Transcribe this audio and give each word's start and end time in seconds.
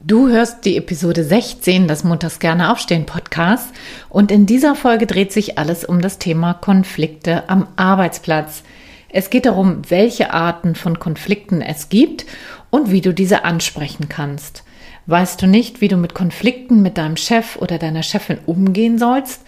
Du 0.00 0.28
hörst 0.28 0.64
die 0.64 0.76
Episode 0.76 1.24
16 1.24 1.88
des 1.88 2.04
Montags 2.04 2.38
gerne 2.38 2.70
aufstehen 2.70 3.04
Podcasts 3.04 3.72
und 4.08 4.30
in 4.30 4.46
dieser 4.46 4.76
Folge 4.76 5.08
dreht 5.08 5.32
sich 5.32 5.58
alles 5.58 5.84
um 5.84 6.00
das 6.00 6.18
Thema 6.20 6.54
Konflikte 6.54 7.48
am 7.48 7.66
Arbeitsplatz. 7.74 8.62
Es 9.08 9.28
geht 9.28 9.44
darum, 9.44 9.82
welche 9.88 10.32
Arten 10.32 10.76
von 10.76 11.00
Konflikten 11.00 11.60
es 11.62 11.88
gibt 11.88 12.26
und 12.70 12.92
wie 12.92 13.00
du 13.00 13.12
diese 13.12 13.44
ansprechen 13.44 14.08
kannst. 14.08 14.62
Weißt 15.06 15.42
du 15.42 15.48
nicht, 15.48 15.80
wie 15.80 15.88
du 15.88 15.96
mit 15.96 16.14
Konflikten 16.14 16.80
mit 16.80 16.96
deinem 16.96 17.16
Chef 17.16 17.56
oder 17.56 17.78
deiner 17.78 18.04
Chefin 18.04 18.38
umgehen 18.46 18.98
sollst? 18.98 19.42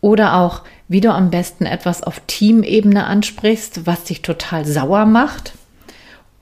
Oder 0.00 0.36
auch, 0.36 0.62
wie 0.88 1.02
du 1.02 1.12
am 1.12 1.30
besten 1.30 1.66
etwas 1.66 2.02
auf 2.02 2.22
Teamebene 2.26 3.04
ansprichst, 3.04 3.84
was 3.84 4.04
dich 4.04 4.22
total 4.22 4.64
sauer 4.64 5.04
macht? 5.04 5.52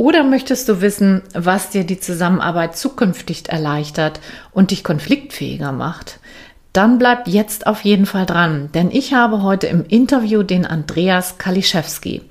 Oder 0.00 0.22
möchtest 0.22 0.68
du 0.68 0.80
wissen, 0.80 1.22
was 1.34 1.70
dir 1.70 1.82
die 1.82 1.98
Zusammenarbeit 1.98 2.76
zukünftig 2.76 3.48
erleichtert 3.48 4.20
und 4.52 4.70
dich 4.70 4.84
konfliktfähiger 4.84 5.72
macht? 5.72 6.20
Dann 6.72 6.98
bleib 7.00 7.26
jetzt 7.26 7.66
auf 7.66 7.80
jeden 7.80 8.06
Fall 8.06 8.24
dran, 8.24 8.70
denn 8.74 8.92
ich 8.92 9.12
habe 9.12 9.42
heute 9.42 9.66
im 9.66 9.84
Interview 9.84 10.44
den 10.44 10.64
Andreas 10.64 11.38
Kaliszewski. 11.38 12.22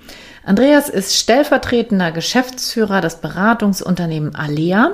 Andreas 0.46 0.88
ist 0.88 1.18
stellvertretender 1.18 2.14
Geschäftsführer 2.14 3.02
des 3.02 3.18
Beratungsunternehmens 3.18 4.36
Alea 4.36 4.92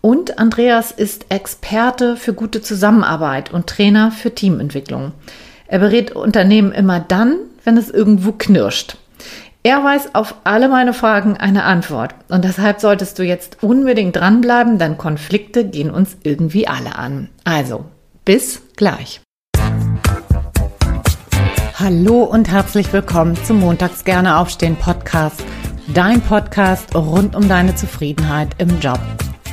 und 0.00 0.38
Andreas 0.38 0.92
ist 0.92 1.26
Experte 1.28 2.16
für 2.16 2.32
gute 2.32 2.62
Zusammenarbeit 2.62 3.52
und 3.52 3.66
Trainer 3.66 4.12
für 4.12 4.34
Teamentwicklung. 4.34 5.12
Er 5.66 5.80
berät 5.80 6.12
Unternehmen 6.12 6.72
immer 6.72 7.00
dann, 7.00 7.36
wenn 7.64 7.76
es 7.76 7.90
irgendwo 7.90 8.32
knirscht. 8.32 8.96
Er 9.68 9.84
weiß 9.84 10.14
auf 10.14 10.34
alle 10.44 10.70
meine 10.70 10.94
Fragen 10.94 11.36
eine 11.36 11.64
Antwort. 11.64 12.14
Und 12.30 12.42
deshalb 12.42 12.80
solltest 12.80 13.18
du 13.18 13.22
jetzt 13.22 13.62
unbedingt 13.62 14.16
dranbleiben, 14.16 14.78
denn 14.78 14.96
Konflikte 14.96 15.66
gehen 15.66 15.90
uns 15.90 16.16
irgendwie 16.22 16.66
alle 16.66 16.96
an. 16.96 17.28
Also, 17.44 17.84
bis 18.24 18.62
gleich. 18.76 19.20
Hallo 21.74 22.22
und 22.22 22.50
herzlich 22.50 22.90
willkommen 22.94 23.36
zum 23.44 23.60
Montags 23.60 24.04
gerne 24.04 24.38
aufstehen 24.38 24.76
Podcast. 24.76 25.44
Dein 25.92 26.22
Podcast 26.22 26.96
rund 26.96 27.36
um 27.36 27.46
deine 27.46 27.74
Zufriedenheit 27.74 28.48
im 28.56 28.80
Job. 28.80 29.00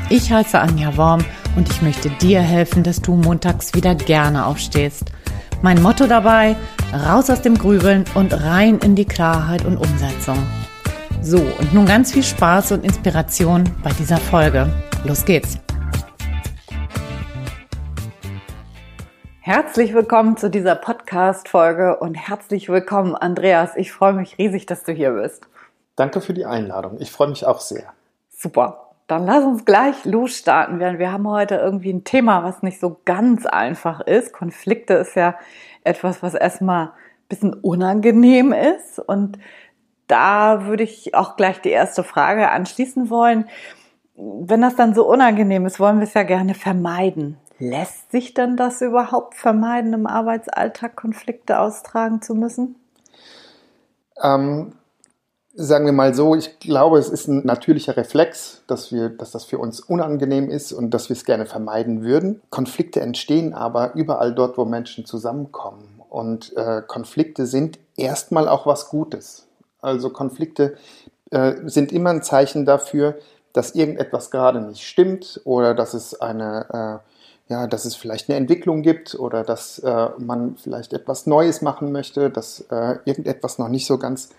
Ich 0.09 0.31
heiße 0.31 0.57
Anja 0.57 0.95
Worm 0.95 1.25
und 1.57 1.69
ich 1.69 1.81
möchte 1.81 2.09
dir 2.09 2.39
helfen, 2.39 2.83
dass 2.83 3.01
du 3.01 3.17
montags 3.17 3.73
wieder 3.73 3.95
gerne 3.95 4.45
aufstehst. 4.45 5.11
Mein 5.65 5.81
Motto 5.81 6.05
dabei, 6.05 6.55
raus 6.93 7.27
aus 7.31 7.41
dem 7.41 7.57
Grübeln 7.57 8.05
und 8.13 8.31
rein 8.39 8.77
in 8.83 8.93
die 8.93 9.03
Klarheit 9.03 9.65
und 9.65 9.77
Umsetzung. 9.77 10.37
So, 11.23 11.39
und 11.39 11.73
nun 11.73 11.87
ganz 11.87 12.11
viel 12.11 12.21
Spaß 12.21 12.73
und 12.73 12.83
Inspiration 12.83 13.63
bei 13.83 13.89
dieser 13.97 14.17
Folge. 14.17 14.71
Los 15.05 15.25
geht's! 15.25 15.57
Herzlich 19.39 19.95
willkommen 19.95 20.37
zu 20.37 20.51
dieser 20.51 20.75
Podcast-Folge 20.75 21.97
und 21.97 22.13
herzlich 22.13 22.69
willkommen, 22.69 23.15
Andreas. 23.15 23.71
Ich 23.75 23.91
freue 23.91 24.13
mich 24.13 24.37
riesig, 24.37 24.67
dass 24.67 24.83
du 24.83 24.91
hier 24.91 25.13
bist. 25.13 25.47
Danke 25.95 26.21
für 26.21 26.35
die 26.35 26.45
Einladung. 26.45 26.99
Ich 26.99 27.11
freue 27.11 27.29
mich 27.29 27.43
auch 27.43 27.59
sehr. 27.59 27.91
Super. 28.29 28.84
Dann 29.07 29.25
lass 29.25 29.43
uns 29.43 29.65
gleich 29.65 30.03
losstarten. 30.05 30.79
Wir 30.79 31.11
haben 31.11 31.27
heute 31.27 31.55
irgendwie 31.55 31.93
ein 31.93 32.03
Thema, 32.03 32.43
was 32.43 32.63
nicht 32.63 32.79
so 32.79 32.99
ganz 33.05 33.45
einfach 33.45 34.01
ist. 34.01 34.33
Konflikte 34.33 34.95
ist 34.95 35.15
ja 35.15 35.35
etwas, 35.83 36.23
was 36.23 36.33
erstmal 36.33 36.87
ein 36.87 36.91
bisschen 37.29 37.53
unangenehm 37.53 38.51
ist. 38.51 38.97
Und 38.97 39.37
da 40.07 40.65
würde 40.65 40.83
ich 40.83 41.13
auch 41.13 41.35
gleich 41.35 41.61
die 41.61 41.69
erste 41.69 42.03
Frage 42.03 42.49
anschließen 42.49 43.11
wollen. 43.11 43.47
Wenn 44.15 44.61
das 44.61 44.75
dann 44.75 44.95
so 44.95 45.07
unangenehm 45.07 45.65
ist, 45.67 45.79
wollen 45.79 45.97
wir 45.97 46.05
es 46.05 46.13
ja 46.13 46.23
gerne 46.23 46.55
vermeiden. 46.55 47.37
Lässt 47.59 48.11
sich 48.11 48.33
denn 48.33 48.57
das 48.57 48.81
überhaupt 48.81 49.35
vermeiden, 49.35 49.93
im 49.93 50.07
Arbeitsalltag 50.07 50.95
Konflikte 50.95 51.59
austragen 51.59 52.21
zu 52.21 52.33
müssen? 52.33 52.75
Ähm, 54.21 54.73
sagen 55.55 55.85
wir 55.85 55.93
mal 55.93 56.13
so, 56.13 56.35
ich 56.35 56.59
glaube, 56.59 56.99
es 56.99 57.09
ist 57.09 57.27
ein 57.27 57.45
natürlicher 57.45 57.95
Reflex, 57.97 58.63
dass, 58.67 58.91
wir, 58.91 59.09
dass 59.09 59.31
das 59.31 59.45
für 59.45 59.57
uns 59.57 59.79
unangenehm 59.79 60.49
ist 60.49 60.73
und 60.73 60.91
dass 60.91 61.09
wir 61.09 61.15
es 61.15 61.25
gerne 61.25 61.45
vermeiden 61.45 62.03
würden. 62.03 62.41
Konflikte 62.49 63.01
entstehen 63.01 63.53
aber 63.53 63.95
überall 63.95 64.33
dort, 64.33 64.57
wo 64.57 64.65
Menschen 64.65 65.05
zusammenkommen. 65.05 66.01
Und 66.09 66.55
äh, 66.55 66.81
Konflikte 66.85 67.45
sind 67.45 67.79
erstmal 67.95 68.47
auch 68.47 68.65
was 68.65 68.89
Gutes. 68.89 69.47
Also 69.81 70.09
Konflikte 70.09 70.75
äh, 71.31 71.53
sind 71.65 71.91
immer 71.91 72.09
ein 72.11 72.23
Zeichen 72.23 72.65
dafür, 72.65 73.17
dass 73.53 73.75
irgendetwas 73.75 74.31
gerade 74.31 74.61
nicht 74.61 74.85
stimmt 74.85 75.41
oder 75.45 75.73
dass 75.73 75.93
es 75.93 76.19
eine 76.19 77.01
äh, 77.01 77.11
ja, 77.47 77.67
dass 77.67 77.85
es 77.85 77.95
vielleicht 77.95 78.27
eine 78.27 78.37
Entwicklung 78.39 78.81
gibt 78.81 79.13
oder 79.13 79.43
dass 79.43 79.77
äh, 79.79 80.09
man 80.17 80.57
vielleicht 80.57 80.93
etwas 80.93 81.27
Neues 81.27 81.61
machen 81.61 81.91
möchte, 81.91 82.31
dass 82.31 82.61
äh, 82.71 82.97
irgendetwas 83.05 83.59
noch 83.59 83.69
nicht 83.69 83.85
so 83.85 83.99
ganz 83.99 84.29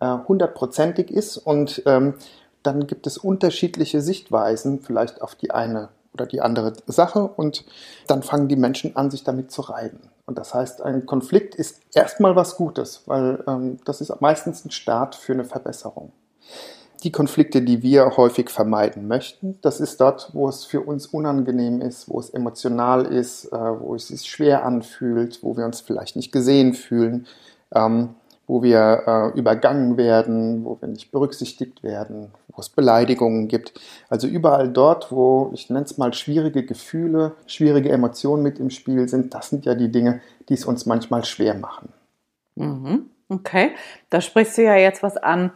hundertprozentig 0.00 1.10
ist 1.10 1.36
und 1.38 1.82
ähm, 1.86 2.14
dann 2.62 2.86
gibt 2.86 3.06
es 3.06 3.16
unterschiedliche 3.16 4.00
Sichtweisen 4.00 4.80
vielleicht 4.80 5.22
auf 5.22 5.34
die 5.34 5.52
eine 5.52 5.88
oder 6.14 6.26
die 6.26 6.40
andere 6.40 6.72
Sache 6.86 7.28
und 7.28 7.64
dann 8.06 8.22
fangen 8.22 8.48
die 8.48 8.56
Menschen 8.56 8.96
an, 8.96 9.10
sich 9.10 9.24
damit 9.24 9.50
zu 9.50 9.62
reiben. 9.62 10.00
Und 10.24 10.38
das 10.38 10.54
heißt, 10.54 10.82
ein 10.82 11.06
Konflikt 11.06 11.54
ist 11.54 11.80
erstmal 11.94 12.34
was 12.34 12.56
Gutes, 12.56 13.02
weil 13.06 13.44
ähm, 13.46 13.78
das 13.84 14.00
ist 14.00 14.20
meistens 14.20 14.64
ein 14.64 14.70
Start 14.70 15.14
für 15.14 15.32
eine 15.32 15.44
Verbesserung. 15.44 16.12
Die 17.02 17.12
Konflikte, 17.12 17.62
die 17.62 17.82
wir 17.82 18.16
häufig 18.16 18.50
vermeiden 18.50 19.06
möchten, 19.06 19.58
das 19.62 19.80
ist 19.80 20.00
dort, 20.00 20.30
wo 20.32 20.48
es 20.48 20.64
für 20.64 20.80
uns 20.80 21.06
unangenehm 21.06 21.80
ist, 21.80 22.08
wo 22.08 22.18
es 22.18 22.30
emotional 22.30 23.04
ist, 23.06 23.52
äh, 23.52 23.56
wo 23.56 23.94
es 23.94 24.08
sich 24.08 24.22
schwer 24.22 24.64
anfühlt, 24.64 25.42
wo 25.42 25.56
wir 25.56 25.66
uns 25.66 25.80
vielleicht 25.80 26.16
nicht 26.16 26.32
gesehen 26.32 26.74
fühlen. 26.74 27.26
Ähm, 27.72 28.14
wo 28.46 28.62
wir 28.62 29.02
äh, 29.06 29.38
übergangen 29.38 29.96
werden, 29.96 30.64
wo 30.64 30.80
wir 30.80 30.88
nicht 30.88 31.10
berücksichtigt 31.10 31.82
werden, 31.82 32.30
wo 32.48 32.60
es 32.60 32.68
Beleidigungen 32.68 33.48
gibt. 33.48 33.72
Also 34.08 34.26
überall 34.26 34.68
dort, 34.68 35.10
wo 35.10 35.50
ich 35.52 35.68
nenne 35.68 35.84
es 35.84 35.98
mal 35.98 36.12
schwierige 36.14 36.64
Gefühle, 36.64 37.32
schwierige 37.46 37.90
Emotionen 37.90 38.42
mit 38.42 38.58
im 38.58 38.70
Spiel 38.70 39.08
sind, 39.08 39.34
das 39.34 39.50
sind 39.50 39.66
ja 39.66 39.74
die 39.74 39.90
Dinge, 39.90 40.20
die 40.48 40.54
es 40.54 40.64
uns 40.64 40.86
manchmal 40.86 41.24
schwer 41.24 41.54
machen. 41.54 41.88
Mhm. 42.54 43.10
Okay, 43.28 43.72
da 44.10 44.20
sprichst 44.20 44.56
du 44.56 44.62
ja 44.62 44.76
jetzt 44.76 45.02
was 45.02 45.16
an, 45.16 45.50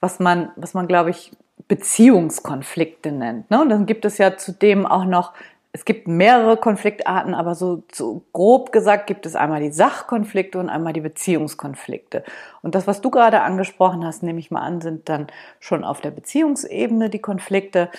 was 0.00 0.20
man, 0.20 0.50
was 0.56 0.74
man 0.74 0.86
glaube 0.86 1.10
ich, 1.10 1.32
Beziehungskonflikte 1.68 3.10
nennt. 3.10 3.50
Ne? 3.50 3.62
Und 3.62 3.70
dann 3.70 3.86
gibt 3.86 4.04
es 4.04 4.18
ja 4.18 4.36
zudem 4.36 4.84
auch 4.84 5.06
noch 5.06 5.32
es 5.74 5.84
gibt 5.84 6.06
mehrere 6.06 6.56
Konfliktarten, 6.56 7.34
aber 7.34 7.56
so, 7.56 7.82
so 7.92 8.22
grob 8.32 8.70
gesagt 8.70 9.08
gibt 9.08 9.26
es 9.26 9.34
einmal 9.34 9.60
die 9.60 9.72
Sachkonflikte 9.72 10.60
und 10.60 10.68
einmal 10.68 10.92
die 10.92 11.00
Beziehungskonflikte. 11.00 12.22
Und 12.62 12.76
das, 12.76 12.86
was 12.86 13.00
du 13.00 13.10
gerade 13.10 13.40
angesprochen 13.40 14.06
hast, 14.06 14.22
nehme 14.22 14.38
ich 14.38 14.52
mal 14.52 14.60
an, 14.60 14.80
sind 14.80 15.08
dann 15.08 15.26
schon 15.58 15.82
auf 15.82 16.00
der 16.00 16.12
Beziehungsebene 16.12 17.10
die 17.10 17.18
Konflikte. 17.18 17.90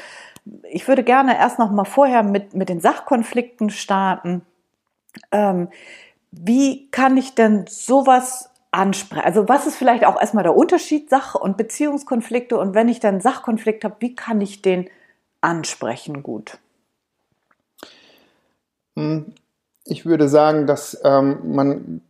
Ich 0.72 0.88
würde 0.88 1.04
gerne 1.04 1.38
erst 1.38 1.60
noch 1.60 1.70
mal 1.70 1.84
vorher 1.84 2.24
mit, 2.24 2.54
mit 2.54 2.70
den 2.70 2.80
Sachkonflikten 2.80 3.70
starten. 3.70 4.44
Ähm, 5.34 5.68
wie 6.32 6.90
kann 6.92 7.18
ich 7.18 7.36
denn 7.36 7.66
sowas 7.68 8.52
ansprechen? 8.72 9.26
Also 9.26 9.50
was 9.50 9.68
ist 9.68 9.76
vielleicht 9.76 10.06
auch 10.06 10.18
erstmal 10.18 10.46
der 10.46 10.56
Unterschied 10.56 11.10
Sach- 11.10 11.36
und 11.36 11.58
Beziehungskonflikte? 11.58 12.58
Und 12.58 12.74
wenn 12.74 12.88
ich 12.88 13.02
dann 13.02 13.20
Sachkonflikt 13.20 13.84
habe, 13.84 13.98
wie 14.00 14.16
kann 14.16 14.40
ich 14.40 14.62
den 14.62 14.90
ansprechen 15.42 16.24
gut? 16.24 16.58
Hm, 18.96 19.34
ich 19.86 20.06
würde 20.06 20.28
sagen, 20.30 20.68
dass 20.68 21.00
ähm, 21.04 21.54
man 21.54 22.02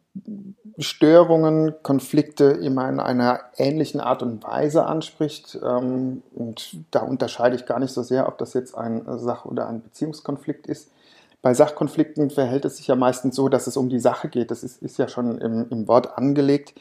Störungen, 0.77 1.73
Konflikte 1.83 2.45
immer 2.45 2.89
in 2.89 2.99
einer 2.99 3.39
ähnlichen 3.57 4.01
Art 4.01 4.21
und 4.23 4.43
Weise 4.43 4.85
anspricht. 4.85 5.57
Ähm, 5.63 6.21
und 6.33 6.77
da 6.91 6.99
unterscheide 7.01 7.55
ich 7.55 7.65
gar 7.65 7.79
nicht 7.79 7.93
so 7.93 8.03
sehr, 8.03 8.27
ob 8.27 8.37
das 8.37 8.53
jetzt 8.53 8.75
ein 8.75 9.03
Sach- 9.17 9.45
oder 9.45 9.67
ein 9.67 9.81
Beziehungskonflikt 9.81 10.67
ist. 10.67 10.91
Bei 11.41 11.53
Sachkonflikten 11.53 12.31
verhält 12.31 12.65
es 12.65 12.77
sich 12.77 12.87
ja 12.87 12.95
meistens 12.95 13.35
so, 13.35 13.49
dass 13.49 13.67
es 13.67 13.77
um 13.77 13.87
die 13.89 13.99
Sache 13.99 14.29
geht. 14.29 14.51
Das 14.51 14.63
ist, 14.63 14.81
ist 14.81 14.97
ja 14.97 15.07
schon 15.07 15.37
im, 15.37 15.67
im 15.69 15.87
Wort 15.87 16.17
angelegt. 16.17 16.73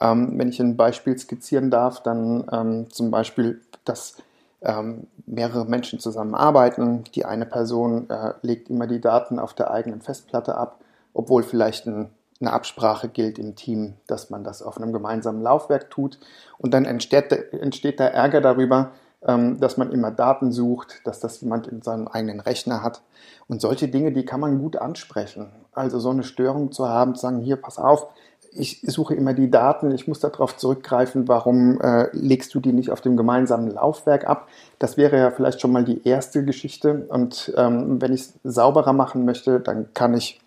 Ähm, 0.00 0.38
wenn 0.38 0.48
ich 0.48 0.60
ein 0.60 0.76
Beispiel 0.76 1.18
skizzieren 1.18 1.70
darf, 1.70 2.02
dann 2.02 2.46
ähm, 2.52 2.90
zum 2.90 3.10
Beispiel, 3.10 3.60
dass 3.84 4.16
ähm, 4.64 5.06
mehrere 5.26 5.64
Menschen 5.64 5.98
zusammenarbeiten. 5.98 7.04
Die 7.14 7.24
eine 7.24 7.46
Person 7.46 8.08
äh, 8.10 8.34
legt 8.42 8.70
immer 8.70 8.86
die 8.86 9.00
Daten 9.00 9.38
auf 9.38 9.54
der 9.54 9.70
eigenen 9.70 10.00
Festplatte 10.00 10.56
ab, 10.56 10.80
obwohl 11.14 11.42
vielleicht 11.42 11.86
ein, 11.86 12.10
eine 12.40 12.52
Absprache 12.52 13.08
gilt 13.08 13.38
im 13.38 13.54
Team, 13.54 13.94
dass 14.06 14.30
man 14.30 14.44
das 14.44 14.62
auf 14.62 14.76
einem 14.76 14.92
gemeinsamen 14.92 15.42
Laufwerk 15.42 15.90
tut. 15.90 16.18
Und 16.58 16.74
dann 16.74 16.84
entsteht, 16.84 17.32
entsteht 17.52 18.00
der 18.00 18.14
Ärger 18.14 18.40
darüber, 18.40 18.90
ähm, 19.24 19.60
dass 19.60 19.76
man 19.76 19.92
immer 19.92 20.10
Daten 20.10 20.50
sucht, 20.52 21.00
dass 21.04 21.20
das 21.20 21.40
jemand 21.40 21.66
in 21.66 21.82
seinem 21.82 22.08
eigenen 22.08 22.40
Rechner 22.40 22.82
hat. 22.82 23.02
Und 23.48 23.60
solche 23.60 23.88
Dinge, 23.88 24.12
die 24.12 24.24
kann 24.24 24.40
man 24.40 24.58
gut 24.58 24.76
ansprechen. 24.76 25.52
Also 25.72 26.00
so 26.00 26.10
eine 26.10 26.24
Störung 26.24 26.72
zu 26.72 26.88
haben, 26.88 27.14
zu 27.14 27.22
sagen, 27.22 27.40
hier, 27.40 27.56
pass 27.56 27.78
auf, 27.78 28.08
ich 28.54 28.80
suche 28.82 29.14
immer 29.14 29.34
die 29.34 29.50
Daten, 29.50 29.92
ich 29.92 30.06
muss 30.06 30.20
darauf 30.20 30.56
zurückgreifen, 30.56 31.28
warum 31.28 31.80
äh, 31.80 32.08
legst 32.12 32.54
du 32.54 32.60
die 32.60 32.72
nicht 32.72 32.90
auf 32.90 33.00
dem 33.00 33.16
gemeinsamen 33.16 33.68
Laufwerk 33.70 34.28
ab? 34.28 34.48
Das 34.78 34.96
wäre 34.96 35.18
ja 35.18 35.30
vielleicht 35.30 35.60
schon 35.60 35.72
mal 35.72 35.84
die 35.84 36.06
erste 36.06 36.44
Geschichte. 36.44 37.06
Und 37.08 37.52
ähm, 37.56 38.00
wenn 38.00 38.12
ich 38.12 38.20
es 38.22 38.34
sauberer 38.44 38.92
machen 38.92 39.24
möchte, 39.24 39.60
dann 39.60 39.92
kann 39.94 40.14
ich, 40.14 40.40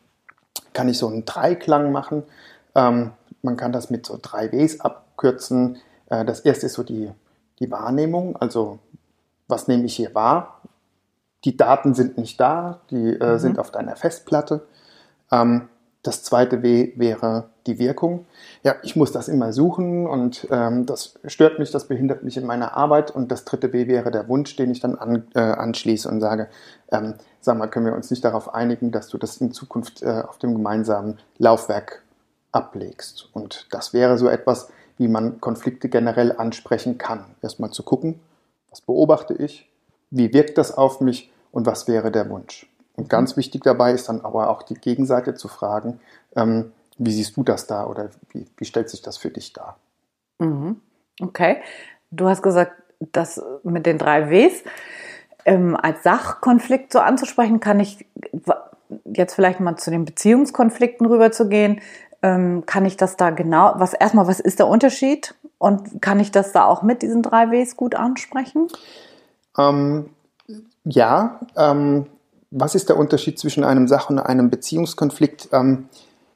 kann 0.74 0.88
ich 0.88 0.98
so 0.98 1.08
einen 1.08 1.26
Dreiklang 1.26 1.92
machen. 1.92 2.24
Ähm, 2.76 3.12
man 3.42 3.58
kann 3.58 3.72
das 3.72 3.90
mit 3.90 4.06
so 4.06 4.20
drei 4.22 4.52
Ws 4.52 4.82
abkürzen. 4.82 5.78
Äh, 6.10 6.26
das 6.26 6.42
erste 6.42 6.68
ist 6.68 6.74
so 6.74 6.84
die, 6.84 7.12
die 7.60 7.72
Wahrnehmung, 7.72 8.36
also 8.36 8.80
was 9.48 9.68
nehme 9.68 9.86
ich 9.86 9.96
hier 9.96 10.14
wahr? 10.14 10.62
Die 11.44 11.56
Daten 11.56 11.94
sind 11.94 12.18
nicht 12.18 12.40
da, 12.40 12.82
die 12.90 13.14
äh, 13.14 13.34
mhm. 13.34 13.40
sind 13.40 13.60
auf 13.60 13.72
deiner 13.72 13.96
Festplatte. 13.96 14.66
Ähm, 15.32 15.70
das 16.04 16.24
zweite 16.24 16.62
W 16.64 16.94
wäre 16.96 17.50
die 17.68 17.80
Wirkung. 17.80 18.26
Ja, 18.64 18.76
ich 18.84 18.96
muss 18.96 19.12
das 19.12 19.28
immer 19.28 19.54
suchen 19.54 20.08
und 20.08 20.48
ähm, 20.52 20.86
das 20.86 21.16
stört 21.26 21.60
mich, 21.60 21.72
das 21.72 21.88
behindert 21.88 22.24
mich 22.24 22.38
in 22.38 22.46
meiner 22.46 22.76
Arbeit. 22.78 23.12
Und 23.12 23.32
das 23.32 23.46
dritte 23.46 23.74
W 23.74 23.88
wäre 23.88 24.12
der 24.12 24.28
Wunsch, 24.28 24.56
den 24.56 24.72
ich 24.72 24.80
dann 24.80 24.96
an, 24.96 25.28
äh, 25.34 25.40
anschließe 25.40 26.10
und 26.10 26.22
sage, 26.22 26.48
ähm, 26.92 27.16
sag 27.42 27.58
mal, 27.58 27.68
können 27.68 27.86
wir 27.86 27.96
uns 27.96 28.10
nicht 28.12 28.24
darauf 28.24 28.54
einigen, 28.54 28.92
dass 28.92 29.08
du 29.08 29.18
das 29.18 29.38
in 29.38 29.52
Zukunft 29.52 30.04
äh, 30.04 30.24
auf 30.28 30.38
dem 30.38 30.54
gemeinsamen 30.54 31.20
Laufwerk 31.38 32.04
ablegst. 32.52 33.30
Und 33.34 33.68
das 33.72 33.94
wäre 33.94 34.18
so 34.18 34.28
etwas, 34.28 34.70
wie 34.98 35.08
man 35.08 35.42
Konflikte 35.42 35.90
generell 35.90 36.32
ansprechen 36.32 36.98
kann. 36.98 37.26
Erstmal 37.42 37.72
zu 37.72 37.84
gucken, 37.84 38.20
was 38.70 38.82
beobachte 38.82 39.34
ich, 39.34 39.70
wie 40.10 40.34
wirkt 40.34 40.58
das 40.58 40.76
auf 40.78 41.02
mich 41.02 41.32
und 41.52 41.66
was 41.66 41.88
wäre 41.88 42.12
der 42.12 42.30
Wunsch. 42.30 42.70
Und 42.96 43.10
ganz 43.10 43.36
wichtig 43.36 43.64
dabei 43.64 43.92
ist 43.92 44.08
dann 44.08 44.22
aber 44.22 44.50
auch 44.50 44.64
die 44.64 44.76
Gegenseite 44.76 45.36
zu 45.36 45.48
fragen, 45.48 46.00
ähm, 46.36 46.72
wie 46.98 47.12
siehst 47.12 47.36
du 47.38 47.44
das 47.44 47.68
da 47.68 47.86
oder 47.86 48.10
wie, 48.32 48.46
wie 48.58 48.66
stellt 48.66 48.90
sich 48.90 49.02
das 49.02 49.18
für 49.18 49.30
dich 49.30 49.54
dar? 49.54 49.78
Mhm. 50.40 50.82
Okay. 51.22 51.58
Du 52.12 52.28
hast 52.28 52.42
gesagt, 52.42 52.74
das 53.00 53.42
mit 53.64 53.86
den 53.86 53.98
drei 53.98 54.30
Ws 54.30 54.64
ähm, 55.46 55.76
als 55.76 56.04
Sachkonflikt 56.04 56.92
so 56.92 57.00
anzusprechen, 57.00 57.60
kann 57.60 57.80
ich 57.80 58.06
jetzt 59.06 59.36
vielleicht 59.36 59.60
mal 59.60 59.76
zu 59.78 59.92
den 59.92 60.06
Beziehungskonflikten 60.06 61.06
rüberzugehen. 61.06 61.82
Ähm, 62.22 62.66
kann 62.66 62.86
ich 62.86 62.98
das 62.98 63.18
da 63.18 63.30
genau, 63.30 63.74
was 63.76 63.94
erstmal, 63.94 64.28
was 64.28 64.40
ist 64.40 64.60
der 64.60 64.68
Unterschied? 64.68 65.36
Und 65.58 66.02
kann 66.02 66.20
ich 66.20 66.32
das 66.32 66.52
da 66.52 66.66
auch 66.66 66.82
mit 66.82 67.02
diesen 67.02 67.22
drei 67.22 67.52
Ws 67.52 67.78
gut 67.78 67.96
ansprechen? 67.96 68.68
Ähm, 69.58 70.10
ja, 70.84 71.40
ähm, 71.56 72.08
was 72.52 72.76
ist 72.76 72.90
der 72.90 72.98
Unterschied 72.98 73.40
zwischen 73.40 73.64
einem 73.64 73.88
Sach- 73.88 74.10
und 74.10 74.20
einem 74.20 74.50
Beziehungskonflikt? 74.50 75.50
Ähm, 75.52 75.90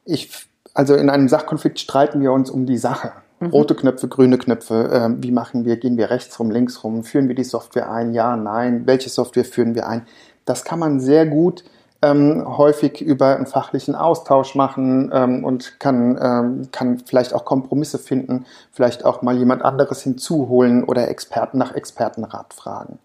ich, 0.06 0.48
also 0.80 0.96
in 0.96 1.10
einem 1.10 1.28
Sachkonflikt 1.28 1.78
streiten 1.78 2.22
wir 2.22 2.32
uns 2.32 2.50
um 2.50 2.66
die 2.66 2.78
Sache. 2.78 3.12
Mhm. 3.42 3.48
Rote 3.48 3.76
Knöpfe, 3.76 4.08
grüne 4.08 4.38
Knöpfe, 4.38 4.90
äh, 4.90 5.22
wie 5.22 5.34
machen 5.34 5.66
wir, 5.66 5.76
gehen 5.76 5.98
wir 5.98 6.10
rechts 6.10 6.40
rum, 6.40 6.52
links 6.52 6.86
rum, 6.86 7.04
führen 7.04 7.28
wir 7.28 7.36
die 7.36 7.44
Software 7.44 7.92
ein, 7.92 8.14
ja, 8.14 8.38
nein, 8.38 8.84
welche 8.86 9.10
Software 9.10 9.44
führen 9.44 9.76
wir 9.76 9.90
ein? 9.90 10.04
Das 10.46 10.64
kann 10.64 10.80
man 10.80 11.02
sehr 11.02 11.26
gut 11.26 11.66
ähm, 12.02 12.46
häufig 12.48 13.02
über 13.02 13.36
einen 13.36 13.46
fachlichen 13.46 13.94
Austausch 13.94 14.56
machen 14.56 15.12
ähm, 15.14 15.44
und 15.44 15.82
kann, 15.82 16.18
ähm, 16.22 16.70
kann 16.72 17.00
vielleicht 17.06 17.34
auch 17.34 17.44
Kompromisse 17.44 18.00
finden, 18.00 18.46
vielleicht 18.72 19.04
auch 19.04 19.22
mal 19.22 19.36
jemand 19.36 19.64
anderes 19.64 20.02
hinzuholen 20.02 20.86
oder 20.86 21.10
Experten 21.10 21.58
nach 21.58 21.76
Expertenrat 21.76 22.54
fragen 22.54 23.00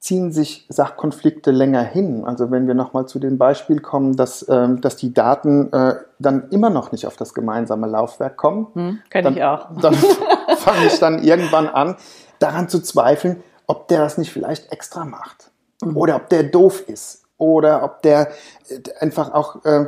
ziehen 0.00 0.30
sich 0.32 0.64
Sachkonflikte 0.68 1.50
länger 1.50 1.82
hin. 1.82 2.24
Also 2.24 2.50
wenn 2.50 2.66
wir 2.66 2.74
nochmal 2.74 3.06
zu 3.06 3.18
dem 3.18 3.36
Beispiel 3.36 3.80
kommen, 3.80 4.16
dass, 4.16 4.46
ähm, 4.48 4.80
dass 4.80 4.96
die 4.96 5.12
Daten 5.12 5.72
äh, 5.72 5.96
dann 6.18 6.48
immer 6.50 6.70
noch 6.70 6.92
nicht 6.92 7.06
auf 7.06 7.16
das 7.16 7.34
gemeinsame 7.34 7.86
Laufwerk 7.86 8.36
kommen. 8.36 8.68
Hm, 8.74 8.98
Kenne 9.10 9.30
ich 9.30 9.42
auch. 9.42 9.68
Dann 9.80 9.94
fange 9.94 10.86
ich 10.86 10.98
dann 10.98 11.22
irgendwann 11.22 11.68
an, 11.68 11.96
daran 12.38 12.68
zu 12.68 12.80
zweifeln, 12.80 13.42
ob 13.66 13.88
der 13.88 14.00
das 14.00 14.18
nicht 14.18 14.32
vielleicht 14.32 14.72
extra 14.72 15.04
macht. 15.04 15.50
Mhm. 15.82 15.96
Oder 15.96 16.16
ob 16.16 16.28
der 16.28 16.44
doof 16.44 16.84
ist. 16.88 17.24
Oder 17.38 17.84
ob 17.84 18.02
der 18.02 18.28
äh, 18.68 18.80
einfach 18.98 19.32
auch, 19.32 19.64
äh, 19.64 19.86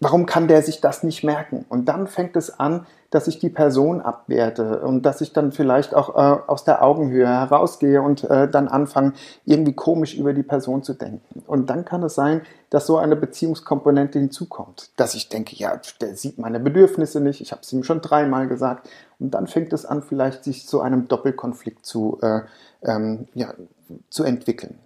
warum 0.00 0.26
kann 0.26 0.48
der 0.48 0.62
sich 0.62 0.80
das 0.80 1.02
nicht 1.02 1.24
merken? 1.24 1.66
Und 1.68 1.86
dann 1.86 2.06
fängt 2.06 2.36
es 2.36 2.58
an, 2.58 2.86
dass 3.10 3.28
ich 3.28 3.38
die 3.38 3.50
Person 3.50 4.00
abwerte 4.00 4.80
und 4.80 5.02
dass 5.02 5.20
ich 5.20 5.34
dann 5.34 5.52
vielleicht 5.52 5.94
auch 5.94 6.16
äh, 6.16 6.40
aus 6.46 6.64
der 6.64 6.82
Augenhöhe 6.82 7.28
herausgehe 7.28 8.00
und 8.00 8.24
äh, 8.24 8.48
dann 8.48 8.68
anfange, 8.68 9.12
irgendwie 9.44 9.74
komisch 9.74 10.14
über 10.14 10.32
die 10.32 10.42
Person 10.42 10.82
zu 10.82 10.94
denken. 10.94 11.42
Und 11.46 11.68
dann 11.68 11.84
kann 11.84 12.02
es 12.02 12.14
sein, 12.14 12.40
dass 12.70 12.86
so 12.86 12.96
eine 12.96 13.16
Beziehungskomponente 13.16 14.18
hinzukommt, 14.18 14.90
dass 14.96 15.14
ich 15.14 15.28
denke, 15.28 15.54
ja, 15.56 15.78
der 16.00 16.16
sieht 16.16 16.38
meine 16.38 16.58
Bedürfnisse 16.58 17.20
nicht, 17.20 17.42
ich 17.42 17.52
habe 17.52 17.60
es 17.62 17.72
ihm 17.72 17.84
schon 17.84 18.00
dreimal 18.00 18.48
gesagt. 18.48 18.88
Und 19.18 19.32
dann 19.32 19.46
fängt 19.46 19.74
es 19.74 19.84
an, 19.84 20.02
vielleicht 20.02 20.44
sich 20.44 20.66
zu 20.66 20.80
einem 20.80 21.06
Doppelkonflikt 21.06 21.84
zu, 21.84 22.18
äh, 22.22 22.40
ähm, 22.82 23.28
ja, 23.34 23.52
zu 24.08 24.24
entwickeln. 24.24 24.78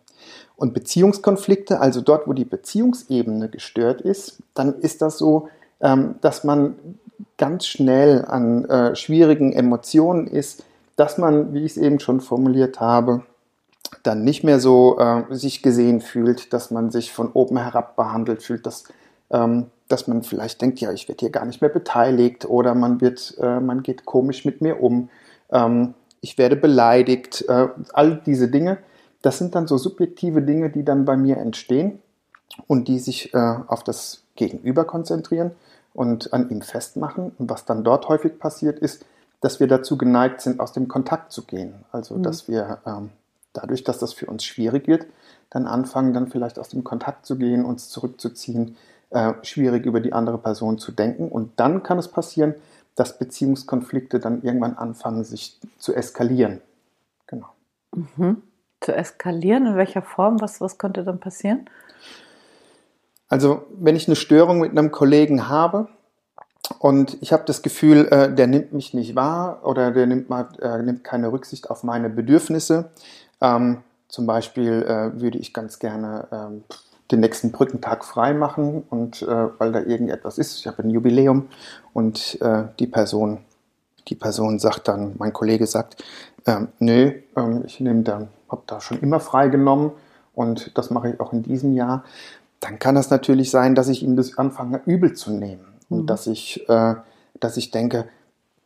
Und 0.56 0.72
Beziehungskonflikte, 0.72 1.80
also 1.80 2.00
dort, 2.00 2.26
wo 2.26 2.32
die 2.32 2.46
Beziehungsebene 2.46 3.48
gestört 3.50 4.00
ist, 4.00 4.38
dann 4.54 4.74
ist 4.80 5.02
das 5.02 5.18
so, 5.18 5.48
ähm, 5.80 6.16
dass 6.22 6.44
man 6.44 6.76
ganz 7.36 7.66
schnell 7.66 8.24
an 8.24 8.64
äh, 8.64 8.96
schwierigen 8.96 9.52
Emotionen 9.52 10.26
ist, 10.26 10.64
dass 10.96 11.18
man, 11.18 11.52
wie 11.52 11.64
ich 11.64 11.72
es 11.72 11.76
eben 11.76 12.00
schon 12.00 12.22
formuliert 12.22 12.80
habe, 12.80 13.22
dann 14.02 14.24
nicht 14.24 14.44
mehr 14.44 14.58
so 14.58 14.98
äh, 14.98 15.24
sich 15.30 15.62
gesehen 15.62 16.00
fühlt, 16.00 16.54
dass 16.54 16.70
man 16.70 16.90
sich 16.90 17.12
von 17.12 17.30
oben 17.32 17.58
herab 17.58 17.94
behandelt 17.96 18.42
fühlt, 18.42 18.64
dass, 18.64 18.84
ähm, 19.30 19.66
dass 19.88 20.08
man 20.08 20.22
vielleicht 20.22 20.62
denkt, 20.62 20.80
ja, 20.80 20.90
ich 20.90 21.06
werde 21.06 21.20
hier 21.20 21.30
gar 21.30 21.44
nicht 21.44 21.60
mehr 21.60 21.70
beteiligt 21.70 22.46
oder 22.46 22.74
man 22.74 23.02
wird, 23.02 23.36
äh, 23.40 23.60
man 23.60 23.82
geht 23.82 24.06
komisch 24.06 24.46
mit 24.46 24.62
mir 24.62 24.82
um, 24.82 25.10
ähm, 25.52 25.92
ich 26.22 26.38
werde 26.38 26.56
beleidigt, 26.56 27.44
all 27.92 28.20
diese 28.26 28.48
Dinge, 28.48 28.78
das 29.26 29.38
sind 29.38 29.56
dann 29.56 29.66
so 29.66 29.76
subjektive 29.76 30.40
Dinge, 30.40 30.70
die 30.70 30.84
dann 30.84 31.04
bei 31.04 31.16
mir 31.16 31.38
entstehen 31.38 31.98
und 32.68 32.86
die 32.86 33.00
sich 33.00 33.34
äh, 33.34 33.56
auf 33.66 33.82
das 33.82 34.22
Gegenüber 34.36 34.84
konzentrieren 34.84 35.50
und 35.94 36.32
an 36.32 36.48
ihm 36.48 36.62
festmachen. 36.62 37.32
Und 37.36 37.50
was 37.50 37.64
dann 37.64 37.82
dort 37.82 38.08
häufig 38.08 38.38
passiert 38.38 38.78
ist, 38.78 39.04
dass 39.40 39.58
wir 39.58 39.66
dazu 39.66 39.98
geneigt 39.98 40.42
sind, 40.42 40.60
aus 40.60 40.72
dem 40.72 40.86
Kontakt 40.86 41.32
zu 41.32 41.42
gehen. 41.42 41.74
Also 41.90 42.14
mhm. 42.14 42.22
dass 42.22 42.46
wir 42.46 42.78
ähm, 42.86 43.10
dadurch, 43.52 43.82
dass 43.82 43.98
das 43.98 44.12
für 44.12 44.26
uns 44.26 44.44
schwierig 44.44 44.86
wird, 44.86 45.06
dann 45.50 45.66
anfangen, 45.66 46.14
dann 46.14 46.28
vielleicht 46.28 46.60
aus 46.60 46.68
dem 46.68 46.84
Kontakt 46.84 47.26
zu 47.26 47.34
gehen, 47.34 47.64
uns 47.64 47.88
zurückzuziehen, 47.88 48.76
äh, 49.10 49.32
schwierig 49.42 49.86
über 49.86 49.98
die 49.98 50.12
andere 50.12 50.38
Person 50.38 50.78
zu 50.78 50.92
denken. 50.92 51.30
Und 51.30 51.58
dann 51.58 51.82
kann 51.82 51.98
es 51.98 52.06
passieren, 52.06 52.54
dass 52.94 53.18
Beziehungskonflikte 53.18 54.20
dann 54.20 54.42
irgendwann 54.42 54.76
anfangen, 54.76 55.24
sich 55.24 55.58
zu 55.78 55.94
eskalieren. 55.94 56.60
Genau. 57.26 57.48
Mhm. 57.92 58.42
Zu 58.86 58.94
eskalieren? 58.94 59.66
In 59.66 59.74
welcher 59.74 60.00
Form? 60.00 60.40
Was, 60.40 60.60
was 60.60 60.78
könnte 60.78 61.02
dann 61.02 61.18
passieren? 61.18 61.68
Also 63.28 63.66
wenn 63.76 63.96
ich 63.96 64.06
eine 64.06 64.14
Störung 64.14 64.60
mit 64.60 64.70
einem 64.70 64.92
Kollegen 64.92 65.48
habe 65.48 65.88
und 66.78 67.20
ich 67.20 67.32
habe 67.32 67.42
das 67.46 67.62
Gefühl, 67.62 68.06
äh, 68.12 68.32
der 68.32 68.46
nimmt 68.46 68.72
mich 68.72 68.94
nicht 68.94 69.16
wahr 69.16 69.62
oder 69.64 69.90
der 69.90 70.06
nimmt, 70.06 70.30
mal, 70.30 70.48
äh, 70.62 70.78
nimmt 70.78 71.02
keine 71.02 71.32
Rücksicht 71.32 71.68
auf 71.68 71.82
meine 71.82 72.08
Bedürfnisse, 72.08 72.90
ähm, 73.40 73.78
zum 74.06 74.24
Beispiel 74.24 74.84
äh, 74.84 75.20
würde 75.20 75.38
ich 75.38 75.52
ganz 75.52 75.80
gerne 75.80 76.28
ähm, 76.30 76.62
den 77.10 77.18
nächsten 77.18 77.50
Brückentag 77.50 78.04
frei 78.04 78.34
machen 78.34 78.84
und 78.88 79.22
äh, 79.22 79.48
weil 79.58 79.72
da 79.72 79.80
irgendetwas 79.80 80.38
ist, 80.38 80.60
ich 80.60 80.68
habe 80.68 80.84
ein 80.84 80.90
Jubiläum 80.90 81.48
und 81.92 82.40
äh, 82.40 82.66
die 82.78 82.86
Person, 82.86 83.38
die 84.06 84.14
Person 84.14 84.60
sagt 84.60 84.86
dann, 84.86 85.16
mein 85.18 85.32
Kollege 85.32 85.66
sagt, 85.66 86.04
ähm, 86.46 86.68
nö, 86.78 87.12
ähm, 87.36 87.62
ich 87.66 87.80
nehme 87.80 88.02
da, 88.02 88.28
habe 88.48 88.62
da 88.66 88.80
schon 88.80 89.00
immer 89.00 89.20
frei 89.20 89.48
genommen 89.48 89.92
und 90.34 90.76
das 90.76 90.90
mache 90.90 91.10
ich 91.10 91.20
auch 91.20 91.32
in 91.32 91.42
diesem 91.42 91.74
Jahr 91.74 92.04
dann 92.60 92.78
kann 92.78 92.96
es 92.96 93.10
natürlich 93.10 93.50
sein, 93.50 93.74
dass 93.74 93.88
ich 93.88 94.02
ihm 94.02 94.16
das 94.16 94.38
anfange 94.38 94.80
übel 94.86 95.12
zu 95.14 95.30
nehmen 95.30 95.66
und 95.88 96.02
mhm. 96.02 96.06
dass 96.06 96.26
ich, 96.26 96.68
äh, 96.68 96.94
dass 97.40 97.56
ich 97.56 97.70
denke, 97.70 98.08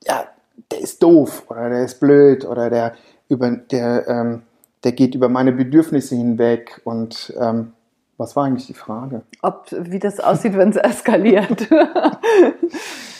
ja, 0.04 0.24
der 0.70 0.80
ist 0.80 1.02
doof 1.02 1.44
oder 1.48 1.68
der 1.68 1.84
ist 1.84 2.00
blöd 2.00 2.44
oder 2.44 2.70
der 2.70 2.94
über 3.28 3.50
der 3.50 4.08
ähm, 4.08 4.42
der 4.84 4.92
geht 4.92 5.14
über 5.14 5.28
meine 5.28 5.52
Bedürfnisse 5.52 6.16
hinweg 6.16 6.80
und 6.84 7.34
ähm, 7.38 7.72
was 8.16 8.36
war 8.36 8.44
eigentlich 8.44 8.66
die 8.66 8.74
Frage? 8.74 9.22
Ob 9.42 9.66
wie 9.70 9.98
das 9.98 10.20
aussieht, 10.20 10.56
wenn 10.56 10.70
es 10.70 10.76
eskaliert. 10.76 11.68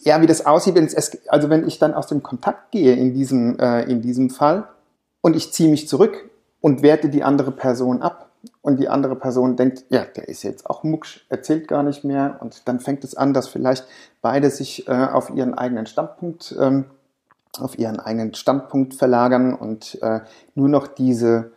ja, 0.00 0.20
wie 0.20 0.26
das 0.26 0.46
aussieht, 0.46 0.74
wenn 0.74 0.86
es 0.86 1.28
also 1.28 1.50
wenn 1.50 1.66
ich 1.66 1.78
dann 1.78 1.94
aus 1.94 2.06
dem 2.06 2.22
Kontakt 2.22 2.70
gehe 2.70 2.94
in 2.94 3.14
diesem 3.14 3.58
äh, 3.58 3.82
in 3.82 4.00
diesem 4.00 4.30
Fall 4.30 4.68
und 5.20 5.36
ich 5.36 5.52
ziehe 5.52 5.70
mich 5.70 5.88
zurück 5.88 6.30
und 6.60 6.82
werte 6.82 7.08
die 7.08 7.24
andere 7.24 7.50
Person 7.50 8.02
ab 8.02 8.30
und 8.62 8.78
die 8.78 8.88
andere 8.88 9.16
Person 9.16 9.56
denkt, 9.56 9.84
ja, 9.90 10.04
der 10.04 10.28
ist 10.28 10.44
jetzt 10.44 10.70
auch 10.70 10.84
mucksch, 10.84 11.26
erzählt 11.28 11.66
gar 11.66 11.82
nicht 11.82 12.04
mehr 12.04 12.38
und 12.40 12.68
dann 12.68 12.78
fängt 12.80 13.02
es 13.02 13.16
an, 13.16 13.34
dass 13.34 13.48
vielleicht 13.48 13.86
beide 14.22 14.50
sich 14.50 14.86
äh, 14.88 14.92
auf 14.92 15.30
ihren 15.30 15.54
eigenen 15.54 15.86
Standpunkt 15.86 16.54
ähm, 16.58 16.84
auf 17.58 17.78
ihren 17.78 17.98
eigenen 17.98 18.34
Standpunkt 18.34 18.94
verlagern 18.94 19.54
und 19.54 20.00
äh, 20.02 20.20
nur 20.54 20.68
noch 20.68 20.86
diese 20.86 21.50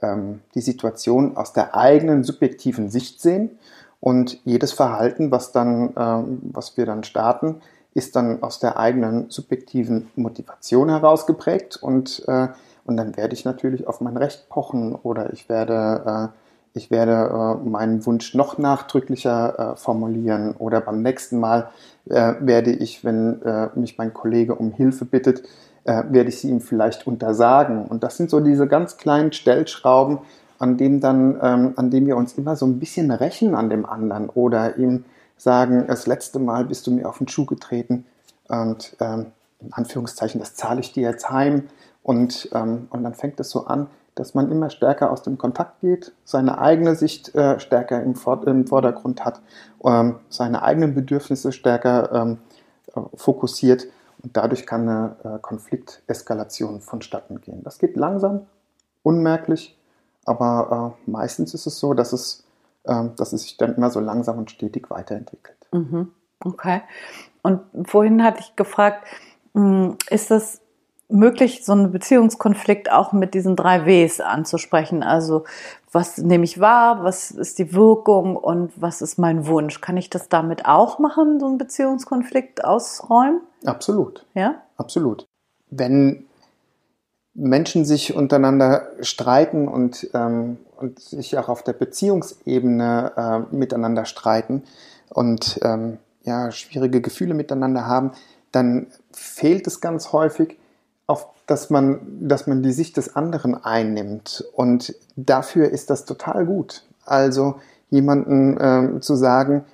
ähm, 0.00 0.40
die 0.54 0.60
Situation 0.60 1.36
aus 1.36 1.52
der 1.52 1.74
eigenen 1.74 2.22
subjektiven 2.22 2.90
Sicht 2.90 3.20
sehen 3.20 3.58
und 3.98 4.38
jedes 4.44 4.72
Verhalten, 4.72 5.32
was 5.32 5.50
dann 5.50 5.94
ähm, 5.96 6.38
was 6.52 6.76
wir 6.76 6.86
dann 6.86 7.02
starten, 7.02 7.60
ist 7.94 8.16
dann 8.16 8.42
aus 8.42 8.60
der 8.60 8.78
eigenen 8.78 9.30
subjektiven 9.30 10.10
Motivation 10.16 10.88
herausgeprägt 10.88 11.76
und, 11.82 12.22
äh, 12.28 12.48
und 12.84 12.96
dann 12.96 13.16
werde 13.16 13.34
ich 13.34 13.44
natürlich 13.44 13.86
auf 13.86 14.00
mein 14.00 14.16
Recht 14.16 14.48
pochen 14.48 14.94
oder 14.94 15.32
ich 15.32 15.48
werde, 15.48 16.30
äh, 16.34 16.78
ich 16.78 16.90
werde 16.90 17.58
äh, 17.62 17.68
meinen 17.68 18.04
Wunsch 18.06 18.34
noch 18.34 18.58
nachdrücklicher 18.58 19.72
äh, 19.72 19.76
formulieren 19.76 20.54
oder 20.58 20.80
beim 20.80 21.02
nächsten 21.02 21.40
Mal 21.40 21.70
äh, 22.08 22.34
werde 22.40 22.70
ich, 22.70 23.04
wenn 23.04 23.42
äh, 23.42 23.68
mich 23.74 23.98
mein 23.98 24.14
Kollege 24.14 24.54
um 24.54 24.72
Hilfe 24.72 25.04
bittet, 25.04 25.42
werde 25.84 26.28
ich 26.28 26.40
sie 26.40 26.50
ihm 26.50 26.60
vielleicht 26.60 27.06
untersagen. 27.06 27.86
Und 27.86 28.02
das 28.02 28.18
sind 28.18 28.28
so 28.28 28.40
diese 28.40 28.66
ganz 28.66 28.98
kleinen 28.98 29.32
Stellschrauben, 29.32 30.18
an 30.58 30.76
dem 30.76 31.00
dann, 31.00 31.38
ähm, 31.42 31.72
an 31.76 31.90
dem 31.90 32.06
wir 32.06 32.18
uns 32.18 32.34
immer 32.34 32.56
so 32.56 32.66
ein 32.66 32.78
bisschen 32.78 33.10
rächen 33.10 33.54
an 33.54 33.70
dem 33.70 33.86
anderen 33.86 34.28
oder 34.28 34.76
ihm 34.76 35.04
sagen, 35.38 35.86
das 35.86 36.06
letzte 36.06 36.38
Mal 36.38 36.64
bist 36.64 36.86
du 36.86 36.90
mir 36.90 37.08
auf 37.08 37.18
den 37.18 37.28
Schuh 37.28 37.46
getreten 37.46 38.04
und 38.48 38.96
ähm, 39.00 39.32
in 39.60 39.72
Anführungszeichen, 39.72 40.40
das 40.40 40.54
zahle 40.54 40.80
ich 40.80 40.92
dir 40.92 41.08
jetzt 41.08 41.30
heim. 41.30 41.64
Und, 42.02 42.48
ähm, 42.54 42.88
und 42.90 43.02
dann 43.04 43.14
fängt 43.14 43.38
es 43.40 43.50
so 43.50 43.66
an, 43.66 43.88
dass 44.14 44.34
man 44.34 44.50
immer 44.50 44.70
stärker 44.70 45.10
aus 45.10 45.22
dem 45.22 45.38
Kontakt 45.38 45.80
geht, 45.80 46.12
seine 46.24 46.58
eigene 46.58 46.94
Sicht 46.96 47.34
äh, 47.34 47.60
stärker 47.60 48.02
im, 48.02 48.14
Vor 48.14 48.46
im, 48.46 48.66
Vordergrund 48.66 49.24
hat, 49.24 49.40
ähm, 49.84 50.16
seine 50.28 50.62
eigenen 50.62 50.94
Bedürfnisse 50.94 51.52
stärker 51.52 52.12
ähm, 52.12 52.38
äh, 52.94 53.00
fokussiert 53.14 53.86
und 54.22 54.36
dadurch 54.36 54.66
kann 54.66 54.88
eine 54.88 55.16
äh, 55.22 55.38
Konflikteskalation 55.40 56.80
vonstatten 56.80 57.40
gehen. 57.40 57.62
Das 57.62 57.78
geht 57.78 57.96
langsam, 57.96 58.46
unmerklich, 59.02 59.78
aber 60.24 60.96
äh, 61.06 61.10
meistens 61.10 61.54
ist 61.54 61.66
es 61.66 61.78
so, 61.78 61.94
dass 61.94 62.12
es, 62.12 62.44
dass 62.84 63.32
es 63.32 63.42
sich 63.42 63.56
dann 63.56 63.74
immer 63.74 63.90
so 63.90 64.00
langsam 64.00 64.38
und 64.38 64.50
stetig 64.50 64.90
weiterentwickelt. 64.90 65.68
Mhm. 65.72 66.12
Okay. 66.40 66.82
Und 67.42 67.60
vorhin 67.84 68.22
hatte 68.22 68.40
ich 68.40 68.56
gefragt, 68.56 69.06
hm, 69.54 69.96
ist 70.10 70.30
das 70.30 70.60
möglich, 71.08 71.64
so 71.64 71.72
einen 71.72 71.90
Beziehungskonflikt 71.90 72.92
auch 72.92 73.12
mit 73.12 73.34
diesen 73.34 73.56
drei 73.56 73.86
Ws 73.86 74.20
anzusprechen? 74.20 75.02
Also 75.02 75.44
was 75.90 76.18
nehme 76.18 76.44
ich 76.44 76.60
wahr, 76.60 77.02
was 77.02 77.30
ist 77.30 77.58
die 77.58 77.72
Wirkung 77.72 78.36
und 78.36 78.72
was 78.76 79.00
ist 79.00 79.18
mein 79.18 79.46
Wunsch? 79.46 79.80
Kann 79.80 79.96
ich 79.96 80.10
das 80.10 80.28
damit 80.28 80.66
auch 80.66 80.98
machen, 80.98 81.40
so 81.40 81.46
einen 81.46 81.58
Beziehungskonflikt 81.58 82.64
ausräumen? 82.64 83.40
Absolut. 83.64 84.26
Ja? 84.34 84.62
Absolut. 84.76 85.26
Wenn 85.70 86.26
Menschen 87.34 87.84
sich 87.84 88.14
untereinander 88.14 88.88
streiten 89.00 89.68
und, 89.68 90.10
ähm, 90.12 90.58
und 90.78 91.00
sich 91.00 91.36
auch 91.38 91.48
auf 91.48 91.62
der 91.62 91.72
Beziehungsebene 91.72 93.12
äh, 93.16 93.54
miteinander 93.54 94.04
streiten 94.04 94.62
und 95.10 95.60
ähm, 95.62 95.98
ja, 96.22 96.50
schwierige 96.50 97.00
Gefühle 97.00 97.34
miteinander 97.34 97.86
haben, 97.86 98.12
dann 98.52 98.86
fehlt 99.12 99.66
es 99.66 99.80
ganz 99.80 100.12
häufig, 100.12 100.58
auf, 101.06 101.28
dass, 101.46 101.70
man, 101.70 102.00
dass 102.28 102.46
man 102.46 102.62
die 102.62 102.72
Sicht 102.72 102.96
des 102.96 103.16
anderen 103.16 103.54
einnimmt. 103.54 104.44
Und 104.52 104.94
dafür 105.16 105.70
ist 105.70 105.90
das 105.90 106.04
total 106.04 106.44
gut. 106.44 106.84
Also 107.04 107.60
jemanden 107.88 108.58
äh, 108.58 109.00
zu 109.00 109.16
sagen, 109.16 109.64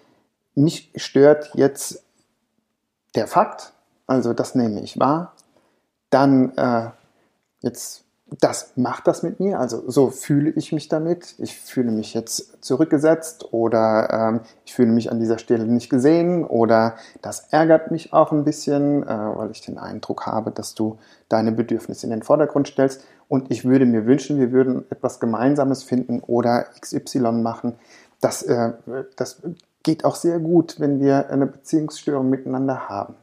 mich 0.55 0.93
stört 0.95 1.51
jetzt 1.55 2.05
der 3.17 3.27
Fakt, 3.27 3.73
also 4.07 4.33
das 4.33 4.55
nehme 4.55 4.81
ich 4.81 4.99
wahr, 4.99 5.35
dann 6.11 6.57
äh, 6.57 6.91
Jetzt, 7.65 8.04
das 8.27 8.73
macht 8.77 9.07
das 9.07 9.23
mit 9.23 9.39
mir, 9.39 9.61
also 9.61 9.89
so 9.89 10.11
fühle 10.11 10.51
ich 10.51 10.73
mich 10.73 10.89
damit. 10.89 11.35
Ich 11.39 11.59
fühle 11.59 11.91
mich 11.91 12.15
jetzt 12.15 12.65
zurückgesetzt 12.65 13.53
oder 13.53 14.09
ähm, 14.11 14.41
ich 14.65 14.75
fühle 14.75 14.93
mich 14.93 15.11
an 15.11 15.21
dieser 15.21 15.39
Stelle 15.39 15.67
nicht 15.67 15.91
gesehen 15.91 16.45
oder 16.45 16.95
das 17.23 17.49
ärgert 17.51 17.91
mich 17.91 18.13
auch 18.13 18.33
ein 18.33 18.45
bisschen, 18.45 19.03
äh, 19.03 19.07
weil 19.09 19.51
ich 19.51 19.61
den 19.61 19.79
Eindruck 19.79 20.27
habe, 20.27 20.51
dass 20.51 20.75
du 20.75 20.99
deine 21.29 21.53
Bedürfnisse 21.53 22.07
in 22.07 22.11
den 22.11 22.23
Vordergrund 22.23 22.69
stellst. 22.69 23.05
Und 23.29 23.51
ich 23.51 23.65
würde 23.65 23.87
mir 23.87 24.07
wünschen, 24.07 24.39
wir 24.39 24.53
würden 24.53 24.85
etwas 24.91 25.21
Gemeinsames 25.21 25.83
finden 25.83 26.21
oder 26.21 26.67
XY 26.81 27.33
machen. 27.33 27.75
Das, 28.21 28.43
äh, 28.43 28.73
das 29.17 29.43
geht 29.83 30.05
auch 30.05 30.17
sehr 30.17 30.41
gut, 30.41 30.81
wenn 30.81 30.99
wir 30.99 31.31
eine 31.31 31.47
Beziehungsstörung 31.47 32.31
miteinander 32.31 32.89
haben. 32.89 33.17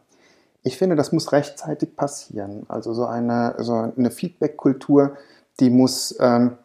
Ich 0.64 0.78
finde, 0.78 0.96
das 0.96 1.12
muss 1.12 1.32
rechtzeitig 1.32 1.96
passieren. 1.96 2.66
Also 2.68 2.94
so 2.94 3.06
eine, 3.06 3.56
so 3.58 3.74
eine 3.74 4.12
Feedback-Kultur, 4.12 5.18
die 5.60 5.70
muss, 5.70 6.16
ähm, 6.20 6.58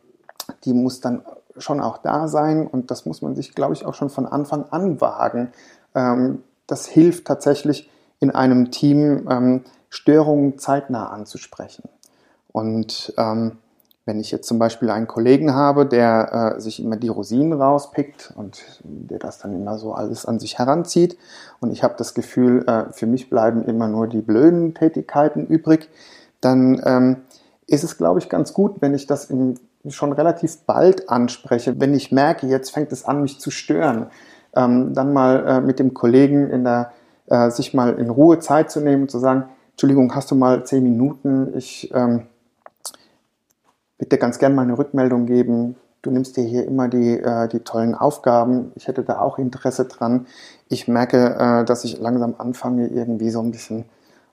die 0.65 0.73
muss 0.73 1.01
dann 1.01 1.23
schon 1.59 1.81
auch 1.81 1.99
da 1.99 2.29
sein 2.29 2.67
und 2.67 2.91
das 2.91 3.07
muss 3.07 3.23
man 3.23 3.35
sich, 3.35 3.55
glaube 3.55 3.75
ich, 3.75 3.87
auch 3.87 3.95
schon 3.95 4.11
von 4.11 4.27
Anfang 4.27 4.65
an 4.71 5.01
wagen. 5.01 5.53
Ähm, 5.95 6.43
das 6.67 6.87
hilft 6.87 7.27
tatsächlich 7.27 7.91
in 8.21 8.31
einem 8.31 8.71
Team, 8.71 9.27
ähm, 9.31 9.65
Störungen 9.89 10.59
zeitnah 10.59 11.09
anzusprechen. 11.09 11.89
Und 12.53 13.15
ähm, 13.17 13.59
wenn 14.07 14.21
ich 14.21 14.31
jetzt 14.31 14.47
zum 14.47 14.61
Beispiel 14.61 14.89
einen 14.89 15.09
Kollegen 15.09 15.53
habe, 15.53 15.85
der 15.85 16.55
äh, 16.57 16.61
sich 16.61 16.83
immer 16.83 16.97
die 16.97 17.09
Rosinen 17.09 17.61
rauspickt 17.61 18.33
und 18.37 18.63
der 18.85 19.19
das 19.19 19.39
dann 19.39 19.53
immer 19.53 19.79
so 19.79 19.93
alles 19.93 20.25
an 20.25 20.39
sich 20.39 20.59
heranzieht 20.59 21.19
und 21.61 21.73
ich 21.73 21.83
habe 21.83 21.95
das 21.99 22.15
Gefühl, 22.15 22.65
äh, 22.69 22.93
für 22.93 23.07
mich 23.07 23.29
bleiben 23.29 23.65
immer 23.65 23.89
nur 23.89 24.07
die 24.07 24.23
blöden 24.23 24.75
Tätigkeiten 24.75 25.47
übrig, 25.47 25.91
dann 26.41 26.81
ähm, 26.87 27.17
ist 27.67 27.83
es, 27.83 27.99
glaube 27.99 28.21
ich, 28.21 28.29
ganz 28.29 28.55
gut, 28.55 28.77
wenn 28.81 28.95
ich 28.95 29.09
das 29.09 29.29
im, 29.29 29.55
schon 29.89 30.13
relativ 30.13 30.59
bald 30.67 31.11
anspreche, 31.11 31.79
wenn 31.81 31.93
ich 31.93 32.13
merke, 32.13 32.47
jetzt 32.47 32.71
fängt 32.71 32.93
es 32.93 33.05
an, 33.05 33.23
mich 33.23 33.41
zu 33.41 33.51
stören, 33.51 34.07
ähm, 34.55 34.95
dann 34.95 35.13
mal 35.13 35.47
äh, 35.47 35.61
mit 35.61 35.81
dem 35.81 35.95
Kollegen 35.95 36.49
in 36.51 36.63
der, 36.63 36.93
äh, 37.27 37.51
sich 37.51 37.75
mal 37.75 37.95
in 37.99 38.11
Ruhe 38.11 38.39
Zeit 38.39 38.71
zu 38.71 38.81
nehmen 38.81 39.03
und 39.03 39.11
zu 39.11 39.19
sagen, 39.19 39.49
Entschuldigung, 39.73 40.15
hast 40.15 40.31
du 40.31 40.37
mal 40.37 40.65
zehn 40.65 40.85
Minuten? 40.85 41.53
Ich 41.57 41.91
ähm, 41.93 42.23
bitte 43.99 44.19
ganz 44.19 44.39
gern 44.39 44.55
mal 44.55 44.63
eine 44.63 44.79
Rückmeldung 44.79 45.27
geben. 45.27 45.77
Du 46.03 46.11
nimmst 46.11 46.37
dir 46.37 46.45
hier 46.45 46.67
immer 46.67 46.89
die, 46.89 47.19
äh, 47.19 47.49
die 47.49 47.61
tollen 47.61 47.95
Aufgaben. 47.95 48.73
Ich 48.77 48.89
hätte 48.89 49.03
da 49.03 49.21
auch 49.21 49.39
Interesse 49.39 49.87
dran. 49.87 50.27
Ich 50.69 50.89
merke, 50.89 51.37
äh, 51.39 51.65
dass 51.65 51.85
ich 51.85 51.99
langsam 51.99 52.35
anfange, 52.39 52.89
irgendwie 52.89 53.31
so 53.31 53.41
ein 53.41 53.51
bisschen 53.51 53.87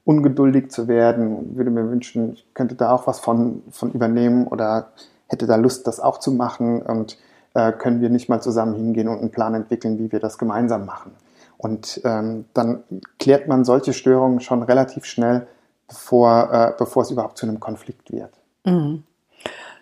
ungeduldig 0.06 0.70
zu 0.70 0.88
werden 0.88 1.56
würde 1.56 1.72
mir 1.72 1.90
wünschen, 1.90 2.34
ich 2.34 2.46
könnte 2.54 2.76
da 2.76 2.92
auch 2.92 3.08
was 3.08 3.20
von, 3.20 3.64
von 3.72 3.92
übernehmen 3.92 4.48
oder 4.48 4.88
hätte 5.28 5.48
da 5.48 5.56
Lust, 5.56 5.88
das 5.88 6.00
auch 6.00 6.20
zu 6.20 6.32
machen 6.32 6.82
und 6.82 7.18
äh, 7.54 7.72
können 7.72 8.02
wir 8.02 8.10
nicht 8.10 8.30
mal 8.30 8.42
zusammen 8.42 8.76
hingehen 8.76 9.08
und 9.08 9.20
einen 9.20 9.32
Plan 9.32 9.54
entwickeln, 9.54 10.00
wie 10.00 10.12
wir 10.12 10.20
das 10.20 10.38
gemeinsam 10.38 10.86
machen. 10.86 11.12
Und 11.58 12.02
ähm, 12.04 12.46
dann 12.54 12.84
klärt 13.20 13.48
man 13.48 13.64
solche 13.64 13.94
Störungen 13.94 14.42
schon 14.42 14.64
relativ 14.64 15.06
schnell, 15.06 15.48
bevor, 15.88 16.52
äh, 16.52 16.74
bevor 16.78 17.04
es 17.04 17.12
überhaupt 17.12 17.38
zu 17.38 17.46
einem 17.46 17.60
Konflikt 17.60 18.12
wird. 18.12 18.34
Mhm. 18.66 19.04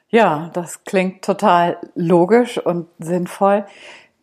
Ja, 0.10 0.50
das 0.53 0.84
klingt 0.84 1.24
total 1.24 1.77
logisch 1.96 2.58
und 2.58 2.88
sinnvoll. 3.00 3.65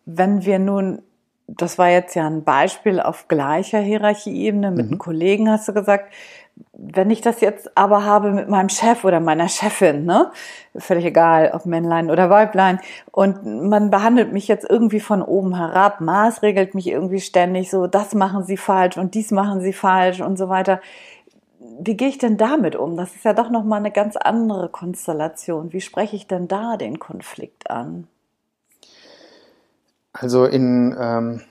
Wenn 0.05 0.45
wir 0.45 0.59
nun, 0.59 1.03
das 1.47 1.79
war 1.79 1.89
jetzt 1.89 2.15
ja 2.15 2.27
ein 2.27 2.45
Beispiel 2.45 3.01
auf 3.01 3.27
gleicher 3.27 3.79
Hierarchieebene 3.79 4.71
mit 4.71 4.87
mhm. 4.87 4.93
einem 4.93 4.99
Kollegen, 4.99 5.51
hast 5.51 5.67
du 5.67 5.73
gesagt, 5.73 6.13
wenn 6.73 7.11
ich 7.11 7.21
das 7.21 7.41
jetzt 7.41 7.77
aber 7.77 8.05
habe 8.05 8.33
mit 8.33 8.49
meinem 8.49 8.69
Chef 8.69 9.05
oder 9.05 9.21
meiner 9.21 9.49
Chefin, 9.49 10.05
ne, 10.05 10.31
völlig 10.77 11.05
egal, 11.05 11.53
ob 11.55 11.67
Männlein 11.67 12.11
oder 12.11 12.31
Weiblein, 12.31 12.81
und 13.11 13.45
man 13.69 13.91
behandelt 13.91 14.33
mich 14.33 14.49
jetzt 14.49 14.69
irgendwie 14.69 15.01
von 15.01 15.23
oben 15.23 15.57
herab, 15.57 16.01
maßregelt 16.01 16.75
mich 16.75 16.89
irgendwie 16.89 17.21
ständig 17.21 17.71
so, 17.71 17.87
das 17.87 18.15
machen 18.15 18.45
sie 18.45 18.57
falsch 18.57 18.97
und 18.97 19.15
dies 19.15 19.31
machen 19.31 19.61
sie 19.61 19.73
falsch 19.73 20.21
und 20.21 20.37
so 20.37 20.49
weiter 20.49 20.81
wie 21.81 21.97
gehe 21.97 22.09
ich 22.09 22.19
denn 22.19 22.37
damit 22.37 22.77
um? 22.77 22.97
Das 22.97 23.15
ist 23.15 23.25
ja 23.25 23.33
doch 23.33 23.51
noch 23.51 23.65
mal 23.65 23.77
eine 23.77 23.91
ganz 23.91 24.17
andere 24.17 24.69
Konstellation. 24.69 25.73
Wie 25.73 25.81
spreche 25.81 26.17
ich 26.17 26.27
denn 26.27 26.49
da 26.49 26.77
den 26.77 26.99
Konflikt 26.99 27.71
an? 27.71 28.09
Also 30.13 30.45
in, 30.47 30.97
ähm, 30.99 31.43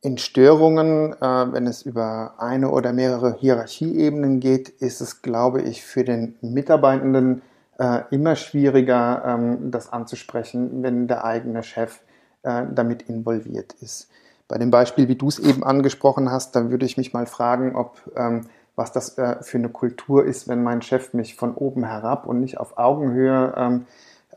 in 0.00 0.18
Störungen, 0.18 1.12
äh, 1.14 1.52
wenn 1.52 1.66
es 1.66 1.82
über 1.82 2.34
eine 2.38 2.70
oder 2.70 2.92
mehrere 2.92 3.34
Hierarchieebenen 3.34 4.40
geht, 4.40 4.68
ist 4.68 5.00
es, 5.00 5.22
glaube 5.22 5.62
ich, 5.62 5.82
für 5.82 6.04
den 6.04 6.36
Mitarbeitenden 6.40 7.42
äh, 7.78 8.02
immer 8.10 8.36
schwieriger, 8.36 9.24
ähm, 9.26 9.70
das 9.70 9.92
anzusprechen, 9.92 10.82
wenn 10.82 11.08
der 11.08 11.24
eigene 11.24 11.62
Chef 11.62 12.00
äh, 12.42 12.64
damit 12.72 13.02
involviert 13.02 13.74
ist. 13.80 14.08
Bei 14.46 14.58
dem 14.58 14.70
Beispiel, 14.70 15.08
wie 15.08 15.16
du 15.16 15.28
es 15.28 15.38
eben 15.38 15.64
angesprochen 15.64 16.30
hast, 16.30 16.54
da 16.54 16.70
würde 16.70 16.86
ich 16.86 16.96
mich 16.96 17.12
mal 17.12 17.26
fragen, 17.26 17.74
ob 17.74 17.98
ähm, 18.14 18.46
was 18.76 18.92
das 18.92 19.18
äh, 19.18 19.42
für 19.42 19.58
eine 19.58 19.68
Kultur 19.68 20.24
ist, 20.24 20.48
wenn 20.48 20.62
mein 20.62 20.82
Chef 20.82 21.14
mich 21.14 21.36
von 21.36 21.54
oben 21.54 21.84
herab 21.84 22.26
und 22.26 22.40
nicht 22.40 22.58
auf 22.58 22.78
Augenhöhe 22.78 23.54
ähm, 23.56 23.86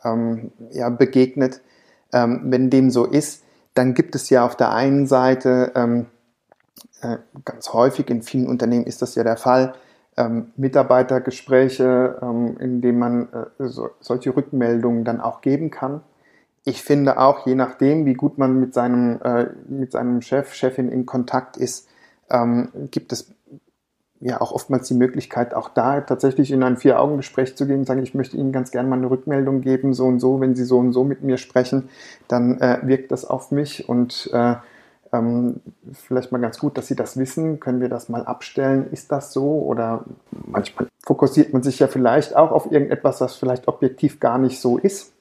ähm, 0.03 0.51
ja, 0.71 0.89
begegnet. 0.89 1.61
Ähm, 2.13 2.43
wenn 2.45 2.69
dem 2.69 2.89
so 2.89 3.05
ist, 3.05 3.43
dann 3.73 3.93
gibt 3.93 4.15
es 4.15 4.29
ja 4.29 4.45
auf 4.45 4.55
der 4.55 4.71
einen 4.73 5.07
Seite 5.07 5.71
ähm, 5.75 6.07
äh, 7.01 7.17
ganz 7.45 7.73
häufig 7.73 8.09
in 8.09 8.21
vielen 8.21 8.47
Unternehmen 8.47 8.85
ist 8.85 9.01
das 9.01 9.15
ja 9.15 9.23
der 9.23 9.37
Fall, 9.37 9.73
ähm, 10.15 10.51
Mitarbeitergespräche, 10.55 12.19
ähm, 12.21 12.57
in 12.59 12.81
denen 12.81 12.99
man 12.99 13.29
äh, 13.31 13.67
so, 13.67 13.89
solche 13.99 14.35
Rückmeldungen 14.35 15.03
dann 15.03 15.21
auch 15.21 15.41
geben 15.41 15.69
kann. 15.69 16.01
Ich 16.65 16.81
finde 16.81 17.19
auch, 17.19 17.45
je 17.45 17.55
nachdem, 17.55 18.05
wie 18.05 18.15
gut 18.15 18.37
man 18.37 18.59
mit 18.59 18.73
seinem, 18.73 19.21
äh, 19.21 19.47
mit 19.69 19.91
seinem 19.91 20.21
Chef, 20.21 20.53
Chefin 20.53 20.89
in 20.89 21.05
Kontakt 21.05 21.55
ist, 21.55 21.87
ähm, 22.29 22.69
gibt 22.91 23.13
es 23.13 23.31
ja 24.19 24.41
auch 24.41 24.51
oftmals 24.51 24.87
die 24.87 24.93
Möglichkeit, 24.93 25.53
auch 25.53 25.69
da 25.69 26.01
tatsächlich 26.01 26.51
in 26.51 26.63
ein 26.63 26.77
Vier-Augen-Gespräch 26.77 27.55
zu 27.55 27.67
gehen 27.67 27.79
und 27.79 27.85
sagen, 27.85 28.03
ich 28.03 28.13
möchte 28.13 28.37
Ihnen 28.37 28.51
ganz 28.51 28.71
gerne 28.71 28.89
mal 28.89 28.97
eine 28.97 29.09
Rückmeldung 29.09 29.61
geben, 29.61 29.93
so 29.93 30.05
und 30.05 30.19
so, 30.19 30.39
wenn 30.41 30.55
Sie 30.55 30.65
so 30.65 30.79
und 30.79 30.93
so 30.93 31.03
mit 31.03 31.23
mir 31.23 31.37
sprechen, 31.37 31.89
dann 32.27 32.59
äh, 32.59 32.79
wirkt 32.83 33.11
das 33.11 33.25
auf 33.25 33.51
mich 33.51 33.87
und 33.87 34.29
äh, 34.33 34.55
ähm, 35.13 35.61
vielleicht 35.93 36.31
mal 36.31 36.39
ganz 36.39 36.59
gut, 36.59 36.77
dass 36.77 36.87
Sie 36.87 36.95
das 36.95 37.17
wissen. 37.17 37.59
Können 37.59 37.81
wir 37.81 37.89
das 37.89 38.09
mal 38.09 38.25
abstellen? 38.25 38.87
Ist 38.91 39.11
das 39.11 39.31
so? 39.33 39.59
Oder 39.61 40.03
manchmal 40.31 40.87
fokussiert 41.05 41.53
man 41.53 41.63
sich 41.63 41.79
ja 41.79 41.87
vielleicht 41.87 42.35
auch 42.35 42.51
auf 42.51 42.71
irgendetwas, 42.71 43.21
was 43.21 43.35
vielleicht 43.35 43.67
objektiv 43.67 44.19
gar 44.19 44.37
nicht 44.37 44.59
so 44.59 44.77
ist. 44.77 45.13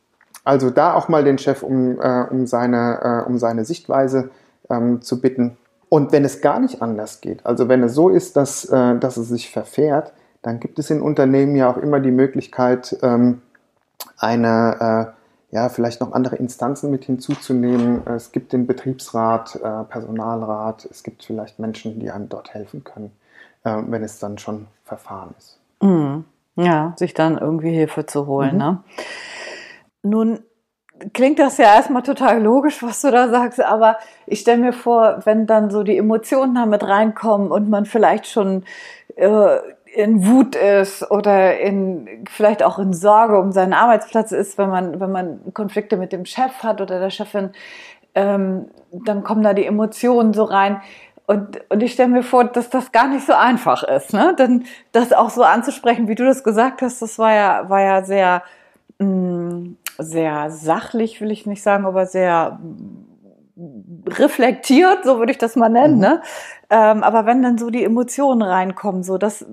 Also 0.45 0.71
da 0.71 0.95
auch 0.95 1.09
mal 1.09 1.25
den 1.25 1.39
Chef 1.39 1.63
um, 1.63 2.01
äh, 2.01 2.25
um, 2.31 2.47
seine, 2.47 3.25
äh, 3.25 3.29
um 3.29 3.39
seine 3.39 3.65
Sichtweise 3.65 4.31
ähm, 4.71 5.03
zu 5.03 5.21
bitten. 5.21 5.57
Und 5.89 6.13
wenn 6.13 6.25
es 6.25 6.41
gar 6.41 6.61
nicht 6.61 6.83
anders 6.83 7.21
geht, 7.21 7.45
also 7.47 7.69
wenn 7.69 7.83
es 7.83 7.95
so 7.95 8.09
ist, 8.09 8.37
dass, 8.37 8.65
äh, 8.65 8.99
dass 8.99 9.17
es 9.17 9.29
sich 9.29 9.51
verfährt, 9.51 10.13
dann 10.43 10.61
gibt 10.61 10.79
es 10.79 10.91
in 10.91 11.01
Unternehmen 11.01 11.57
ja 11.57 11.71
auch 11.71 11.77
immer 11.77 12.01
die 12.01 12.11
Möglichkeit, 12.11 12.97
ähm, 13.03 13.43
eine, 14.19 15.15
äh, 15.51 15.55
ja, 15.55 15.69
vielleicht 15.69 16.01
noch 16.01 16.13
andere 16.13 16.37
Instanzen 16.37 16.91
mit 16.91 17.05
hinzuzunehmen. 17.05 18.07
Es 18.07 18.33
gibt 18.33 18.53
den 18.53 18.67
Betriebsrat, 18.67 19.57
äh, 19.57 19.85
Personalrat, 19.85 20.87
es 20.91 21.03
gibt 21.03 21.25
vielleicht 21.25 21.59
Menschen, 21.59 21.99
die 22.01 22.11
einem 22.11 22.29
dort 22.29 22.53
helfen 22.53 22.85
können, 22.85 23.13
äh, 23.65 23.77
wenn 23.87 24.03
es 24.03 24.19
dann 24.19 24.39
schon 24.39 24.67
verfahren 24.85 25.35
ist. 25.39 25.59
Mhm. 25.83 26.25
Ja, 26.57 26.95
sich 26.97 27.15
dann 27.15 27.39
irgendwie 27.39 27.73
Hilfe 27.73 28.07
zu 28.07 28.27
holen. 28.27 28.55
Mhm. 28.55 28.59
Ne? 28.59 28.79
Nun 30.03 30.39
klingt 31.13 31.39
das 31.39 31.59
ja 31.59 31.75
erstmal 31.75 32.03
total 32.03 32.43
logisch, 32.43 32.83
was 32.83 33.01
du 33.01 33.11
da 33.11 33.29
sagst, 33.29 33.61
aber 33.61 33.99
ich 34.27 34.41
stelle 34.41 34.59
mir 34.59 34.73
vor, 34.73 35.21
wenn 35.25 35.47
dann 35.47 35.71
so 35.71 35.83
die 35.83 35.97
Emotionen 35.97 36.55
damit 36.55 36.83
reinkommen 36.83 37.51
und 37.51 37.69
man 37.69 37.85
vielleicht 37.85 38.27
schon 38.27 38.65
äh, 39.17 39.59
in 39.95 40.27
Wut 40.27 40.57
ist 40.57 41.11
oder 41.11 41.59
in 41.59 42.25
vielleicht 42.29 42.63
auch 42.63 42.79
in 42.79 42.93
Sorge 42.93 43.39
um 43.39 43.53
seinen 43.53 43.73
Arbeitsplatz 43.73 44.33
ist, 44.33 44.59
wenn 44.59 44.69
man 44.69 45.01
wenn 45.01 45.13
man 45.13 45.41
Konflikte 45.55 45.97
mit 45.97 46.13
dem 46.13 46.25
Chef 46.27 46.63
hat 46.63 46.81
oder 46.81 47.01
der 47.01 47.11
Chefin, 47.11 47.51
ähm, 48.15 48.67
dann 48.93 49.23
kommen 49.23 49.43
da 49.43 49.55
die 49.55 49.67
Emotionen 49.67 50.33
so 50.33 50.45
rein. 50.45 50.81
Und, 51.27 51.61
und 51.71 51.83
ich 51.83 51.93
stelle 51.93 52.09
mir 52.09 52.23
vor, 52.23 52.45
dass 52.45 52.71
das 52.71 52.93
gar 52.93 53.09
nicht 53.09 53.27
so 53.27 53.33
einfach 53.33 53.83
ist, 53.83 54.13
ne? 54.13 54.35
Denn 54.39 54.65
das 54.93 55.13
auch 55.13 55.31
so 55.31 55.43
anzusprechen, 55.43 56.07
wie 56.09 56.15
du 56.15 56.25
das 56.25 56.45
gesagt 56.45 56.83
hast, 56.83 57.03
das 57.03 57.19
war 57.19 57.35
ja, 57.35 57.69
war 57.69 57.81
ja 57.81 58.05
sehr, 58.05 58.43
mh, 58.99 59.07
mm, 59.07 59.77
sehr 59.99 60.51
sachlich, 60.51 61.21
will 61.21 61.31
ich 61.31 61.47
nicht 61.47 61.63
sagen, 61.63 61.85
aber 61.87 62.07
sehr 62.07 62.59
reflektiert, 64.07 65.05
so 65.05 65.19
würde 65.19 65.33
ich 65.33 65.39
das 65.39 65.57
mal 65.57 65.69
nennen. 65.69 65.95
Mhm. 65.95 66.01
Ne? 66.01 66.23
Ähm, 66.71 67.03
aber 67.03 67.27
wenn 67.27 67.43
dann 67.43 67.59
so 67.59 67.71
die 67.71 67.85
Emotionen 67.85 68.43
reinkommen, 68.43 69.03
so 69.03 69.19
das 69.19 69.47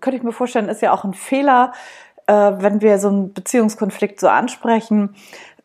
könnte 0.00 0.16
ich 0.16 0.22
mir 0.22 0.32
vorstellen, 0.32 0.68
ist 0.68 0.82
ja 0.82 0.92
auch 0.92 1.04
ein 1.04 1.14
Fehler, 1.14 1.72
äh, 2.26 2.32
wenn 2.32 2.80
wir 2.80 2.98
so 2.98 3.08
einen 3.08 3.32
Beziehungskonflikt 3.32 4.18
so 4.18 4.28
ansprechen. 4.28 5.14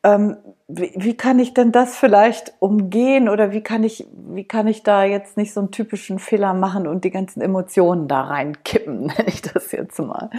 Ähm, 0.04 0.38
wie, 0.68 0.94
wie, 0.96 1.18
kann 1.18 1.40
ich 1.40 1.54
denn 1.54 1.72
das 1.72 1.98
vielleicht 1.98 2.54
umgehen 2.60 3.28
oder 3.28 3.52
wie 3.52 3.62
kann 3.62 3.84
ich, 3.84 4.08
wie 4.14 4.46
kann 4.46 4.68
ich 4.68 4.84
da 4.84 5.04
jetzt 5.04 5.36
nicht 5.36 5.52
so 5.54 5.60
einen 5.60 5.72
typischen 5.72 6.20
Fehler 6.20 6.54
machen 6.54 6.88
und 6.88 7.04
die 7.04 7.10
ganzen 7.10 7.42
Emotionen 7.42 8.08
da 8.08 8.22
reinkippen, 8.22 9.00
nenne 9.08 9.28
ich 9.28 9.42
das 9.42 9.72
jetzt 9.72 10.00
mal? 10.00 10.30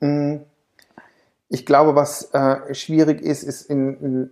Mhm. 0.00 0.40
Ich 1.52 1.66
glaube, 1.66 1.94
was 1.94 2.32
äh, 2.32 2.74
schwierig 2.74 3.20
ist, 3.20 3.42
ist 3.42 3.68
in, 3.68 4.00
in, 4.00 4.30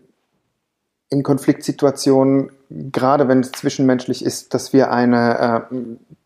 in, 1.11 1.23
Konfliktsituationen, 1.23 2.50
gerade 2.71 3.29
wenn 3.29 3.41
es 3.41 3.53
zwischenmenschlich 3.53 4.25
ist, 4.25 4.55
dass 4.55 4.73
wir 4.73 4.91
eine, 4.91 5.69
äh, 5.71 5.77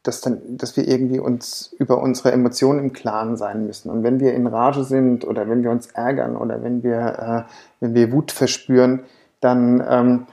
dass, 0.05 0.21
dann, 0.21 0.41
dass 0.57 0.77
wir 0.77 0.87
irgendwie 0.87 1.19
uns 1.19 1.75
über 1.81 2.01
unsere 2.01 2.31
Emotionen 2.31 2.79
im 2.79 2.93
Klaren 2.93 3.37
sein 3.37 3.67
müssen. 3.67 3.91
Und 3.91 4.05
wenn 4.05 4.21
wir 4.21 4.35
in 4.35 4.47
Rage 4.47 4.85
sind 4.85 5.25
oder 5.25 5.49
wenn 5.49 5.65
wir 5.65 5.73
uns 5.73 5.89
ärgern 5.89 6.37
oder 6.37 6.63
wenn 6.63 6.85
wir, 6.85 7.47
äh, 7.49 7.53
wenn 7.81 7.95
wir 7.97 8.13
Wut 8.13 8.31
verspüren, 8.31 9.01
dann, 9.41 9.85
ähm, 9.89 10.27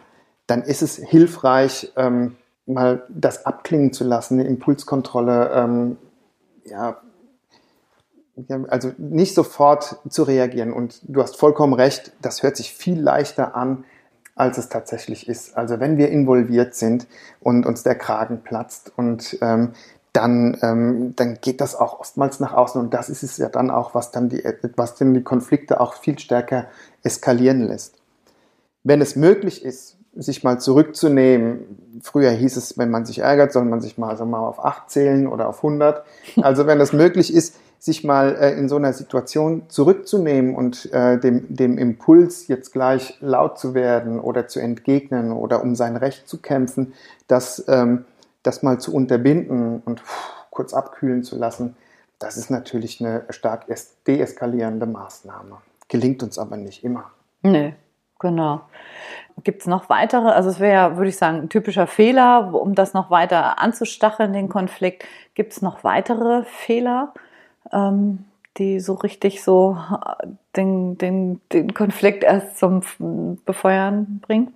dann 0.45 0.61
ist 0.61 0.83
es 0.83 0.97
hilfreich, 0.97 1.91
ähm, 1.95 2.35
mal 2.67 3.01
das 3.09 3.47
abklingen 3.47 3.93
zu 3.93 4.03
lassen, 4.03 4.39
eine 4.39 4.47
Impulskontrolle 4.47 5.49
ähm, 5.55 5.97
ja, 6.65 7.01
also 8.67 8.91
nicht 8.97 9.35
sofort 9.35 9.97
zu 10.09 10.23
reagieren. 10.23 10.73
Und 10.73 11.01
du 11.03 11.21
hast 11.21 11.37
vollkommen 11.37 11.73
recht, 11.73 12.11
das 12.21 12.43
hört 12.43 12.57
sich 12.57 12.73
viel 12.73 12.99
leichter 12.99 13.55
an, 13.55 13.83
als 14.35 14.57
es 14.57 14.69
tatsächlich 14.69 15.27
ist. 15.27 15.57
Also 15.57 15.79
wenn 15.79 15.97
wir 15.97 16.09
involviert 16.09 16.75
sind 16.75 17.07
und 17.39 17.65
uns 17.65 17.83
der 17.83 17.95
Kragen 17.95 18.41
platzt 18.43 18.91
und 18.95 19.37
ähm, 19.41 19.73
dann, 20.13 20.57
ähm, 20.61 21.13
dann 21.15 21.37
geht 21.39 21.61
das 21.61 21.75
auch 21.75 21.99
oftmals 21.99 22.39
nach 22.39 22.53
außen 22.53 22.81
und 22.81 22.93
das 22.93 23.09
ist 23.09 23.23
es 23.23 23.37
ja 23.37 23.49
dann 23.49 23.71
auch, 23.71 23.95
was 23.95 24.11
dann 24.11 24.29
die, 24.29 24.43
was 24.75 24.95
dann 24.95 25.13
die 25.13 25.23
Konflikte 25.23 25.79
auch 25.79 25.93
viel 25.93 26.19
stärker 26.19 26.67
eskalieren 27.03 27.61
lässt. 27.61 27.95
Wenn 28.83 29.01
es 29.01 29.15
möglich 29.15 29.63
ist, 29.63 29.97
sich 30.13 30.43
mal 30.43 30.59
zurückzunehmen, 30.59 32.01
früher 32.01 32.31
hieß 32.31 32.57
es, 32.57 32.77
wenn 32.77 32.89
man 32.89 33.05
sich 33.05 33.19
ärgert, 33.19 33.53
soll 33.53 33.63
man 33.63 33.79
sich 33.79 33.97
mal, 33.97 34.09
also 34.09 34.25
mal 34.25 34.39
auf 34.39 34.63
8 34.63 34.89
zählen 34.89 35.27
oder 35.27 35.47
auf 35.47 35.57
100. 35.57 36.03
Also 36.41 36.67
wenn 36.67 36.81
es 36.81 36.91
möglich 36.91 37.33
ist, 37.33 37.55
sich 37.81 38.03
mal 38.03 38.35
äh, 38.35 38.51
in 38.51 38.69
so 38.69 38.75
einer 38.75 38.93
Situation 38.93 39.63
zurückzunehmen 39.67 40.53
und 40.53 40.93
äh, 40.93 41.19
dem, 41.19 41.47
dem 41.49 41.79
Impuls, 41.79 42.47
jetzt 42.47 42.73
gleich 42.73 43.17
laut 43.21 43.57
zu 43.57 43.73
werden 43.73 44.19
oder 44.19 44.47
zu 44.47 44.59
entgegnen 44.59 45.31
oder 45.31 45.63
um 45.63 45.73
sein 45.73 45.95
Recht 45.95 46.29
zu 46.29 46.39
kämpfen, 46.39 46.93
das, 47.27 47.65
ähm, 47.67 48.05
das 48.43 48.61
mal 48.61 48.79
zu 48.79 48.93
unterbinden 48.93 49.81
und 49.83 49.99
pff, 49.99 50.29
kurz 50.51 50.75
abkühlen 50.75 51.23
zu 51.23 51.39
lassen, 51.39 51.75
das 52.19 52.37
ist 52.37 52.51
natürlich 52.51 53.01
eine 53.01 53.23
stark 53.31 53.65
deeskalierende 54.05 54.85
Maßnahme. 54.85 55.57
Gelingt 55.87 56.21
uns 56.21 56.37
aber 56.37 56.57
nicht 56.57 56.83
immer. 56.83 57.05
Nee, 57.41 57.73
genau. 58.19 58.61
Gibt 59.43 59.61
es 59.61 59.67
noch 59.67 59.89
weitere? 59.89 60.27
Also 60.27 60.51
es 60.51 60.59
wäre 60.59 60.73
ja, 60.73 60.97
würde 60.97 61.09
ich 61.09 61.17
sagen, 61.17 61.39
ein 61.39 61.49
typischer 61.49 61.87
Fehler, 61.87 62.53
um 62.53 62.75
das 62.75 62.93
noch 62.93 63.09
weiter 63.09 63.59
anzustacheln, 63.59 64.33
den 64.33 64.49
Konflikt. 64.49 65.03
Gibt 65.33 65.53
es 65.53 65.63
noch 65.63 65.83
weitere 65.83 66.43
Fehler? 66.43 67.11
Ähm, 67.71 68.25
die 68.57 68.79
so 68.79 68.93
richtig 68.93 69.43
so 69.43 69.77
äh, 69.91 70.27
den, 70.55 70.97
den, 70.97 71.41
den 71.51 71.73
Konflikt 71.73 72.23
erst 72.23 72.57
zum 72.57 72.81
Befeuern 73.45 74.19
bringen? 74.21 74.53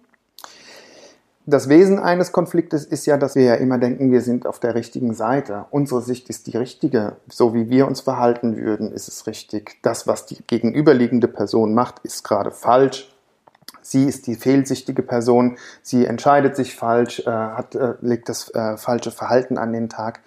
Das 1.47 1.69
Wesen 1.69 1.99
eines 1.99 2.31
Konfliktes 2.31 2.85
ist 2.85 3.05
ja, 3.05 3.17
dass 3.17 3.35
wir 3.35 3.43
ja 3.43 3.53
immer 3.53 3.77
denken, 3.77 4.11
wir 4.11 4.21
sind 4.21 4.47
auf 4.47 4.59
der 4.59 4.73
richtigen 4.73 5.13
Seite. 5.13 5.65
Unsere 5.69 6.01
Sicht 6.01 6.27
ist 6.27 6.47
die 6.47 6.57
richtige. 6.57 7.17
So 7.29 7.53
wie 7.53 7.69
wir 7.69 7.85
uns 7.85 8.01
verhalten 8.01 8.57
würden, 8.57 8.91
ist 8.91 9.07
es 9.07 9.27
richtig. 9.27 9.77
Das, 9.83 10.07
was 10.07 10.25
die 10.25 10.41
gegenüberliegende 10.47 11.27
Person 11.27 11.75
macht, 11.75 11.99
ist 11.99 12.23
gerade 12.23 12.49
falsch. 12.49 13.15
Sie 13.83 14.05
ist 14.05 14.25
die 14.25 14.33
fehlsichtige 14.33 15.03
Person. 15.03 15.57
Sie 15.83 16.07
entscheidet 16.07 16.55
sich 16.55 16.75
falsch, 16.75 17.19
äh, 17.19 17.29
hat, 17.29 17.75
äh, 17.75 17.93
legt 18.01 18.27
das 18.27 18.49
äh, 18.55 18.75
falsche 18.77 19.11
Verhalten 19.11 19.59
an 19.59 19.71
den 19.71 19.87
Tag. 19.87 20.21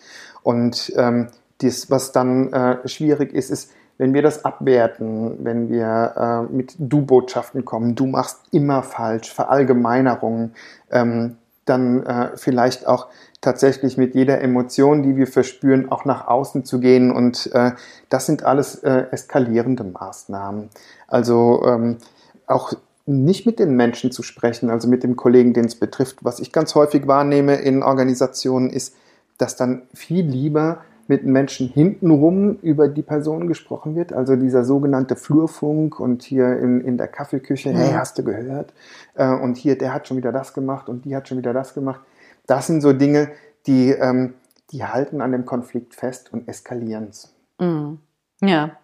Und 0.45 0.93
ähm, 0.97 1.31
das, 1.59 1.91
was 1.91 2.13
dann 2.13 2.53
äh, 2.53 2.89
schwierig 2.89 3.33
ist, 3.33 3.51
ist, 3.51 3.71
wenn 3.99 4.15
wir 4.15 4.23
das 4.23 4.45
abwerten, 4.45 5.45
wenn 5.45 5.71
wir 5.71 6.49
äh, 6.51 6.53
mit 6.55 6.75
Du-Botschaften 6.79 7.65
kommen, 7.65 7.97
du 7.97 8.07
machst 8.07 8.41
immer 8.53 8.83
falsch, 8.85 9.33
Verallgemeinerungen, 9.33 10.55
ähm, 10.91 11.37
dann 11.65 12.05
äh, 12.05 12.37
vielleicht 12.37 12.87
auch 12.87 13.09
tatsächlich 13.41 13.99
mit 13.99 14.15
jeder 14.15 14.41
Emotion, 14.41 15.03
die 15.03 15.17
wir 15.17 15.27
verspüren, 15.27 15.91
auch 15.91 16.05
nach 16.05 16.27
außen 16.27 16.65
zu 16.65 16.81
gehen. 16.81 17.11
Und 17.13 17.51
äh, 17.53 17.73
das 18.09 18.27
sind 18.27 18.43
alles 18.43 18.77
äh, 18.77 19.07
eskalierende 19.11 19.85
Maßnahmen. 19.85 20.71
Also 21.09 21.63
ähm, 21.67 21.99
auch 22.47 22.73
nicht 23.07 23.47
mit 23.47 23.59
den 23.59 23.75
Menschen 23.75 24.11
zu 24.13 24.23
sprechen, 24.23 24.71
also 24.71 24.89
mit 24.89 25.03
dem 25.03 25.17
Kollegen, 25.17 25.55
den 25.55 25.65
es 25.65 25.75
betrifft. 25.75 26.19
Was 26.23 26.41
ich 26.41 26.53
ganz 26.53 26.75
häufig 26.75 27.07
wahrnehme 27.07 27.57
in 27.57 27.83
Organisationen 27.83 28.71
ist, 28.71 28.95
dass 29.39 29.57
dann 29.57 29.83
viel 29.95 30.25
lieber 30.27 30.83
mit 31.09 31.25
Menschen 31.25 31.69
hintenrum 31.69 32.59
über 32.61 32.87
die 32.87 33.03
Person 33.03 33.49
gesprochen 33.49 33.97
wird, 33.97 34.13
also 34.13 34.37
dieser 34.37 34.65
sogenannte 34.65 35.17
Flurfunk 35.17 35.99
und 35.99 36.23
hier 36.23 36.59
in, 36.59 36.83
in 36.83 36.99
der 36.99 37.09
Kaffeeküche, 37.09 37.71
hey, 37.71 37.93
hast 37.95 38.19
du 38.19 38.25
gehört? 38.25 38.75
Äh, 39.15 39.27
und 39.27 39.57
hier, 39.57 39.77
der 39.77 39.95
hat 39.95 40.07
schon 40.07 40.19
wieder 40.19 40.33
das 40.33 40.53
gemacht 40.53 40.89
und 40.89 41.07
die 41.07 41.17
hat 41.17 41.27
schon 41.27 41.39
wieder 41.39 41.55
das 41.55 41.73
gemacht. 41.73 42.03
Das 42.47 42.67
sind 42.67 42.83
so 42.83 42.93
Dinge, 42.93 43.31
die, 43.67 43.91
ähm, 43.91 44.35
die 44.71 44.85
halten 44.85 45.23
an 45.23 45.33
dem 45.33 45.47
Konflikt 45.47 45.95
fest 45.95 46.33
und 46.33 46.47
eskalieren 46.47 47.09
es. 47.09 47.35
Mhm. 47.59 47.99
Ja. 48.43 48.77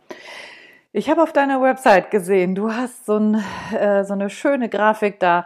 Ich 0.93 1.11
habe 1.11 1.23
auf 1.23 1.33
deiner 1.33 1.61
Website 1.61 2.11
gesehen, 2.11 2.55
du 2.55 2.73
hast 2.73 3.05
so, 3.05 3.17
ein, 3.19 3.43
äh, 3.77 4.05
so 4.05 4.15
eine 4.15 4.31
schöne 4.31 4.71
Grafik 4.71 5.21
da, 5.21 5.45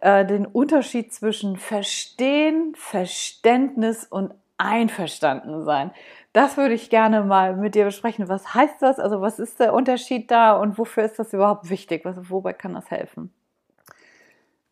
äh, 0.00 0.26
den 0.26 0.44
Unterschied 0.44 1.14
zwischen 1.14 1.56
Verstehen, 1.56 2.74
Verständnis 2.76 4.04
und 4.04 4.34
Einverstanden 4.58 5.64
sein. 5.64 5.92
Das 6.32 6.56
würde 6.56 6.74
ich 6.74 6.90
gerne 6.90 7.22
mal 7.22 7.56
mit 7.56 7.74
dir 7.74 7.84
besprechen. 7.84 8.28
Was 8.28 8.54
heißt 8.54 8.80
das? 8.80 8.98
Also 8.98 9.20
was 9.20 9.38
ist 9.38 9.60
der 9.60 9.72
Unterschied 9.72 10.30
da 10.30 10.56
und 10.56 10.78
wofür 10.78 11.04
ist 11.04 11.18
das 11.18 11.32
überhaupt 11.32 11.70
wichtig? 11.70 12.04
Was, 12.04 12.16
wobei 12.30 12.52
kann 12.52 12.74
das 12.74 12.90
helfen? 12.90 13.32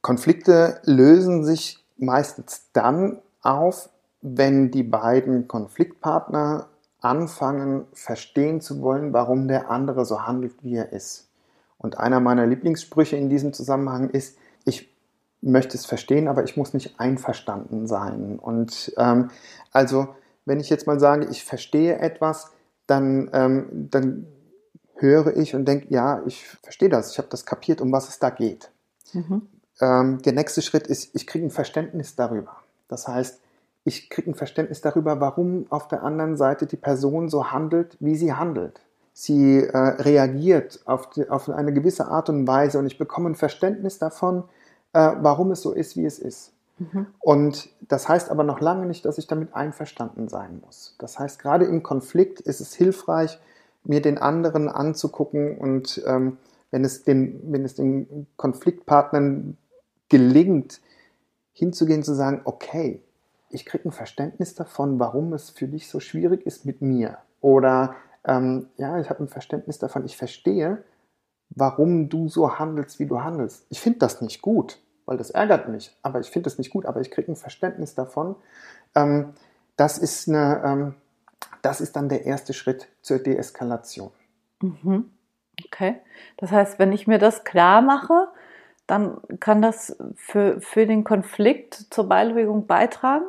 Konflikte 0.02 0.80
lösen 0.84 1.44
sich 1.44 1.84
meistens 1.96 2.70
dann 2.72 3.20
auf, 3.42 3.88
wenn 4.20 4.70
die 4.70 4.82
beiden 4.82 5.48
Konfliktpartner 5.48 6.68
anfangen, 7.00 7.86
verstehen 7.92 8.60
zu 8.60 8.82
wollen, 8.82 9.12
warum 9.12 9.48
der 9.48 9.70
andere 9.70 10.04
so 10.04 10.26
handelt, 10.26 10.54
wie 10.62 10.76
er 10.76 10.92
ist. 10.92 11.28
Und 11.78 11.98
einer 11.98 12.20
meiner 12.20 12.46
Lieblingssprüche 12.46 13.16
in 13.16 13.28
diesem 13.28 13.52
Zusammenhang 13.52 14.10
ist, 14.10 14.38
ich 14.64 14.92
möchte 15.42 15.76
es 15.76 15.86
verstehen, 15.86 16.28
aber 16.28 16.44
ich 16.44 16.56
muss 16.56 16.74
nicht 16.74 16.98
einverstanden 16.98 17.86
sein. 17.86 18.38
Und 18.38 18.92
ähm, 18.96 19.30
also, 19.72 20.08
wenn 20.46 20.60
ich 20.60 20.70
jetzt 20.70 20.86
mal 20.86 20.98
sage, 20.98 21.26
ich 21.30 21.44
verstehe 21.44 21.98
etwas, 21.98 22.52
dann, 22.86 23.28
ähm, 23.32 23.88
dann 23.90 24.26
höre 24.94 25.36
ich 25.36 25.54
und 25.54 25.66
denke, 25.66 25.88
ja, 25.90 26.22
ich 26.26 26.46
verstehe 26.62 26.88
das, 26.88 27.12
ich 27.12 27.18
habe 27.18 27.28
das 27.28 27.44
kapiert, 27.44 27.80
um 27.80 27.92
was 27.92 28.08
es 28.08 28.18
da 28.18 28.30
geht. 28.30 28.70
Mhm. 29.12 29.42
Ähm, 29.80 30.22
der 30.22 30.32
nächste 30.32 30.62
Schritt 30.62 30.86
ist, 30.86 31.14
ich 31.14 31.26
kriege 31.26 31.44
ein 31.44 31.50
Verständnis 31.50 32.16
darüber. 32.16 32.56
Das 32.88 33.06
heißt, 33.08 33.40
ich 33.84 34.08
kriege 34.08 34.30
ein 34.30 34.34
Verständnis 34.34 34.80
darüber, 34.80 35.20
warum 35.20 35.66
auf 35.68 35.88
der 35.88 36.02
anderen 36.02 36.36
Seite 36.36 36.66
die 36.66 36.76
Person 36.76 37.28
so 37.28 37.50
handelt, 37.50 37.96
wie 38.00 38.16
sie 38.16 38.32
handelt. 38.32 38.80
Sie 39.12 39.60
äh, 39.60 39.76
reagiert 39.76 40.80
auf, 40.84 41.10
die, 41.10 41.28
auf 41.28 41.48
eine 41.48 41.72
gewisse 41.72 42.08
Art 42.08 42.28
und 42.28 42.46
Weise 42.46 42.78
und 42.78 42.86
ich 42.86 42.98
bekomme 42.98 43.30
ein 43.30 43.34
Verständnis 43.34 43.98
davon, 43.98 44.44
äh, 44.92 45.12
warum 45.20 45.50
es 45.50 45.62
so 45.62 45.72
ist, 45.72 45.96
wie 45.96 46.04
es 46.04 46.18
ist. 46.18 46.52
Mhm. 46.78 47.06
Und 47.20 47.68
das 47.80 48.08
heißt 48.08 48.30
aber 48.30 48.44
noch 48.44 48.60
lange 48.60 48.86
nicht, 48.86 49.04
dass 49.04 49.18
ich 49.18 49.26
damit 49.26 49.54
einverstanden 49.54 50.28
sein 50.28 50.60
muss. 50.64 50.94
Das 50.98 51.18
heißt, 51.18 51.38
gerade 51.38 51.64
im 51.64 51.82
Konflikt 51.82 52.40
ist 52.40 52.60
es 52.60 52.74
hilfreich, 52.74 53.40
mir 53.84 54.02
den 54.02 54.18
anderen 54.18 54.68
anzugucken 54.68 55.56
und 55.56 56.02
ähm, 56.06 56.38
wenn, 56.70 56.84
es 56.84 57.04
den, 57.04 57.40
wenn 57.52 57.64
es 57.64 57.74
den 57.74 58.26
Konfliktpartnern 58.36 59.56
gelingt, 60.08 60.80
hinzugehen, 61.52 62.02
zu 62.02 62.14
sagen, 62.14 62.42
okay, 62.44 63.02
ich 63.48 63.64
kriege 63.64 63.88
ein 63.88 63.92
Verständnis 63.92 64.54
davon, 64.54 64.98
warum 64.98 65.32
es 65.32 65.50
für 65.50 65.68
dich 65.68 65.88
so 65.88 66.00
schwierig 66.00 66.44
ist 66.44 66.66
mit 66.66 66.82
mir. 66.82 67.18
Oder 67.40 67.94
ähm, 68.24 68.68
ja, 68.76 68.98
ich 68.98 69.08
habe 69.08 69.22
ein 69.22 69.28
Verständnis 69.28 69.78
davon, 69.78 70.04
ich 70.04 70.16
verstehe, 70.16 70.82
warum 71.50 72.08
du 72.08 72.28
so 72.28 72.58
handelst, 72.58 72.98
wie 72.98 73.06
du 73.06 73.22
handelst. 73.22 73.66
Ich 73.70 73.80
finde 73.80 74.00
das 74.00 74.20
nicht 74.20 74.42
gut, 74.42 74.80
weil 75.06 75.16
das 75.16 75.30
ärgert 75.30 75.68
mich, 75.68 75.96
aber 76.02 76.20
ich 76.20 76.30
finde 76.30 76.44
das 76.44 76.58
nicht 76.58 76.70
gut, 76.70 76.84
aber 76.84 77.00
ich 77.00 77.10
kriege 77.10 77.30
ein 77.32 77.36
Verständnis 77.36 77.94
davon. 77.94 78.36
Ähm, 78.94 79.34
das, 79.76 79.98
ist 79.98 80.28
eine, 80.28 80.62
ähm, 80.64 80.94
das 81.62 81.80
ist 81.80 81.96
dann 81.96 82.08
der 82.08 82.26
erste 82.26 82.52
Schritt 82.52 82.88
zur 83.02 83.18
Deeskalation. 83.18 84.10
Mhm. 84.60 85.10
Okay. 85.64 85.96
Das 86.36 86.50
heißt, 86.50 86.78
wenn 86.78 86.92
ich 86.92 87.06
mir 87.06 87.18
das 87.18 87.44
klar 87.44 87.80
mache, 87.80 88.28
dann 88.86 89.18
kann 89.40 89.62
das 89.62 89.96
für, 90.14 90.60
für 90.60 90.86
den 90.86 91.04
Konflikt 91.04 91.86
zur 91.90 92.08
Beilegung 92.08 92.66
beitragen? 92.66 93.24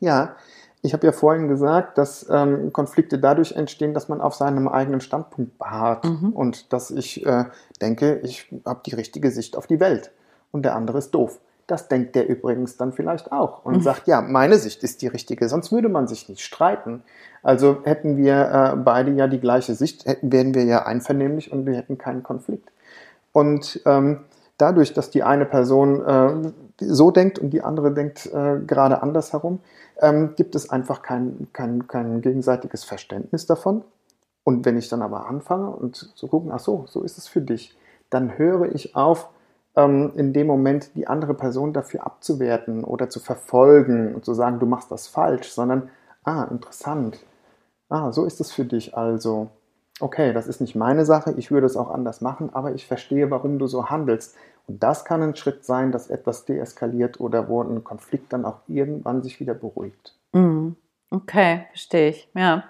Ja, 0.00 0.36
ich 0.82 0.92
habe 0.92 1.06
ja 1.06 1.12
vorhin 1.12 1.48
gesagt, 1.48 1.96
dass 1.96 2.28
ähm, 2.28 2.72
Konflikte 2.72 3.18
dadurch 3.18 3.52
entstehen, 3.52 3.94
dass 3.94 4.08
man 4.08 4.20
auf 4.20 4.34
seinem 4.34 4.68
eigenen 4.68 5.00
Standpunkt 5.00 5.56
beharrt 5.58 6.04
mhm. 6.04 6.32
und 6.32 6.72
dass 6.74 6.90
ich 6.90 7.24
äh, 7.24 7.46
denke, 7.80 8.20
ich 8.22 8.54
habe 8.66 8.82
die 8.84 8.94
richtige 8.94 9.30
Sicht 9.30 9.56
auf 9.56 9.66
die 9.66 9.80
Welt 9.80 10.12
und 10.54 10.62
der 10.62 10.76
andere 10.76 10.98
ist 10.98 11.10
doof. 11.10 11.40
Das 11.66 11.88
denkt 11.88 12.14
der 12.14 12.28
übrigens 12.28 12.76
dann 12.76 12.92
vielleicht 12.92 13.32
auch 13.32 13.64
und 13.64 13.76
mhm. 13.76 13.80
sagt, 13.80 14.06
ja, 14.06 14.20
meine 14.20 14.56
Sicht 14.56 14.82
ist 14.84 15.02
die 15.02 15.08
richtige, 15.08 15.48
sonst 15.48 15.72
würde 15.72 15.88
man 15.88 16.06
sich 16.06 16.28
nicht 16.28 16.42
streiten. 16.42 17.02
Also 17.42 17.78
hätten 17.84 18.16
wir 18.16 18.74
äh, 18.74 18.76
beide 18.76 19.10
ja 19.10 19.26
die 19.26 19.40
gleiche 19.40 19.74
Sicht, 19.74 20.06
hätten, 20.06 20.30
wären 20.30 20.54
wir 20.54 20.64
ja 20.64 20.86
einvernehmlich 20.86 21.52
und 21.52 21.66
wir 21.66 21.74
hätten 21.74 21.98
keinen 21.98 22.22
Konflikt. 22.22 22.70
Und 23.32 23.80
ähm, 23.84 24.20
dadurch, 24.58 24.92
dass 24.92 25.10
die 25.10 25.24
eine 25.24 25.44
Person 25.44 26.04
äh, 26.06 26.52
so 26.78 27.10
denkt 27.10 27.38
und 27.38 27.50
die 27.50 27.62
andere 27.62 27.92
denkt 27.92 28.26
äh, 28.26 28.60
gerade 28.64 29.02
andersherum, 29.02 29.58
ähm, 30.00 30.34
gibt 30.36 30.54
es 30.54 30.70
einfach 30.70 31.02
kein, 31.02 31.48
kein, 31.52 31.88
kein 31.88 32.20
gegenseitiges 32.20 32.84
Verständnis 32.84 33.46
davon. 33.46 33.82
Und 34.44 34.64
wenn 34.66 34.76
ich 34.76 34.88
dann 34.88 35.02
aber 35.02 35.26
anfange 35.26 35.70
und 35.70 35.96
zu 35.96 36.28
gucken, 36.28 36.52
ach 36.52 36.60
so, 36.60 36.84
so 36.86 37.02
ist 37.02 37.18
es 37.18 37.26
für 37.26 37.40
dich, 37.40 37.76
dann 38.10 38.38
höre 38.38 38.72
ich 38.74 38.94
auf, 38.94 39.30
ähm, 39.76 40.12
in 40.16 40.32
dem 40.32 40.46
Moment 40.46 40.94
die 40.94 41.06
andere 41.06 41.34
Person 41.34 41.72
dafür 41.72 42.06
abzuwerten 42.06 42.84
oder 42.84 43.08
zu 43.10 43.20
verfolgen 43.20 44.14
und 44.14 44.24
zu 44.24 44.34
sagen, 44.34 44.58
du 44.58 44.66
machst 44.66 44.90
das 44.90 45.08
falsch, 45.08 45.50
sondern, 45.50 45.90
ah, 46.24 46.44
interessant, 46.44 47.18
ah, 47.88 48.12
so 48.12 48.24
ist 48.24 48.40
es 48.40 48.52
für 48.52 48.64
dich 48.64 48.96
also. 48.96 49.48
Okay, 50.00 50.32
das 50.32 50.48
ist 50.48 50.60
nicht 50.60 50.74
meine 50.74 51.04
Sache, 51.04 51.34
ich 51.36 51.50
würde 51.50 51.66
es 51.66 51.76
auch 51.76 51.90
anders 51.90 52.20
machen, 52.20 52.50
aber 52.52 52.74
ich 52.74 52.86
verstehe, 52.86 53.30
warum 53.30 53.58
du 53.58 53.66
so 53.66 53.90
handelst. 53.90 54.36
Und 54.66 54.82
das 54.82 55.04
kann 55.04 55.22
ein 55.22 55.36
Schritt 55.36 55.64
sein, 55.64 55.92
dass 55.92 56.10
etwas 56.10 56.46
deeskaliert 56.46 57.20
oder 57.20 57.48
wo 57.48 57.62
ein 57.62 57.84
Konflikt 57.84 58.32
dann 58.32 58.44
auch 58.44 58.60
irgendwann 58.66 59.22
sich 59.22 59.38
wieder 59.38 59.54
beruhigt. 59.54 60.18
Mm, 60.32 60.70
okay, 61.10 61.66
verstehe 61.70 62.08
ich, 62.10 62.28
ja. 62.34 62.64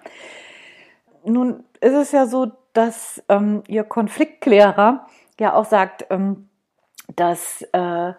Nun 1.25 1.64
ist 1.81 1.95
es 1.95 2.12
ja 2.12 2.27
so, 2.27 2.53
dass 2.75 3.23
ähm, 3.29 3.62
Ihr 3.69 3.85
Konfliktklärer 3.85 5.07
ja 5.38 5.55
auch 5.55 5.64
sagt, 5.64 6.07
ähm, 6.11 6.49
dass 7.14 7.62
äh, 7.73 8.12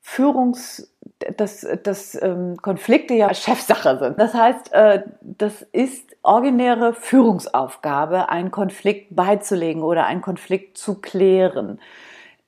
Führungs, 0.00 0.90
dass, 1.36 1.66
dass 1.82 2.20
ähm, 2.22 2.56
Konflikte 2.62 3.14
ja 3.14 3.34
Chefsache 3.34 3.98
sind. 3.98 4.18
Das 4.18 4.34
heißt, 4.34 4.72
äh, 4.72 5.02
das 5.20 5.62
ist 5.72 6.16
originäre 6.22 6.94
Führungsaufgabe, 6.94 8.28
einen 8.28 8.50
Konflikt 8.50 9.14
beizulegen 9.14 9.82
oder 9.82 10.06
einen 10.06 10.22
Konflikt 10.22 10.78
zu 10.78 11.00
klären. 11.00 11.78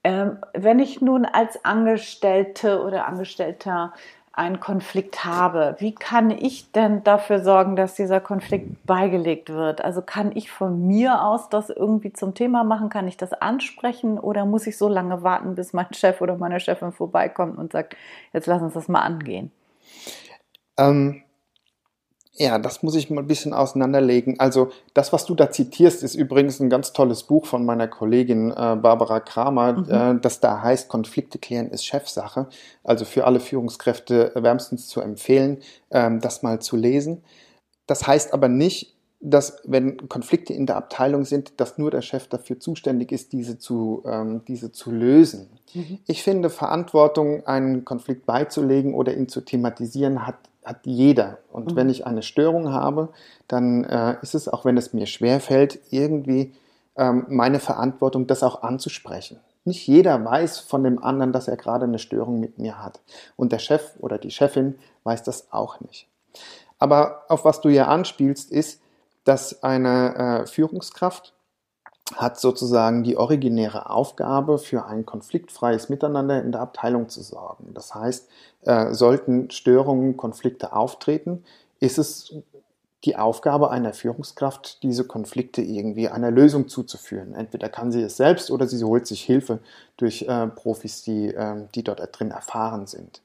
Ähm, 0.03 0.39
wenn 0.55 0.79
ich 0.79 1.03
nun 1.03 1.27
als 1.27 1.63
Angestellte 1.65 2.83
oder 2.83 3.07
Angestellter 3.07 3.93
einen 4.33 4.61
Konflikt 4.61 5.25
habe, 5.25 5.75
wie 5.81 5.95
kann 5.95 6.31
ich 6.31 6.71
denn 6.73 7.03
dafür 7.03 7.43
sorgen, 7.43 7.75
dass 7.75 7.95
dieser 7.95 8.21
Konflikt 8.21 8.87
beigelegt 8.87 9.51
wird? 9.51 9.85
Also 9.85 10.03
kann 10.03 10.31
ich 10.35 10.51
von 10.51 10.87
mir 10.87 11.25
aus 11.25 11.49
das 11.49 11.69
irgendwie 11.69 12.13
zum 12.13 12.35
Thema 12.35 12.63
machen? 12.63 12.91
Kann 12.91 13.09
ich 13.09 13.17
das 13.17 13.33
ansprechen 13.33 14.19
oder 14.19 14.47
muss 14.47 14.67
ich 14.67 14.79
so 14.79 14.89
lange 14.89 15.23
warten, 15.23 15.57
bis 15.57 15.73
mein 15.73 15.93
Chef 15.93 16.21
oder 16.21 16.37
meine 16.37 16.61
Chefin 16.61 16.93
vorbeikommt 16.93 17.59
und 17.59 17.73
sagt, 17.73 17.97
jetzt 18.33 18.47
lass 18.47 18.63
uns 18.63 18.75
das 18.75 18.89
mal 18.89 19.03
angehen? 19.03 19.51
Ähm, 20.79 21.23
ja, 22.33 22.59
das 22.59 22.83
muss 22.83 22.95
ich 22.95 23.11
mal 23.11 23.23
ein 23.23 23.27
bisschen 23.27 23.53
auseinanderlegen. 23.53 24.39
Also 24.39 24.71
das, 24.95 25.13
was 25.13 25.27
du 25.27 25.35
da 25.35 25.51
zitierst, 25.51 26.03
ist 26.03 26.15
übrigens 26.15 26.61
ein 26.61 26.71
ganz 26.71 26.93
tolles 26.93 27.25
Buch 27.25 27.47
von 27.47 27.65
meiner 27.65 27.89
Kollegin 27.89 28.51
äh, 28.51 28.77
Barbara 28.77 29.21
Kramer, 29.21 29.73
mhm. 29.73 29.91
äh, 29.91 30.21
das 30.21 30.41
da 30.41 30.63
heißt, 30.63 30.89
Konflikte 30.89 31.39
klären 31.39 31.71
ist 31.71 31.85
Chefsache. 31.85 32.49
Also 32.85 33.05
für 33.05 33.27
alle 33.27 33.41
Führungskräfte 33.41 34.33
wärmstens 34.37 34.87
zu 34.87 35.01
empfehlen, 35.01 35.59
ähm, 35.91 36.21
das 36.21 36.43
mal 36.43 36.61
zu 36.61 36.77
lesen. 36.77 37.25
Das 37.87 38.07
heißt 38.07 38.33
aber 38.33 38.49
nicht, 38.49 38.97
dass 39.21 39.61
wenn 39.65 40.09
Konflikte 40.09 40.55
in 40.55 40.65
der 40.65 40.77
Abteilung 40.77 41.25
sind, 41.25 41.61
dass 41.61 41.77
nur 41.77 41.91
der 41.91 42.01
Chef 42.01 42.27
dafür 42.29 42.59
zuständig 42.59 43.13
ist, 43.13 43.33
diese 43.33 43.59
zu, 43.59 44.03
ähm, 44.07 44.43
diese 44.49 44.73
zu 44.73 44.91
lösen. 44.91 45.51
Mhm. 45.75 45.99
Ich 46.07 46.23
finde, 46.23 46.49
Verantwortung, 46.49 47.47
einen 47.47 47.85
Konflikt 47.85 48.25
beizulegen 48.25 48.95
oder 48.95 49.15
ihn 49.15 49.29
zu 49.29 49.43
thematisieren, 49.43 50.27
hat 50.27 50.37
hat 50.65 50.85
jeder. 50.85 51.39
Und 51.51 51.73
mhm. 51.73 51.77
wenn 51.77 51.89
ich 51.89 52.07
eine 52.07 52.23
Störung 52.23 52.73
habe, 52.73 53.11
dann 53.49 53.85
äh, 53.85 54.17
ist 54.23 54.35
es, 54.35 54.49
auch 54.49 54.65
wenn 54.65 54.77
es 54.77 54.93
mir 54.93 55.07
schwer 55.07 55.41
fällt, 55.41 55.81
irgendwie 55.91 56.55
ähm, 56.97 57.27
meine 57.29 57.61
Verantwortung, 57.61 58.27
das 58.27 58.43
auch 58.43 58.63
anzusprechen. 58.63 59.41
Nicht 59.65 59.87
jeder 59.87 60.25
weiß 60.25 60.59
von 60.59 60.85
dem 60.85 61.03
anderen, 61.03 61.33
dass 61.33 61.49
er 61.49 61.57
gerade 61.57 61.85
eine 61.85 61.99
Störung 61.99 62.41
mit 62.41 62.59
mir 62.59 62.83
hat. 62.83 63.01
Und 63.37 63.53
der 63.53 63.59
Chef 63.59 63.95
oder 63.99 64.19
die 64.19 64.31
Chefin 64.31 64.79
weiß 65.05 65.23
das 65.23 65.53
auch 65.53 65.81
nicht. 65.81 66.09
Aber 66.79 67.25
auf 67.29 67.45
was 67.45 67.61
du 67.61 67.69
ja 67.69 67.87
anspielst, 67.87 68.51
ist, 68.51 68.81
dass 69.25 69.63
eine 69.63 70.43
äh, 70.43 70.47
Führungskraft 70.47 71.35
hat 72.17 72.41
sozusagen 72.41 73.03
die 73.03 73.17
originäre 73.17 73.91
Aufgabe, 73.91 74.59
für 74.59 74.85
ein 74.87 75.07
konfliktfreies 75.07 75.89
Miteinander 75.89 76.43
in 76.43 76.53
der 76.53 76.61
Abteilung 76.61 77.09
zu 77.09 77.23
sorgen. 77.23 77.73
Das 77.75 77.95
heißt, 77.95 78.29
äh, 78.63 78.93
sollten 78.93 79.51
Störungen, 79.51 80.17
Konflikte 80.17 80.73
auftreten, 80.73 81.45
ist 81.79 81.99
es 81.99 82.35
die 83.05 83.17
Aufgabe 83.17 83.71
einer 83.71 83.95
Führungskraft, 83.95 84.83
diese 84.83 85.05
Konflikte 85.05 85.63
irgendwie 85.63 86.09
einer 86.09 86.31
Lösung 86.31 86.69
zuzuführen. 86.69 87.35
Entweder 87.35 87.71
kann 87.71 87.93
sie 87.93 88.03
es 88.03 88.19
selbst 88.19 88.51
oder 88.51 88.67
sie 88.67 88.85
holt 88.85 89.07
sich 89.07 89.23
Hilfe 89.23 89.61
durch 89.97 90.23
äh, 90.23 90.49
Profis, 90.49 91.03
die, 91.03 91.29
äh, 91.29 91.67
die 91.75 91.83
dort 91.83 92.01
drin 92.13 92.31
erfahren 92.31 92.87
sind. 92.87 93.23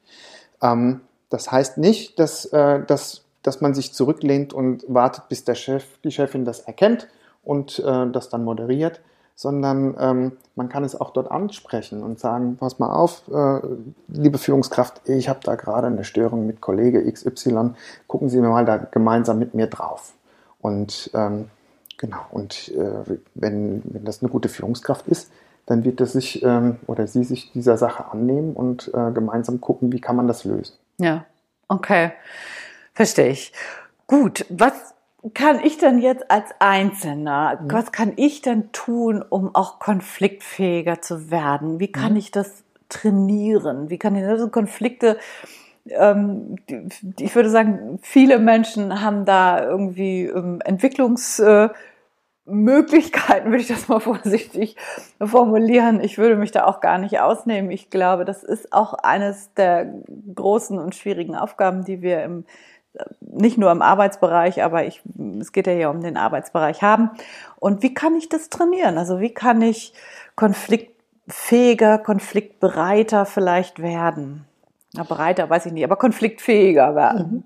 Ähm, 0.62 1.02
das 1.28 1.52
heißt 1.52 1.76
nicht, 1.76 2.18
dass, 2.18 2.46
äh, 2.46 2.84
dass, 2.86 3.24
dass 3.42 3.60
man 3.60 3.74
sich 3.74 3.92
zurücklehnt 3.92 4.54
und 4.54 4.84
wartet, 4.88 5.28
bis 5.28 5.44
der 5.44 5.56
Chef, 5.56 5.84
die 6.02 6.10
Chefin 6.10 6.46
das 6.46 6.60
erkennt 6.60 7.08
und 7.46 7.78
äh, 7.78 8.10
das 8.10 8.28
dann 8.28 8.44
moderiert, 8.44 9.00
sondern 9.36 9.94
ähm, 9.98 10.32
man 10.56 10.68
kann 10.68 10.82
es 10.82 10.98
auch 10.98 11.10
dort 11.10 11.30
ansprechen 11.30 12.02
und 12.02 12.18
sagen, 12.18 12.56
pass 12.58 12.78
mal 12.78 12.92
auf, 12.92 13.22
äh, 13.32 13.60
liebe 14.08 14.38
Führungskraft, 14.38 15.08
ich 15.08 15.28
habe 15.28 15.40
da 15.42 15.54
gerade 15.54 15.86
eine 15.86 16.04
Störung 16.04 16.46
mit 16.46 16.60
Kollege 16.60 17.10
XY, 17.10 17.74
gucken 18.08 18.28
Sie 18.28 18.40
mir 18.40 18.48
mal 18.48 18.64
da 18.64 18.78
gemeinsam 18.78 19.38
mit 19.38 19.54
mir 19.54 19.68
drauf. 19.68 20.14
Und 20.60 21.10
ähm, 21.14 21.50
genau, 21.98 22.24
und 22.30 22.72
äh, 22.74 23.18
wenn, 23.34 23.82
wenn 23.84 24.04
das 24.04 24.22
eine 24.22 24.30
gute 24.30 24.48
Führungskraft 24.48 25.06
ist, 25.06 25.30
dann 25.66 25.84
wird 25.84 26.00
er 26.00 26.06
sich 26.06 26.42
ähm, 26.42 26.78
oder 26.86 27.06
sie 27.06 27.24
sich 27.24 27.52
dieser 27.52 27.76
Sache 27.76 28.10
annehmen 28.10 28.54
und 28.54 28.90
äh, 28.94 29.10
gemeinsam 29.12 29.60
gucken, 29.60 29.92
wie 29.92 30.00
kann 30.00 30.16
man 30.16 30.28
das 30.28 30.44
lösen. 30.44 30.74
Ja, 30.98 31.26
okay. 31.68 32.12
Verstehe 32.94 33.28
ich. 33.28 33.52
Gut, 34.06 34.46
was 34.48 34.95
kann 35.34 35.64
ich 35.64 35.78
denn 35.78 35.98
jetzt 35.98 36.30
als 36.30 36.50
Einzelner, 36.58 37.60
mhm. 37.60 37.72
was 37.72 37.92
kann 37.92 38.12
ich 38.16 38.42
denn 38.42 38.70
tun, 38.72 39.24
um 39.28 39.54
auch 39.54 39.78
konfliktfähiger 39.78 41.00
zu 41.00 41.30
werden? 41.30 41.80
Wie 41.80 41.90
kann 41.90 42.12
mhm. 42.12 42.18
ich 42.18 42.30
das 42.30 42.64
trainieren? 42.88 43.90
Wie 43.90 43.98
kann 43.98 44.16
ich 44.16 44.24
also 44.24 44.48
Konflikte 44.48 45.18
ähm, 45.90 46.56
ich 47.18 47.34
würde 47.34 47.50
sagen, 47.50 47.98
viele 48.02 48.38
Menschen 48.38 49.02
haben 49.02 49.24
da 49.24 49.64
irgendwie 49.64 50.24
ähm, 50.24 50.60
Entwicklungsmöglichkeiten, 50.64 53.50
würde 53.50 53.62
ich 53.62 53.68
das 53.68 53.88
mal 53.88 54.00
vorsichtig 54.00 54.76
formulieren. 55.22 56.00
Ich 56.00 56.18
würde 56.18 56.36
mich 56.36 56.50
da 56.50 56.64
auch 56.64 56.80
gar 56.80 56.98
nicht 56.98 57.20
ausnehmen. 57.20 57.70
Ich 57.70 57.90
glaube, 57.90 58.24
das 58.24 58.42
ist 58.42 58.72
auch 58.72 58.94
eines 58.94 59.52
der 59.54 59.92
großen 60.34 60.78
und 60.78 60.94
schwierigen 60.94 61.36
Aufgaben, 61.36 61.84
die 61.84 62.02
wir 62.02 62.24
im 62.24 62.44
nicht 63.20 63.58
nur 63.58 63.70
im 63.70 63.82
Arbeitsbereich, 63.82 64.62
aber 64.62 64.86
ich, 64.86 65.02
es 65.40 65.52
geht 65.52 65.66
ja 65.66 65.72
hier 65.72 65.90
um 65.90 66.02
den 66.02 66.16
Arbeitsbereich 66.16 66.82
haben. 66.82 67.10
Und 67.58 67.82
wie 67.82 67.94
kann 67.94 68.14
ich 68.16 68.28
das 68.28 68.48
trainieren? 68.48 68.98
Also 68.98 69.20
wie 69.20 69.34
kann 69.34 69.62
ich 69.62 69.92
konfliktfähiger, 70.34 71.98
konfliktbereiter 71.98 73.26
vielleicht 73.26 73.80
werden? 73.80 74.44
Na, 74.94 75.02
bereiter 75.02 75.48
weiß 75.48 75.66
ich 75.66 75.72
nicht, 75.72 75.84
aber 75.84 75.96
konfliktfähiger 75.96 76.94
werden. 76.94 77.30
Mhm. 77.30 77.42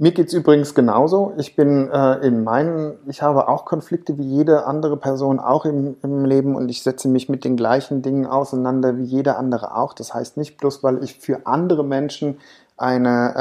Mir 0.00 0.12
geht's 0.12 0.32
übrigens 0.32 0.76
genauso. 0.76 1.32
Ich 1.38 1.56
bin 1.56 1.90
äh, 1.90 2.24
in 2.24 2.44
meinen, 2.44 2.98
ich 3.08 3.20
habe 3.20 3.48
auch 3.48 3.64
Konflikte 3.64 4.16
wie 4.16 4.22
jede 4.22 4.64
andere 4.64 4.96
Person 4.96 5.40
auch 5.40 5.64
im, 5.64 5.96
im 6.04 6.24
Leben 6.24 6.54
und 6.54 6.68
ich 6.68 6.84
setze 6.84 7.08
mich 7.08 7.28
mit 7.28 7.42
den 7.44 7.56
gleichen 7.56 8.00
Dingen 8.00 8.24
auseinander 8.24 8.96
wie 8.96 9.02
jeder 9.02 9.38
andere 9.38 9.74
auch. 9.74 9.92
Das 9.94 10.14
heißt 10.14 10.36
nicht 10.36 10.56
bloß, 10.56 10.84
weil 10.84 11.02
ich 11.02 11.18
für 11.18 11.46
andere 11.46 11.82
Menschen 11.82 12.38
eine, 12.78 13.34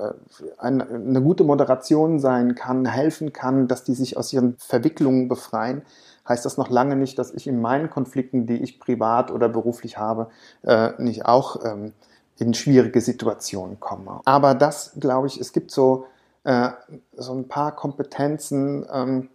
äh, 0.00 0.58
eine, 0.58 0.88
eine 0.88 1.20
gute 1.20 1.44
Moderation 1.44 2.20
sein 2.20 2.54
kann, 2.54 2.86
helfen 2.86 3.32
kann, 3.32 3.68
dass 3.68 3.84
die 3.84 3.94
sich 3.94 4.16
aus 4.16 4.32
ihren 4.32 4.56
Verwicklungen 4.58 5.28
befreien, 5.28 5.82
heißt 6.28 6.44
das 6.44 6.56
noch 6.56 6.70
lange 6.70 6.96
nicht, 6.96 7.18
dass 7.18 7.32
ich 7.32 7.46
in 7.46 7.60
meinen 7.60 7.90
Konflikten, 7.90 8.46
die 8.46 8.62
ich 8.62 8.78
privat 8.78 9.30
oder 9.30 9.48
beruflich 9.48 9.98
habe, 9.98 10.30
äh, 10.62 10.92
nicht 10.98 11.26
auch 11.26 11.64
ähm, 11.64 11.92
in 12.38 12.54
schwierige 12.54 13.00
Situationen 13.00 13.80
komme. 13.80 14.20
Aber 14.24 14.54
das, 14.54 14.92
glaube 14.98 15.26
ich, 15.26 15.40
es 15.40 15.52
gibt 15.52 15.70
so, 15.70 16.06
äh, 16.44 16.70
so 17.16 17.34
ein 17.34 17.48
paar 17.48 17.74
Kompetenzen, 17.74 18.86
ähm, 18.92 19.28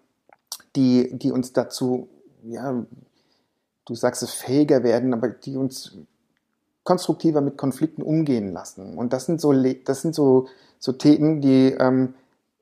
die, 0.76 1.18
die 1.18 1.32
uns 1.32 1.54
dazu, 1.54 2.08
ja, 2.44 2.86
du 3.86 3.96
sagst 3.96 4.24
es, 4.24 4.32
fähiger 4.32 4.84
werden, 4.84 5.14
aber 5.14 5.30
die 5.30 5.58
uns 5.58 5.98
konstruktiver 6.90 7.42
mit 7.42 7.56
Konflikten 7.56 8.02
umgehen 8.02 8.52
lassen. 8.52 8.98
Und 8.98 9.14
das 9.14 9.28
sind 9.28 9.40
so, 9.40 9.54
das 9.54 10.02
sind 10.02 10.16
so, 10.16 10.48
so 10.80 10.92
Themen, 10.92 11.40
die, 11.40 11.68
ähm, 11.74 12.16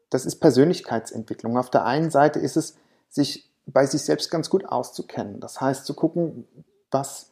das 0.09 0.25
ist 0.25 0.41
Persönlichkeitsentwicklung. 0.41 1.57
Auf 1.57 1.69
der 1.69 1.85
einen 1.85 2.11
Seite 2.11 2.39
ist 2.39 2.57
es, 2.57 2.75
sich 3.07 3.49
bei 3.65 3.85
sich 3.85 4.01
selbst 4.01 4.29
ganz 4.29 4.49
gut 4.49 4.65
auszukennen. 4.65 5.39
Das 5.39 5.61
heißt, 5.61 5.85
zu 5.85 5.93
gucken, 5.93 6.45
was, 6.91 7.27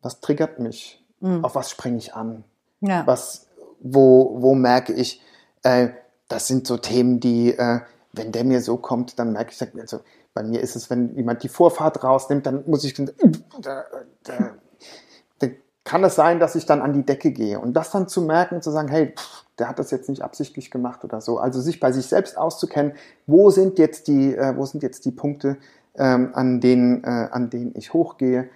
was 0.00 0.20
triggert 0.20 0.58
mich? 0.58 1.04
Mhm. 1.20 1.44
Auf 1.44 1.54
was 1.54 1.68
springe 1.68 1.98
ich 1.98 2.14
an? 2.14 2.44
Ja. 2.80 3.06
Was, 3.06 3.48
wo, 3.80 4.40
wo 4.40 4.54
merke 4.54 4.94
ich, 4.94 5.20
äh, 5.64 5.90
das 6.28 6.46
sind 6.46 6.66
so 6.66 6.78
Themen, 6.78 7.20
die, 7.20 7.52
äh, 7.52 7.80
wenn 8.14 8.32
der 8.32 8.44
mir 8.44 8.62
so 8.62 8.78
kommt, 8.78 9.18
dann 9.18 9.34
merke 9.34 9.52
ich, 9.52 9.78
also 9.78 10.00
bei 10.32 10.42
mir 10.42 10.62
ist 10.62 10.76
es, 10.76 10.88
wenn 10.88 11.14
jemand 11.14 11.42
die 11.42 11.50
Vorfahrt 11.50 12.02
rausnimmt, 12.02 12.46
dann 12.46 12.64
muss 12.66 12.84
ich, 12.84 12.94
da, 12.94 13.84
da, 14.22 14.54
kann 15.90 16.04
es 16.04 16.14
sein, 16.14 16.38
dass 16.38 16.54
ich 16.54 16.66
dann 16.66 16.82
an 16.82 16.92
die 16.92 17.04
Decke 17.04 17.32
gehe. 17.32 17.58
Und 17.58 17.72
das 17.72 17.90
dann 17.90 18.06
zu 18.06 18.22
merken, 18.22 18.62
zu 18.62 18.70
sagen, 18.70 18.86
hey, 18.86 19.12
pff, 19.12 19.44
der 19.58 19.68
hat 19.68 19.80
das 19.80 19.90
jetzt 19.90 20.08
nicht 20.08 20.22
absichtlich 20.22 20.70
gemacht 20.70 21.02
oder 21.02 21.20
so. 21.20 21.38
Also 21.38 21.60
sich 21.60 21.80
bei 21.80 21.90
sich 21.90 22.06
selbst 22.06 22.38
auszukennen, 22.38 22.92
wo 23.26 23.50
sind 23.50 23.76
jetzt 23.76 24.06
die, 24.06 24.36
äh, 24.36 24.56
wo 24.56 24.64
sind 24.66 24.84
jetzt 24.84 25.04
die 25.04 25.10
Punkte, 25.10 25.56
ähm, 25.96 26.30
an, 26.32 26.60
denen, 26.60 27.02
äh, 27.02 27.26
an 27.32 27.50
denen 27.50 27.72
ich 27.74 27.92
hochgehe. 27.92 28.48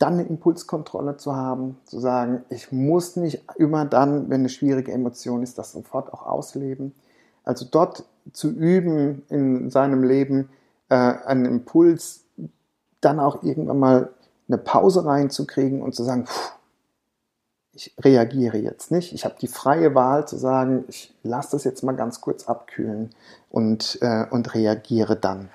Dann 0.00 0.14
eine 0.14 0.24
Impulskontrolle 0.24 1.16
zu 1.16 1.36
haben, 1.36 1.78
zu 1.84 2.00
sagen, 2.00 2.44
ich 2.48 2.72
muss 2.72 3.14
nicht 3.14 3.44
immer 3.54 3.84
dann, 3.84 4.28
wenn 4.28 4.40
eine 4.40 4.48
schwierige 4.48 4.90
Emotion 4.90 5.44
ist, 5.44 5.58
das 5.58 5.70
sofort 5.70 6.12
auch 6.12 6.26
ausleben. 6.26 6.92
Also 7.44 7.66
dort 7.70 8.04
zu 8.32 8.50
üben 8.50 9.22
in 9.28 9.70
seinem 9.70 10.02
Leben, 10.02 10.48
äh, 10.88 10.96
einen 10.96 11.44
Impuls 11.44 12.24
dann 13.00 13.20
auch 13.20 13.44
irgendwann 13.44 13.78
mal 13.78 14.10
eine 14.48 14.58
Pause 14.58 15.04
reinzukriegen 15.04 15.82
und 15.82 15.94
zu 15.94 16.04
sagen, 16.04 16.26
pff, 16.26 16.52
ich 17.72 17.94
reagiere 18.02 18.58
jetzt 18.58 18.90
nicht. 18.90 19.12
Ich 19.12 19.24
habe 19.24 19.36
die 19.40 19.46
freie 19.46 19.94
Wahl 19.94 20.26
zu 20.26 20.36
sagen, 20.36 20.84
ich 20.88 21.14
lasse 21.22 21.52
das 21.52 21.64
jetzt 21.64 21.82
mal 21.82 21.94
ganz 21.94 22.20
kurz 22.20 22.48
abkühlen 22.48 23.10
und, 23.50 23.98
äh, 24.02 24.26
und 24.30 24.54
reagiere 24.54 25.16
dann. 25.16 25.48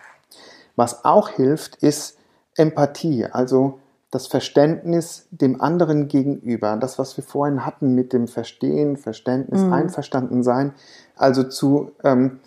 Was 0.75 1.03
auch 1.03 1.29
hilft, 1.29 1.75
ist 1.77 2.17
Empathie, 2.55 3.25
also 3.25 3.79
das 4.09 4.27
Verständnis 4.27 5.27
dem 5.31 5.59
anderen 5.59 6.07
gegenüber. 6.07 6.77
Das, 6.77 6.99
was 6.99 7.17
wir 7.17 7.23
vorhin 7.23 7.65
hatten 7.65 7.95
mit 7.95 8.13
dem 8.13 8.27
Verstehen, 8.27 8.95
Verständnis, 8.95 9.61
mhm. 9.61 9.73
Einverstanden 9.73 10.43
sein. 10.43 10.73
Also 11.15 11.43
zu 11.43 11.91
ähm, 12.03 12.39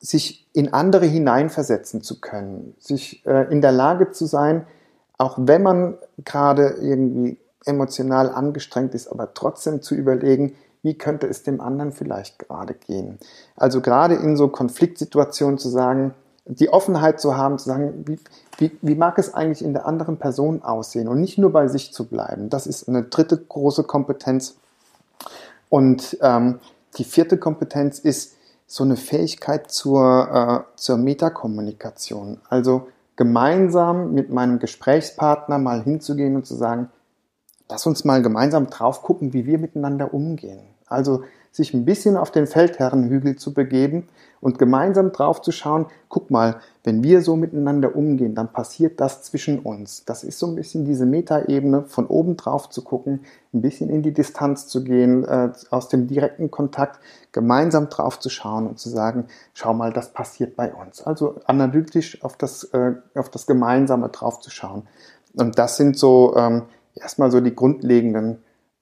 sich 0.00 0.48
in 0.52 0.72
andere 0.72 1.06
hineinversetzen 1.06 2.02
zu 2.02 2.20
können, 2.20 2.76
sich 2.78 3.26
äh, 3.26 3.50
in 3.52 3.60
der 3.60 3.72
Lage 3.72 4.12
zu 4.12 4.26
sein, 4.26 4.66
auch 5.18 5.36
wenn 5.40 5.62
man 5.62 5.98
gerade 6.24 6.76
irgendwie 6.80 7.38
emotional 7.64 8.30
angestrengt 8.30 8.94
ist, 8.94 9.08
aber 9.08 9.34
trotzdem 9.34 9.82
zu 9.82 9.94
überlegen, 9.94 10.54
wie 10.82 10.94
könnte 10.94 11.26
es 11.26 11.42
dem 11.42 11.60
anderen 11.60 11.92
vielleicht 11.92 12.38
gerade 12.38 12.74
gehen. 12.74 13.18
Also 13.56 13.80
gerade 13.80 14.14
in 14.14 14.36
so 14.36 14.48
Konfliktsituationen 14.48 15.58
zu 15.58 15.68
sagen, 15.68 16.14
die 16.46 16.70
Offenheit 16.70 17.20
zu 17.20 17.36
haben, 17.36 17.58
zu 17.58 17.66
sagen, 17.66 18.04
wie, 18.06 18.18
wie, 18.56 18.78
wie 18.80 18.94
mag 18.94 19.18
es 19.18 19.34
eigentlich 19.34 19.62
in 19.62 19.74
der 19.74 19.86
anderen 19.86 20.16
Person 20.16 20.62
aussehen 20.62 21.08
und 21.08 21.20
nicht 21.20 21.36
nur 21.36 21.52
bei 21.52 21.68
sich 21.68 21.92
zu 21.92 22.06
bleiben. 22.06 22.48
Das 22.48 22.66
ist 22.66 22.88
eine 22.88 23.02
dritte 23.02 23.36
große 23.36 23.84
Kompetenz. 23.84 24.56
Und 25.68 26.16
ähm, 26.22 26.60
die 26.96 27.04
vierte 27.04 27.36
Kompetenz 27.36 27.98
ist 27.98 28.34
so 28.66 28.84
eine 28.84 28.96
Fähigkeit 28.96 29.70
zur, 29.70 30.64
äh, 30.66 30.78
zur 30.78 30.96
Metakommunikation. 30.96 32.40
Also 32.48 32.88
gemeinsam 33.18 34.14
mit 34.14 34.30
meinem 34.30 34.60
Gesprächspartner 34.60 35.58
mal 35.58 35.82
hinzugehen 35.82 36.36
und 36.36 36.46
zu 36.46 36.54
sagen, 36.54 36.88
lass 37.68 37.84
uns 37.84 38.04
mal 38.04 38.22
gemeinsam 38.22 38.70
drauf 38.70 39.02
gucken, 39.02 39.32
wie 39.32 39.44
wir 39.44 39.58
miteinander 39.58 40.14
umgehen. 40.14 40.60
Also 40.86 41.24
sich 41.50 41.74
ein 41.74 41.84
bisschen 41.84 42.16
auf 42.16 42.30
den 42.30 42.46
Feldherrenhügel 42.46 43.36
zu 43.36 43.52
begeben 43.52 44.08
und 44.40 44.58
gemeinsam 44.58 45.12
drauf 45.12 45.42
zu 45.42 45.50
schauen, 45.52 45.86
guck 46.08 46.30
mal, 46.30 46.60
wenn 46.84 47.02
wir 47.02 47.22
so 47.22 47.36
miteinander 47.36 47.96
umgehen, 47.96 48.34
dann 48.34 48.52
passiert 48.52 49.00
das 49.00 49.22
zwischen 49.22 49.58
uns. 49.58 50.04
Das 50.04 50.24
ist 50.24 50.38
so 50.38 50.46
ein 50.46 50.54
bisschen 50.54 50.84
diese 50.84 51.06
Metaebene, 51.06 51.84
von 51.84 52.06
oben 52.06 52.36
drauf 52.36 52.70
zu 52.70 52.82
gucken, 52.82 53.20
ein 53.52 53.62
bisschen 53.62 53.90
in 53.90 54.02
die 54.02 54.12
Distanz 54.12 54.68
zu 54.68 54.84
gehen, 54.84 55.24
äh, 55.24 55.50
aus 55.70 55.88
dem 55.88 56.06
direkten 56.06 56.50
Kontakt, 56.50 57.00
gemeinsam 57.32 57.88
drauf 57.88 58.20
zu 58.20 58.30
schauen 58.30 58.66
und 58.66 58.78
zu 58.78 58.88
sagen, 58.88 59.26
schau 59.54 59.74
mal, 59.74 59.92
das 59.92 60.12
passiert 60.12 60.56
bei 60.56 60.72
uns. 60.72 61.02
Also 61.02 61.40
analytisch 61.46 62.22
auf 62.22 62.36
das, 62.36 62.64
äh, 62.72 62.94
auf 63.14 63.28
das 63.30 63.46
Gemeinsame 63.46 64.08
drauf 64.10 64.40
zu 64.40 64.50
schauen. 64.50 64.82
Und 65.34 65.58
das 65.58 65.76
sind 65.76 65.96
so 65.96 66.34
ähm, 66.36 66.62
erstmal 66.94 67.30
so 67.30 67.40
die 67.40 67.54
grundlegenden 67.54 68.38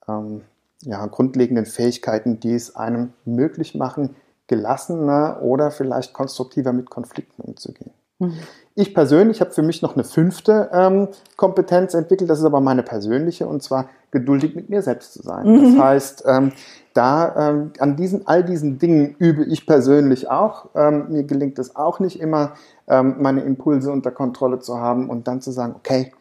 ähm, 0.09 0.43
ja, 0.83 1.07
grundlegenden 1.07 1.67
Fähigkeiten, 1.67 2.41
die 2.41 2.55
es 2.55 2.77
einem 2.77 3.13
möglich 3.25 3.75
machen, 3.75 4.17
gelassener 4.47 5.41
oder 5.43 5.71
vielleicht 5.71 6.13
konstruktiver 6.13 6.73
mit 6.73 6.91
Konflikten 6.91 7.43
umzugehen. 7.43 7.91
Mhm. 8.19 8.35
Ich 8.75 8.95
persönlich 8.95 9.41
habe 9.41 9.51
für 9.51 9.63
mich 9.63 9.83
noch 9.83 9.95
eine 9.95 10.05
fünfte 10.05 10.71
ähm, 10.73 11.09
Kompetenz 11.37 11.95
entwickelt, 11.95 12.31
das 12.31 12.39
ist 12.39 12.45
aber 12.45 12.61
meine 12.61 12.83
persönliche, 12.83 13.47
und 13.47 13.63
zwar 13.63 13.89
geduldig 14.11 14.55
mit 14.55 14.71
mir 14.71 14.83
selbst 14.83 15.13
zu 15.13 15.23
sein. 15.23 15.47
Mhm. 15.47 15.63
Das 15.77 15.85
heißt, 15.85 16.25
ähm, 16.27 16.53
da 16.95 17.51
ähm, 17.51 17.73
an 17.79 17.97
diesen 17.97 18.27
all 18.27 18.43
diesen 18.43 18.79
Dingen 18.79 19.17
übe 19.19 19.45
ich 19.45 19.67
persönlich 19.67 20.31
auch. 20.31 20.71
Ähm, 20.75 21.07
mir 21.11 21.25
gelingt 21.25 21.59
es 21.59 21.77
auch 21.77 22.01
nicht 22.01 22.21
immer, 22.21 22.55
ähm, 22.89 23.17
meine 23.19 23.43
Impulse 23.43 23.91
unter 23.91 24.11
Kontrolle 24.11 24.61
zu 24.61 24.79
haben 24.79 25.11
und 25.11 25.29
dann 25.29 25.43
zu 25.43 25.51
sagen, 25.51 25.75
okay, 25.77 26.13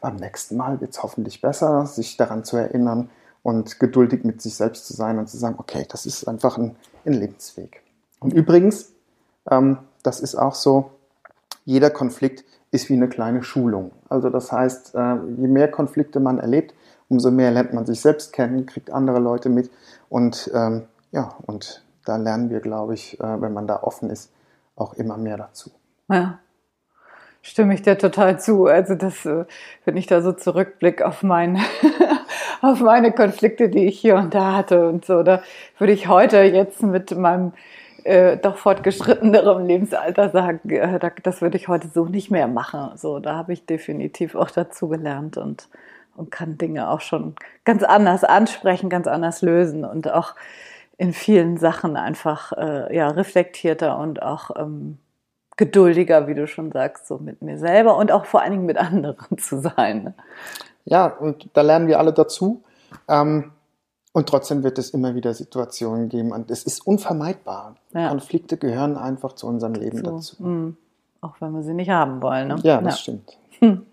beim 0.00 0.16
nächsten 0.16 0.56
Mal 0.56 0.80
wird 0.80 0.92
es 0.92 1.02
hoffentlich 1.02 1.40
besser, 1.40 1.86
sich 1.86 2.16
daran 2.16 2.44
zu 2.44 2.56
erinnern 2.56 3.10
und 3.42 3.80
geduldig 3.80 4.24
mit 4.24 4.42
sich 4.42 4.54
selbst 4.54 4.86
zu 4.86 4.94
sein 4.94 5.18
und 5.18 5.28
zu 5.28 5.36
sagen, 5.36 5.56
okay, 5.58 5.86
das 5.88 6.06
ist 6.06 6.26
einfach 6.28 6.58
ein, 6.58 6.76
ein 7.04 7.14
Lebensweg. 7.14 7.82
Und 8.18 8.32
übrigens, 8.32 8.92
ähm, 9.50 9.78
das 10.02 10.20
ist 10.20 10.34
auch 10.34 10.54
so, 10.54 10.90
jeder 11.64 11.90
Konflikt 11.90 12.44
ist 12.70 12.88
wie 12.88 12.94
eine 12.94 13.08
kleine 13.08 13.42
Schulung. 13.42 13.92
Also 14.08 14.30
das 14.30 14.52
heißt, 14.52 14.94
äh, 14.94 15.14
je 15.36 15.48
mehr 15.48 15.70
Konflikte 15.70 16.20
man 16.20 16.38
erlebt, 16.38 16.74
umso 17.08 17.30
mehr 17.30 17.50
lernt 17.50 17.72
man 17.72 17.86
sich 17.86 18.00
selbst 18.00 18.32
kennen, 18.32 18.66
kriegt 18.66 18.90
andere 18.90 19.18
Leute 19.18 19.48
mit 19.48 19.70
und 20.08 20.50
ähm, 20.54 20.84
ja, 21.12 21.34
und 21.46 21.84
da 22.04 22.16
lernen 22.16 22.50
wir, 22.50 22.60
glaube 22.60 22.94
ich, 22.94 23.18
äh, 23.20 23.40
wenn 23.40 23.52
man 23.52 23.66
da 23.66 23.82
offen 23.82 24.10
ist, 24.10 24.30
auch 24.76 24.94
immer 24.94 25.16
mehr 25.16 25.36
dazu. 25.36 25.70
Ja, 26.08 26.38
stimme 27.42 27.74
ich 27.74 27.82
dir 27.82 27.98
total 27.98 28.40
zu. 28.40 28.66
Also 28.66 28.94
das, 28.94 29.24
äh, 29.26 29.44
wenn 29.84 29.96
ich 29.96 30.06
da 30.06 30.22
so 30.22 30.32
zurückblicke 30.32 31.06
auf 31.06 31.22
mein, 31.22 31.58
auf 32.62 32.80
meine 32.80 33.12
Konflikte, 33.12 33.68
die 33.68 33.86
ich 33.86 33.98
hier 33.98 34.16
und 34.16 34.34
da 34.34 34.56
hatte 34.56 34.88
und 34.88 35.04
so. 35.04 35.22
Da 35.22 35.42
würde 35.78 35.92
ich 35.92 36.08
heute 36.08 36.38
jetzt 36.42 36.82
mit 36.82 37.16
meinem 37.16 37.52
äh, 38.04 38.36
doch 38.36 38.56
fortgeschrittenerem 38.56 39.66
Lebensalter 39.66 40.30
sagen, 40.30 40.70
äh, 40.70 40.98
das 41.22 41.42
würde 41.42 41.56
ich 41.56 41.68
heute 41.68 41.88
so 41.88 42.06
nicht 42.06 42.30
mehr 42.30 42.48
machen. 42.48 42.96
So, 42.96 43.18
da 43.18 43.36
habe 43.36 43.52
ich 43.52 43.66
definitiv 43.66 44.34
auch 44.34 44.50
dazu 44.50 44.88
gelernt 44.88 45.36
und, 45.36 45.68
und 46.16 46.30
kann 46.30 46.58
Dinge 46.58 46.90
auch 46.90 47.00
schon 47.00 47.34
ganz 47.64 47.82
anders 47.82 48.24
ansprechen, 48.24 48.88
ganz 48.88 49.06
anders 49.06 49.42
lösen 49.42 49.84
und 49.84 50.10
auch 50.10 50.34
in 50.96 51.12
vielen 51.12 51.56
Sachen 51.56 51.96
einfach 51.96 52.52
äh, 52.52 52.94
ja, 52.94 53.08
reflektierter 53.08 53.98
und 53.98 54.22
auch 54.22 54.50
ähm, 54.56 54.98
geduldiger, 55.56 56.26
wie 56.26 56.34
du 56.34 56.46
schon 56.46 56.72
sagst, 56.72 57.06
so 57.06 57.18
mit 57.18 57.42
mir 57.42 57.58
selber 57.58 57.96
und 57.96 58.12
auch 58.12 58.24
vor 58.24 58.42
allen 58.42 58.52
Dingen 58.52 58.66
mit 58.66 58.78
anderen 58.78 59.38
zu 59.38 59.60
sein. 59.60 60.14
Ja, 60.84 61.06
und 61.06 61.48
da 61.52 61.60
lernen 61.62 61.86
wir 61.86 61.98
alle 61.98 62.12
dazu. 62.12 62.62
Ähm, 63.08 63.52
und 64.12 64.28
trotzdem 64.28 64.64
wird 64.64 64.78
es 64.78 64.90
immer 64.90 65.14
wieder 65.14 65.34
Situationen 65.34 66.08
geben. 66.08 66.32
Und 66.32 66.50
es 66.50 66.64
ist 66.64 66.86
unvermeidbar. 66.86 67.76
Ja. 67.92 68.08
Konflikte 68.08 68.56
gehören 68.56 68.96
einfach 68.96 69.34
zu 69.34 69.46
unserem 69.46 69.74
Leben 69.74 69.98
so, 69.98 70.04
dazu. 70.04 70.42
Mh. 70.42 70.72
Auch 71.20 71.34
wenn 71.40 71.52
wir 71.52 71.62
sie 71.62 71.74
nicht 71.74 71.90
haben 71.90 72.22
wollen. 72.22 72.48
Ne? 72.48 72.56
Ja, 72.62 72.80
das 72.80 72.94
ja. 72.94 73.14
stimmt. 73.14 73.38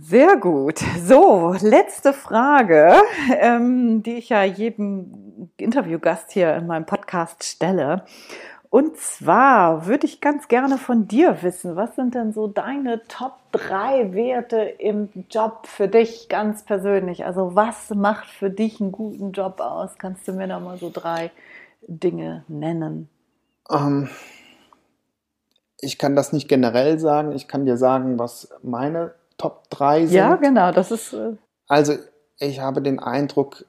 Sehr 0.00 0.36
gut. 0.36 0.80
So, 1.04 1.54
letzte 1.60 2.12
Frage, 2.12 2.94
ähm, 3.38 4.02
die 4.02 4.14
ich 4.14 4.28
ja 4.28 4.42
jedem 4.42 5.50
Interviewgast 5.56 6.30
hier 6.30 6.54
in 6.54 6.66
meinem 6.66 6.86
Podcast 6.86 7.44
stelle. 7.44 8.04
Und 8.72 8.96
zwar 8.96 9.84
würde 9.84 10.06
ich 10.06 10.22
ganz 10.22 10.48
gerne 10.48 10.78
von 10.78 11.06
dir 11.06 11.42
wissen, 11.42 11.76
was 11.76 11.94
sind 11.94 12.14
denn 12.14 12.32
so 12.32 12.46
deine 12.46 13.06
Top 13.06 13.34
3 13.52 14.14
Werte 14.14 14.60
im 14.60 15.10
Job 15.28 15.66
für 15.66 15.88
dich 15.88 16.30
ganz 16.30 16.62
persönlich? 16.62 17.26
Also 17.26 17.54
was 17.54 17.90
macht 17.90 18.28
für 18.28 18.48
dich 18.48 18.80
einen 18.80 18.90
guten 18.90 19.32
Job 19.32 19.60
aus? 19.60 19.90
Kannst 19.98 20.26
du 20.26 20.32
mir 20.32 20.48
da 20.48 20.58
mal 20.58 20.78
so 20.78 20.90
drei 20.90 21.30
Dinge 21.86 22.44
nennen? 22.48 23.10
Ähm, 23.68 24.08
ich 25.78 25.98
kann 25.98 26.16
das 26.16 26.32
nicht 26.32 26.48
generell 26.48 26.98
sagen. 26.98 27.32
Ich 27.32 27.48
kann 27.48 27.66
dir 27.66 27.76
sagen, 27.76 28.18
was 28.18 28.54
meine 28.62 29.12
Top 29.36 29.68
3 29.68 30.06
sind. 30.06 30.16
Ja, 30.16 30.36
genau. 30.36 30.72
Das 30.72 30.90
ist. 30.90 31.12
Äh 31.12 31.36
also 31.68 31.96
ich 32.38 32.60
habe 32.60 32.80
den 32.80 33.00
Eindruck, 33.00 33.66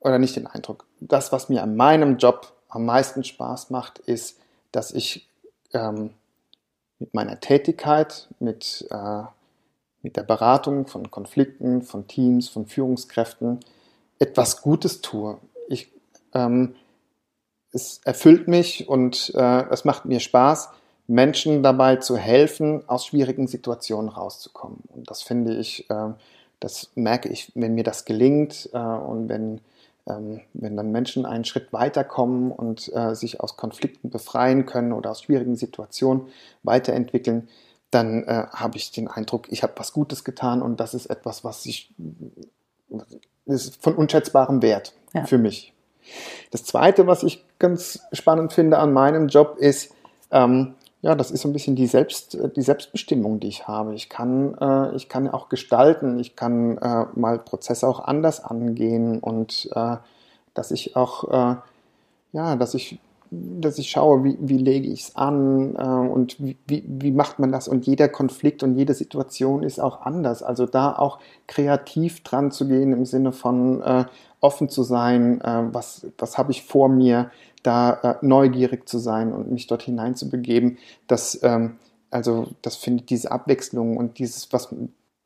oder 0.00 0.18
nicht 0.18 0.36
den 0.36 0.46
Eindruck, 0.46 0.84
das, 1.00 1.32
was 1.32 1.48
mir 1.48 1.62
an 1.62 1.74
meinem 1.74 2.18
Job 2.18 2.52
am 2.68 2.84
meisten 2.84 3.24
Spaß 3.24 3.70
macht, 3.70 3.98
ist, 4.00 4.41
dass 4.72 4.90
ich 4.90 5.28
ähm, 5.72 6.10
mit 6.98 7.14
meiner 7.14 7.40
Tätigkeit, 7.40 8.28
mit, 8.38 8.86
äh, 8.90 9.22
mit 10.02 10.16
der 10.16 10.22
Beratung 10.22 10.86
von 10.86 11.10
Konflikten, 11.10 11.82
von 11.82 12.06
Teams, 12.08 12.48
von 12.48 12.66
Führungskräften 12.66 13.60
etwas 14.18 14.62
Gutes 14.62 15.00
tue. 15.00 15.38
Ich, 15.68 15.90
ähm, 16.34 16.74
es 17.72 18.00
erfüllt 18.04 18.48
mich 18.48 18.88
und 18.88 19.32
äh, 19.34 19.62
es 19.70 19.84
macht 19.84 20.04
mir 20.04 20.20
Spaß, 20.20 20.70
Menschen 21.06 21.62
dabei 21.62 21.96
zu 21.96 22.16
helfen, 22.16 22.88
aus 22.88 23.06
schwierigen 23.06 23.48
Situationen 23.48 24.08
rauszukommen. 24.08 24.78
Und 24.88 25.10
das 25.10 25.22
finde 25.22 25.56
ich, 25.56 25.90
äh, 25.90 26.10
das 26.60 26.90
merke 26.94 27.28
ich, 27.28 27.50
wenn 27.54 27.74
mir 27.74 27.84
das 27.84 28.04
gelingt 28.04 28.70
äh, 28.72 28.78
und 28.78 29.28
wenn 29.28 29.60
wenn 30.04 30.76
dann 30.76 30.90
Menschen 30.90 31.26
einen 31.26 31.44
Schritt 31.44 31.72
weiterkommen 31.72 32.50
und 32.50 32.90
äh, 32.94 33.14
sich 33.14 33.40
aus 33.40 33.56
Konflikten 33.56 34.10
befreien 34.10 34.66
können 34.66 34.92
oder 34.92 35.10
aus 35.10 35.22
schwierigen 35.22 35.54
Situationen 35.54 36.26
weiterentwickeln, 36.62 37.48
dann 37.90 38.24
äh, 38.24 38.46
habe 38.50 38.78
ich 38.78 38.90
den 38.90 39.06
Eindruck, 39.06 39.52
ich 39.52 39.62
habe 39.62 39.74
was 39.76 39.92
Gutes 39.92 40.24
getan 40.24 40.62
und 40.62 40.80
das 40.80 40.94
ist 40.94 41.06
etwas, 41.06 41.44
was 41.44 41.64
ich 41.66 41.94
ist 43.46 43.82
von 43.82 43.94
unschätzbarem 43.94 44.62
Wert 44.62 44.94
ja. 45.14 45.24
für 45.24 45.38
mich. 45.38 45.72
Das 46.50 46.64
Zweite, 46.64 47.06
was 47.06 47.22
ich 47.22 47.44
ganz 47.58 48.00
spannend 48.12 48.52
finde 48.52 48.78
an 48.78 48.92
meinem 48.92 49.28
Job, 49.28 49.56
ist, 49.58 49.94
ähm, 50.30 50.74
ja, 51.02 51.16
das 51.16 51.32
ist 51.32 51.42
so 51.42 51.48
ein 51.48 51.52
bisschen 51.52 51.74
die, 51.74 51.88
Selbst, 51.88 52.38
die 52.56 52.62
Selbstbestimmung, 52.62 53.40
die 53.40 53.48
ich 53.48 53.66
habe. 53.66 53.92
Ich 53.94 54.08
kann, 54.08 54.54
äh, 54.60 54.94
ich 54.94 55.08
kann 55.08 55.28
auch 55.28 55.48
gestalten, 55.48 56.20
ich 56.20 56.36
kann 56.36 56.78
äh, 56.78 57.06
mal 57.16 57.40
Prozesse 57.40 57.88
auch 57.88 58.00
anders 58.00 58.42
angehen 58.42 59.18
und 59.18 59.68
äh, 59.74 59.96
dass 60.54 60.70
ich 60.70 60.94
auch, 60.94 61.24
äh, 61.28 61.56
ja, 62.32 62.54
dass 62.54 62.74
ich, 62.74 63.00
dass 63.32 63.78
ich 63.78 63.90
schaue, 63.90 64.22
wie, 64.22 64.38
wie 64.40 64.58
lege 64.58 64.86
ich 64.88 65.02
es 65.08 65.16
an 65.16 65.74
äh, 65.74 65.82
und 65.82 66.38
wie, 66.38 66.56
wie, 66.68 66.84
wie 66.86 67.10
macht 67.10 67.40
man 67.40 67.50
das. 67.50 67.66
Und 67.66 67.84
jeder 67.84 68.08
Konflikt 68.08 68.62
und 68.62 68.76
jede 68.76 68.94
Situation 68.94 69.64
ist 69.64 69.80
auch 69.80 70.02
anders. 70.02 70.44
Also 70.44 70.66
da 70.66 70.92
auch 70.92 71.18
kreativ 71.48 72.22
dran 72.22 72.52
zu 72.52 72.68
gehen 72.68 72.92
im 72.92 73.06
Sinne 73.06 73.32
von 73.32 73.82
äh, 73.82 74.04
offen 74.42 74.68
zu 74.68 74.82
sein, 74.82 75.40
äh, 75.40 75.64
was, 75.72 76.06
was 76.18 76.36
habe 76.36 76.52
ich 76.52 76.64
vor 76.64 76.88
mir, 76.88 77.30
da 77.62 77.92
äh, 78.02 78.26
neugierig 78.26 78.88
zu 78.88 78.98
sein 78.98 79.32
und 79.32 79.50
mich 79.50 79.68
dort 79.68 79.82
hineinzubegeben, 79.82 80.78
das, 81.06 81.38
ähm, 81.42 81.76
also 82.10 82.48
das 82.60 82.76
finde 82.76 83.00
ich, 83.00 83.06
diese 83.06 83.30
Abwechslung 83.30 83.96
und 83.96 84.18
dieses, 84.18 84.52
was, 84.52 84.74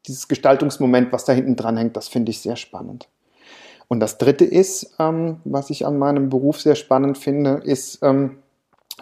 dieses 0.06 0.28
Gestaltungsmoment, 0.28 1.12
was 1.12 1.24
da 1.24 1.32
hinten 1.32 1.56
dran 1.56 1.76
hängt, 1.76 1.96
das 1.96 2.08
finde 2.08 2.30
ich 2.30 2.40
sehr 2.40 2.56
spannend. 2.56 3.08
Und 3.88 4.00
das 4.00 4.18
dritte 4.18 4.44
ist, 4.44 4.94
ähm, 4.98 5.40
was 5.44 5.70
ich 5.70 5.86
an 5.86 5.98
meinem 5.98 6.28
Beruf 6.28 6.60
sehr 6.60 6.74
spannend 6.74 7.18
finde, 7.18 7.62
ist, 7.64 8.00
ähm, 8.02 8.38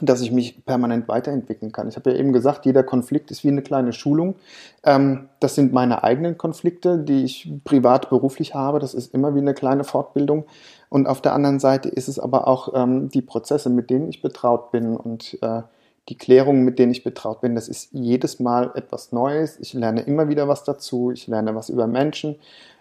dass 0.00 0.20
ich 0.20 0.32
mich 0.32 0.64
permanent 0.64 1.06
weiterentwickeln 1.06 1.70
kann. 1.70 1.88
Ich 1.88 1.96
habe 1.96 2.10
ja 2.10 2.16
eben 2.18 2.32
gesagt, 2.32 2.66
jeder 2.66 2.82
Konflikt 2.82 3.30
ist 3.30 3.44
wie 3.44 3.48
eine 3.48 3.62
kleine 3.62 3.92
Schulung. 3.92 4.34
Ähm, 4.82 5.28
das 5.38 5.54
sind 5.54 5.72
meine 5.72 6.02
eigenen 6.02 6.36
Konflikte, 6.36 6.98
die 6.98 7.24
ich 7.24 7.52
privat 7.62 8.10
beruflich 8.10 8.54
habe. 8.54 8.80
Das 8.80 8.92
ist 8.92 9.14
immer 9.14 9.34
wie 9.36 9.40
eine 9.40 9.54
kleine 9.54 9.84
Fortbildung. 9.84 10.46
Und 10.88 11.06
auf 11.06 11.20
der 11.20 11.32
anderen 11.32 11.60
Seite 11.60 11.88
ist 11.88 12.08
es 12.08 12.18
aber 12.18 12.48
auch 12.48 12.74
ähm, 12.74 13.08
die 13.08 13.22
Prozesse, 13.22 13.70
mit 13.70 13.88
denen 13.88 14.08
ich 14.08 14.20
betraut 14.20 14.72
bin 14.72 14.96
und 14.96 15.38
äh, 15.42 15.62
die 16.08 16.18
Klärungen, 16.18 16.64
mit 16.64 16.78
denen 16.78 16.92
ich 16.92 17.04
betraut 17.04 17.40
bin. 17.40 17.54
Das 17.54 17.68
ist 17.68 17.90
jedes 17.92 18.40
Mal 18.40 18.72
etwas 18.74 19.12
Neues. 19.12 19.58
Ich 19.60 19.74
lerne 19.74 20.02
immer 20.02 20.28
wieder 20.28 20.48
was 20.48 20.64
dazu. 20.64 21.12
Ich 21.12 21.28
lerne 21.28 21.54
was 21.54 21.68
über 21.68 21.86
Menschen. 21.86 22.36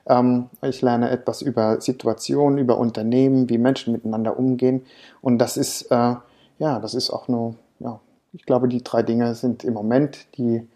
Ähm, 0.08 0.49
ich 0.63 0.82
lerne 0.82 1.12
etwas 1.12 1.43
über 1.43 1.80
Situationen, 1.80 2.58
über 2.58 2.80
Unternehmen, 2.80 3.49
wie 3.49 3.60
Menschen 3.60 3.93
miteinander 3.93 4.38
umgehen. 4.38 4.84
Und 5.21 5.38
das 5.38 5.58
ist 5.58 5.91
äh, 5.91 6.15
ja, 6.57 6.79
das 6.79 6.93
ist 6.93 7.09
auch 7.09 7.27
nur, 7.27 7.55
ja, 7.79 7.99
ich 8.33 8.45
glaube, 8.45 8.67
die 8.67 8.83
drei 8.83 9.03
Dinge 9.03 9.35
sind 9.35 9.63
im 9.63 9.73
Moment 9.73 10.37
die, 10.37 10.67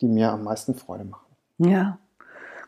die 0.00 0.08
mir 0.08 0.32
am 0.32 0.44
meisten 0.44 0.74
Freude 0.74 1.04
machen. 1.04 1.26
Ja, 1.58 1.98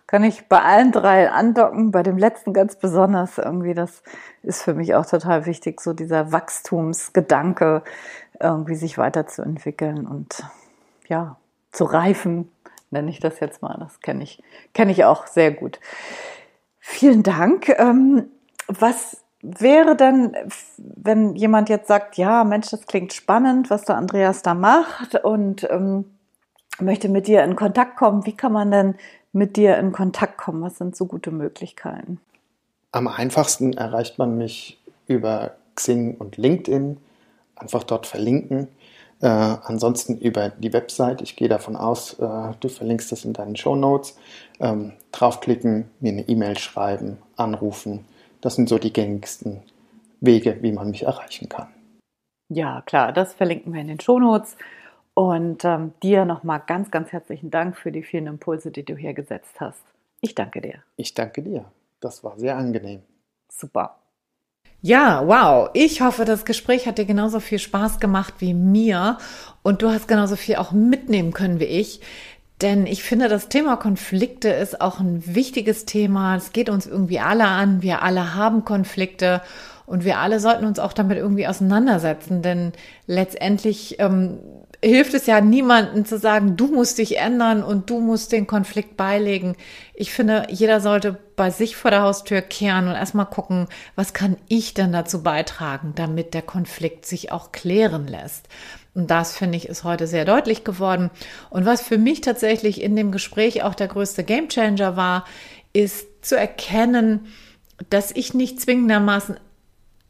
kann 0.06 0.24
ich 0.24 0.48
bei 0.48 0.62
allen 0.62 0.90
drei 0.90 1.30
andocken, 1.30 1.90
bei 1.90 2.02
dem 2.02 2.16
letzten 2.16 2.54
ganz 2.54 2.76
besonders 2.76 3.36
irgendwie, 3.36 3.74
das 3.74 4.02
ist 4.42 4.62
für 4.62 4.72
mich 4.72 4.94
auch 4.94 5.04
total 5.04 5.44
wichtig, 5.44 5.82
so 5.82 5.92
dieser 5.92 6.32
Wachstumsgedanke, 6.32 7.82
irgendwie 8.40 8.74
sich 8.74 8.96
weiterzuentwickeln 8.96 10.06
und 10.06 10.44
ja, 11.08 11.36
zu 11.72 11.84
reifen, 11.84 12.50
nenne 12.90 13.10
ich 13.10 13.20
das 13.20 13.40
jetzt 13.40 13.60
mal. 13.60 13.76
Das 13.78 14.00
kenne 14.00 14.22
ich, 14.22 14.42
kenne 14.72 14.92
ich 14.92 15.04
auch 15.04 15.26
sehr 15.26 15.52
gut. 15.52 15.78
Vielen 16.78 17.22
Dank. 17.22 17.68
Ähm, 17.68 18.30
was 18.66 19.22
wäre 19.42 19.96
denn, 19.96 20.36
wenn 20.76 21.34
jemand 21.36 21.68
jetzt 21.68 21.88
sagt, 21.88 22.16
ja, 22.16 22.44
Mensch, 22.44 22.70
das 22.70 22.86
klingt 22.86 23.12
spannend, 23.12 23.70
was 23.70 23.84
der 23.84 23.96
Andreas 23.96 24.42
da 24.42 24.54
macht 24.54 25.14
und 25.24 25.68
ähm, 25.70 26.04
möchte 26.80 27.08
mit 27.08 27.26
dir 27.26 27.44
in 27.44 27.56
Kontakt 27.56 27.96
kommen, 27.96 28.26
wie 28.26 28.36
kann 28.36 28.52
man 28.52 28.70
denn 28.70 28.94
mit 29.32 29.56
dir 29.56 29.78
in 29.78 29.92
Kontakt 29.92 30.38
kommen? 30.38 30.62
Was 30.62 30.78
sind 30.78 30.96
so 30.96 31.06
gute 31.06 31.30
Möglichkeiten? 31.30 32.20
Am 32.90 33.06
einfachsten 33.06 33.74
erreicht 33.74 34.18
man 34.18 34.36
mich 34.36 34.82
über 35.06 35.52
Xing 35.74 36.16
und 36.16 36.36
LinkedIn. 36.36 36.98
Einfach 37.54 37.84
dort 37.84 38.06
verlinken. 38.06 38.68
Äh, 39.20 39.26
ansonsten 39.26 40.16
über 40.16 40.48
die 40.48 40.72
Website. 40.72 41.22
Ich 41.22 41.36
gehe 41.36 41.48
davon 41.48 41.76
aus, 41.76 42.14
äh, 42.14 42.54
du 42.60 42.68
verlinkst 42.68 43.12
das 43.12 43.24
in 43.24 43.32
deinen 43.32 43.56
Show 43.56 43.76
Notes. 43.76 44.16
Ähm, 44.60 44.92
draufklicken, 45.12 45.90
mir 46.00 46.12
eine 46.12 46.28
E-Mail 46.28 46.56
schreiben, 46.56 47.18
anrufen 47.36 48.04
das 48.40 48.54
sind 48.54 48.68
so 48.68 48.78
die 48.78 48.92
gängigsten 48.92 49.62
Wege, 50.20 50.58
wie 50.62 50.72
man 50.72 50.90
mich 50.90 51.04
erreichen 51.04 51.48
kann. 51.48 51.68
Ja, 52.48 52.82
klar, 52.82 53.12
das 53.12 53.34
verlinken 53.34 53.72
wir 53.72 53.80
in 53.80 53.88
den 53.88 54.00
Shownotes. 54.00 54.56
Und 55.14 55.64
ähm, 55.64 55.94
dir 56.00 56.24
nochmal 56.24 56.62
ganz, 56.64 56.92
ganz 56.92 57.10
herzlichen 57.10 57.50
Dank 57.50 57.76
für 57.76 57.90
die 57.90 58.04
vielen 58.04 58.28
Impulse, 58.28 58.70
die 58.70 58.84
du 58.84 58.94
hier 58.94 59.14
gesetzt 59.14 59.60
hast. 59.60 59.82
Ich 60.20 60.36
danke 60.36 60.60
dir. 60.60 60.84
Ich 60.96 61.12
danke 61.12 61.42
dir. 61.42 61.64
Das 61.98 62.22
war 62.22 62.38
sehr 62.38 62.56
angenehm. 62.56 63.02
Super. 63.50 63.98
Ja, 64.80 65.26
wow. 65.26 65.70
Ich 65.74 66.00
hoffe, 66.00 66.24
das 66.24 66.44
Gespräch 66.44 66.86
hat 66.86 66.98
dir 66.98 67.04
genauso 67.04 67.40
viel 67.40 67.58
Spaß 67.58 67.98
gemacht 67.98 68.34
wie 68.38 68.54
mir 68.54 69.18
und 69.64 69.82
du 69.82 69.90
hast 69.90 70.06
genauso 70.06 70.36
viel 70.36 70.54
auch 70.54 70.70
mitnehmen 70.70 71.32
können 71.32 71.58
wie 71.58 71.64
ich. 71.64 72.00
Denn 72.60 72.86
ich 72.86 73.02
finde, 73.04 73.28
das 73.28 73.48
Thema 73.48 73.76
Konflikte 73.76 74.48
ist 74.48 74.80
auch 74.80 74.98
ein 74.98 75.22
wichtiges 75.26 75.84
Thema. 75.84 76.36
Es 76.36 76.52
geht 76.52 76.68
uns 76.68 76.86
irgendwie 76.86 77.20
alle 77.20 77.46
an. 77.46 77.82
Wir 77.82 78.02
alle 78.02 78.34
haben 78.34 78.64
Konflikte 78.64 79.42
und 79.86 80.04
wir 80.04 80.18
alle 80.18 80.40
sollten 80.40 80.66
uns 80.66 80.78
auch 80.80 80.92
damit 80.92 81.18
irgendwie 81.18 81.46
auseinandersetzen. 81.46 82.42
Denn 82.42 82.72
letztendlich 83.06 84.00
ähm, 84.00 84.38
hilft 84.82 85.14
es 85.14 85.26
ja 85.26 85.40
niemanden 85.40 86.04
zu 86.04 86.18
sagen, 86.18 86.56
du 86.56 86.68
musst 86.68 86.98
dich 86.98 87.18
ändern 87.18 87.62
und 87.62 87.90
du 87.90 88.00
musst 88.00 88.32
den 88.32 88.46
Konflikt 88.46 88.96
beilegen. 88.96 89.56
Ich 89.94 90.12
finde, 90.12 90.46
jeder 90.50 90.80
sollte 90.80 91.16
bei 91.36 91.50
sich 91.50 91.76
vor 91.76 91.90
der 91.90 92.02
Haustür 92.02 92.42
kehren 92.42 92.86
und 92.86 92.94
erstmal 92.94 93.26
gucken, 93.26 93.66
was 93.96 94.12
kann 94.12 94.36
ich 94.48 94.74
denn 94.74 94.92
dazu 94.92 95.22
beitragen, 95.22 95.92
damit 95.96 96.34
der 96.34 96.42
Konflikt 96.42 97.06
sich 97.06 97.32
auch 97.32 97.50
klären 97.50 98.06
lässt. 98.06 98.48
Und 98.98 99.12
das 99.12 99.36
finde 99.36 99.56
ich 99.56 99.68
ist 99.68 99.84
heute 99.84 100.08
sehr 100.08 100.24
deutlich 100.24 100.64
geworden. 100.64 101.10
Und 101.50 101.64
was 101.64 101.82
für 101.82 101.98
mich 101.98 102.20
tatsächlich 102.20 102.82
in 102.82 102.96
dem 102.96 103.12
Gespräch 103.12 103.62
auch 103.62 103.76
der 103.76 103.86
größte 103.86 104.24
Gamechanger 104.24 104.96
war, 104.96 105.24
ist 105.72 106.26
zu 106.26 106.36
erkennen, 106.36 107.26
dass 107.90 108.10
ich 108.10 108.34
nicht 108.34 108.60
zwingendermaßen 108.60 109.38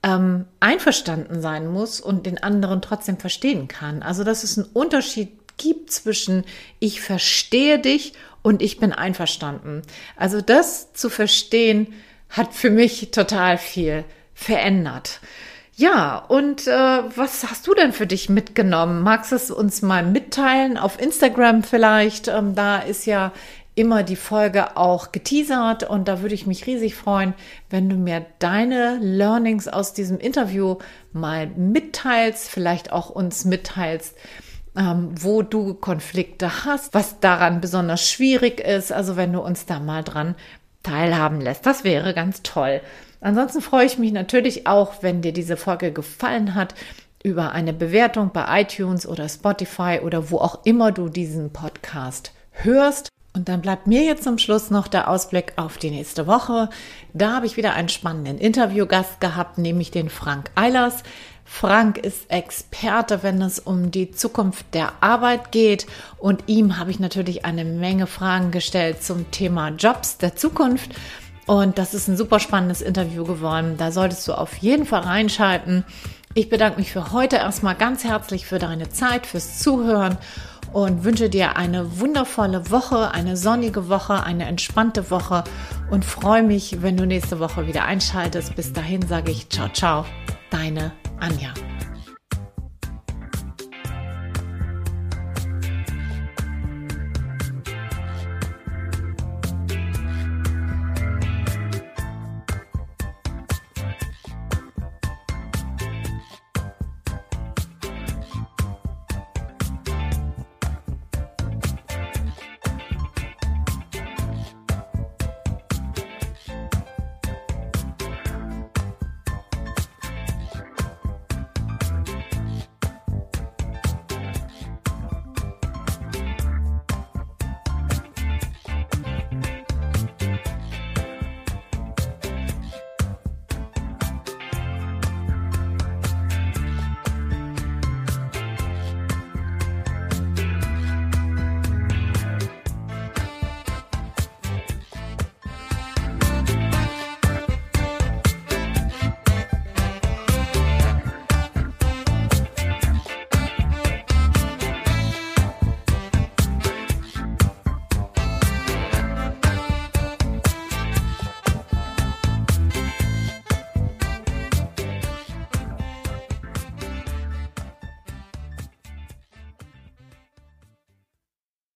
ähm, 0.02 0.46
einverstanden 0.60 1.42
sein 1.42 1.66
muss 1.66 2.00
und 2.00 2.24
den 2.24 2.42
anderen 2.42 2.80
trotzdem 2.80 3.18
verstehen 3.18 3.68
kann. 3.68 4.02
Also 4.02 4.24
dass 4.24 4.42
es 4.42 4.56
einen 4.56 4.68
Unterschied 4.72 5.32
gibt 5.58 5.92
zwischen 5.92 6.44
ich 6.78 7.02
verstehe 7.02 7.78
dich 7.78 8.14
und 8.40 8.62
ich 8.62 8.80
bin 8.80 8.94
einverstanden. 8.94 9.82
Also 10.16 10.40
das 10.40 10.94
zu 10.94 11.10
verstehen 11.10 11.92
hat 12.30 12.54
für 12.54 12.70
mich 12.70 13.10
total 13.10 13.58
viel 13.58 14.06
verändert. 14.32 15.20
Ja, 15.78 16.24
und 16.26 16.66
äh, 16.66 16.72
was 17.14 17.48
hast 17.48 17.68
du 17.68 17.72
denn 17.72 17.92
für 17.92 18.08
dich 18.08 18.28
mitgenommen? 18.28 19.00
Magst 19.00 19.30
du 19.30 19.36
es 19.36 19.48
uns 19.52 19.80
mal 19.80 20.04
mitteilen 20.04 20.76
auf 20.76 21.00
Instagram 21.00 21.62
vielleicht? 21.62 22.26
Ähm, 22.26 22.56
da 22.56 22.78
ist 22.78 23.06
ja 23.06 23.30
immer 23.76 24.02
die 24.02 24.16
Folge 24.16 24.76
auch 24.76 25.12
geteasert 25.12 25.84
und 25.84 26.08
da 26.08 26.20
würde 26.20 26.34
ich 26.34 26.48
mich 26.48 26.66
riesig 26.66 26.96
freuen, 26.96 27.32
wenn 27.70 27.88
du 27.88 27.94
mir 27.94 28.26
deine 28.40 28.98
Learnings 29.00 29.68
aus 29.68 29.92
diesem 29.92 30.18
Interview 30.18 30.78
mal 31.12 31.46
mitteilst, 31.46 32.50
vielleicht 32.50 32.90
auch 32.90 33.08
uns 33.08 33.44
mitteilst, 33.44 34.16
ähm, 34.76 35.10
wo 35.14 35.42
du 35.42 35.74
Konflikte 35.74 36.64
hast, 36.64 36.92
was 36.92 37.20
daran 37.20 37.60
besonders 37.60 38.10
schwierig 38.10 38.58
ist. 38.58 38.90
Also 38.90 39.14
wenn 39.14 39.32
du 39.32 39.38
uns 39.38 39.64
da 39.64 39.78
mal 39.78 40.02
dran 40.02 40.34
teilhaben 40.82 41.40
lässt, 41.40 41.66
das 41.66 41.84
wäre 41.84 42.14
ganz 42.14 42.42
toll. 42.42 42.80
Ansonsten 43.20 43.60
freue 43.60 43.86
ich 43.86 43.98
mich 43.98 44.12
natürlich 44.12 44.66
auch, 44.66 45.02
wenn 45.02 45.22
dir 45.22 45.32
diese 45.32 45.56
Folge 45.56 45.92
gefallen 45.92 46.54
hat, 46.54 46.74
über 47.22 47.52
eine 47.52 47.72
Bewertung 47.72 48.30
bei 48.32 48.62
iTunes 48.62 49.06
oder 49.06 49.28
Spotify 49.28 50.00
oder 50.02 50.30
wo 50.30 50.38
auch 50.38 50.64
immer 50.64 50.92
du 50.92 51.08
diesen 51.08 51.52
Podcast 51.52 52.32
hörst. 52.52 53.08
Und 53.34 53.48
dann 53.48 53.60
bleibt 53.60 53.86
mir 53.86 54.02
jetzt 54.02 54.24
zum 54.24 54.38
Schluss 54.38 54.70
noch 54.70 54.88
der 54.88 55.08
Ausblick 55.08 55.52
auf 55.56 55.78
die 55.78 55.90
nächste 55.90 56.26
Woche. 56.26 56.70
Da 57.12 57.34
habe 57.34 57.46
ich 57.46 57.56
wieder 57.56 57.74
einen 57.74 57.88
spannenden 57.88 58.38
Interviewgast 58.38 59.20
gehabt, 59.20 59.58
nämlich 59.58 59.90
den 59.90 60.08
Frank 60.08 60.50
Eilers. 60.54 61.02
Frank 61.44 61.98
ist 61.98 62.30
Experte, 62.30 63.22
wenn 63.22 63.40
es 63.40 63.58
um 63.58 63.90
die 63.90 64.10
Zukunft 64.10 64.66
der 64.74 64.92
Arbeit 65.00 65.52
geht. 65.52 65.86
Und 66.18 66.44
ihm 66.46 66.78
habe 66.78 66.90
ich 66.90 67.00
natürlich 67.00 67.44
eine 67.44 67.64
Menge 67.64 68.06
Fragen 68.06 68.50
gestellt 68.50 69.02
zum 69.02 69.30
Thema 69.30 69.68
Jobs 69.70 70.18
der 70.18 70.36
Zukunft. 70.36 70.90
Und 71.48 71.78
das 71.78 71.94
ist 71.94 72.08
ein 72.08 72.16
super 72.16 72.40
spannendes 72.40 72.82
Interview 72.82 73.24
geworden. 73.24 73.76
Da 73.78 73.90
solltest 73.90 74.28
du 74.28 74.34
auf 74.34 74.58
jeden 74.58 74.84
Fall 74.84 75.00
reinschalten. 75.00 75.82
Ich 76.34 76.50
bedanke 76.50 76.78
mich 76.78 76.92
für 76.92 77.10
heute 77.10 77.36
erstmal 77.36 77.74
ganz 77.74 78.04
herzlich 78.04 78.46
für 78.46 78.58
deine 78.58 78.90
Zeit, 78.90 79.26
fürs 79.26 79.58
Zuhören 79.58 80.18
und 80.74 81.04
wünsche 81.04 81.30
dir 81.30 81.56
eine 81.56 81.98
wundervolle 82.00 82.70
Woche, 82.70 83.12
eine 83.12 83.38
sonnige 83.38 83.88
Woche, 83.88 84.22
eine 84.22 84.44
entspannte 84.44 85.10
Woche 85.10 85.42
und 85.90 86.04
freue 86.04 86.42
mich, 86.42 86.82
wenn 86.82 86.98
du 86.98 87.06
nächste 87.06 87.40
Woche 87.40 87.66
wieder 87.66 87.86
einschaltest. 87.86 88.54
Bis 88.54 88.74
dahin 88.74 89.00
sage 89.08 89.32
ich 89.32 89.48
ciao, 89.48 89.70
ciao, 89.70 90.04
deine 90.50 90.92
Anja. 91.18 91.54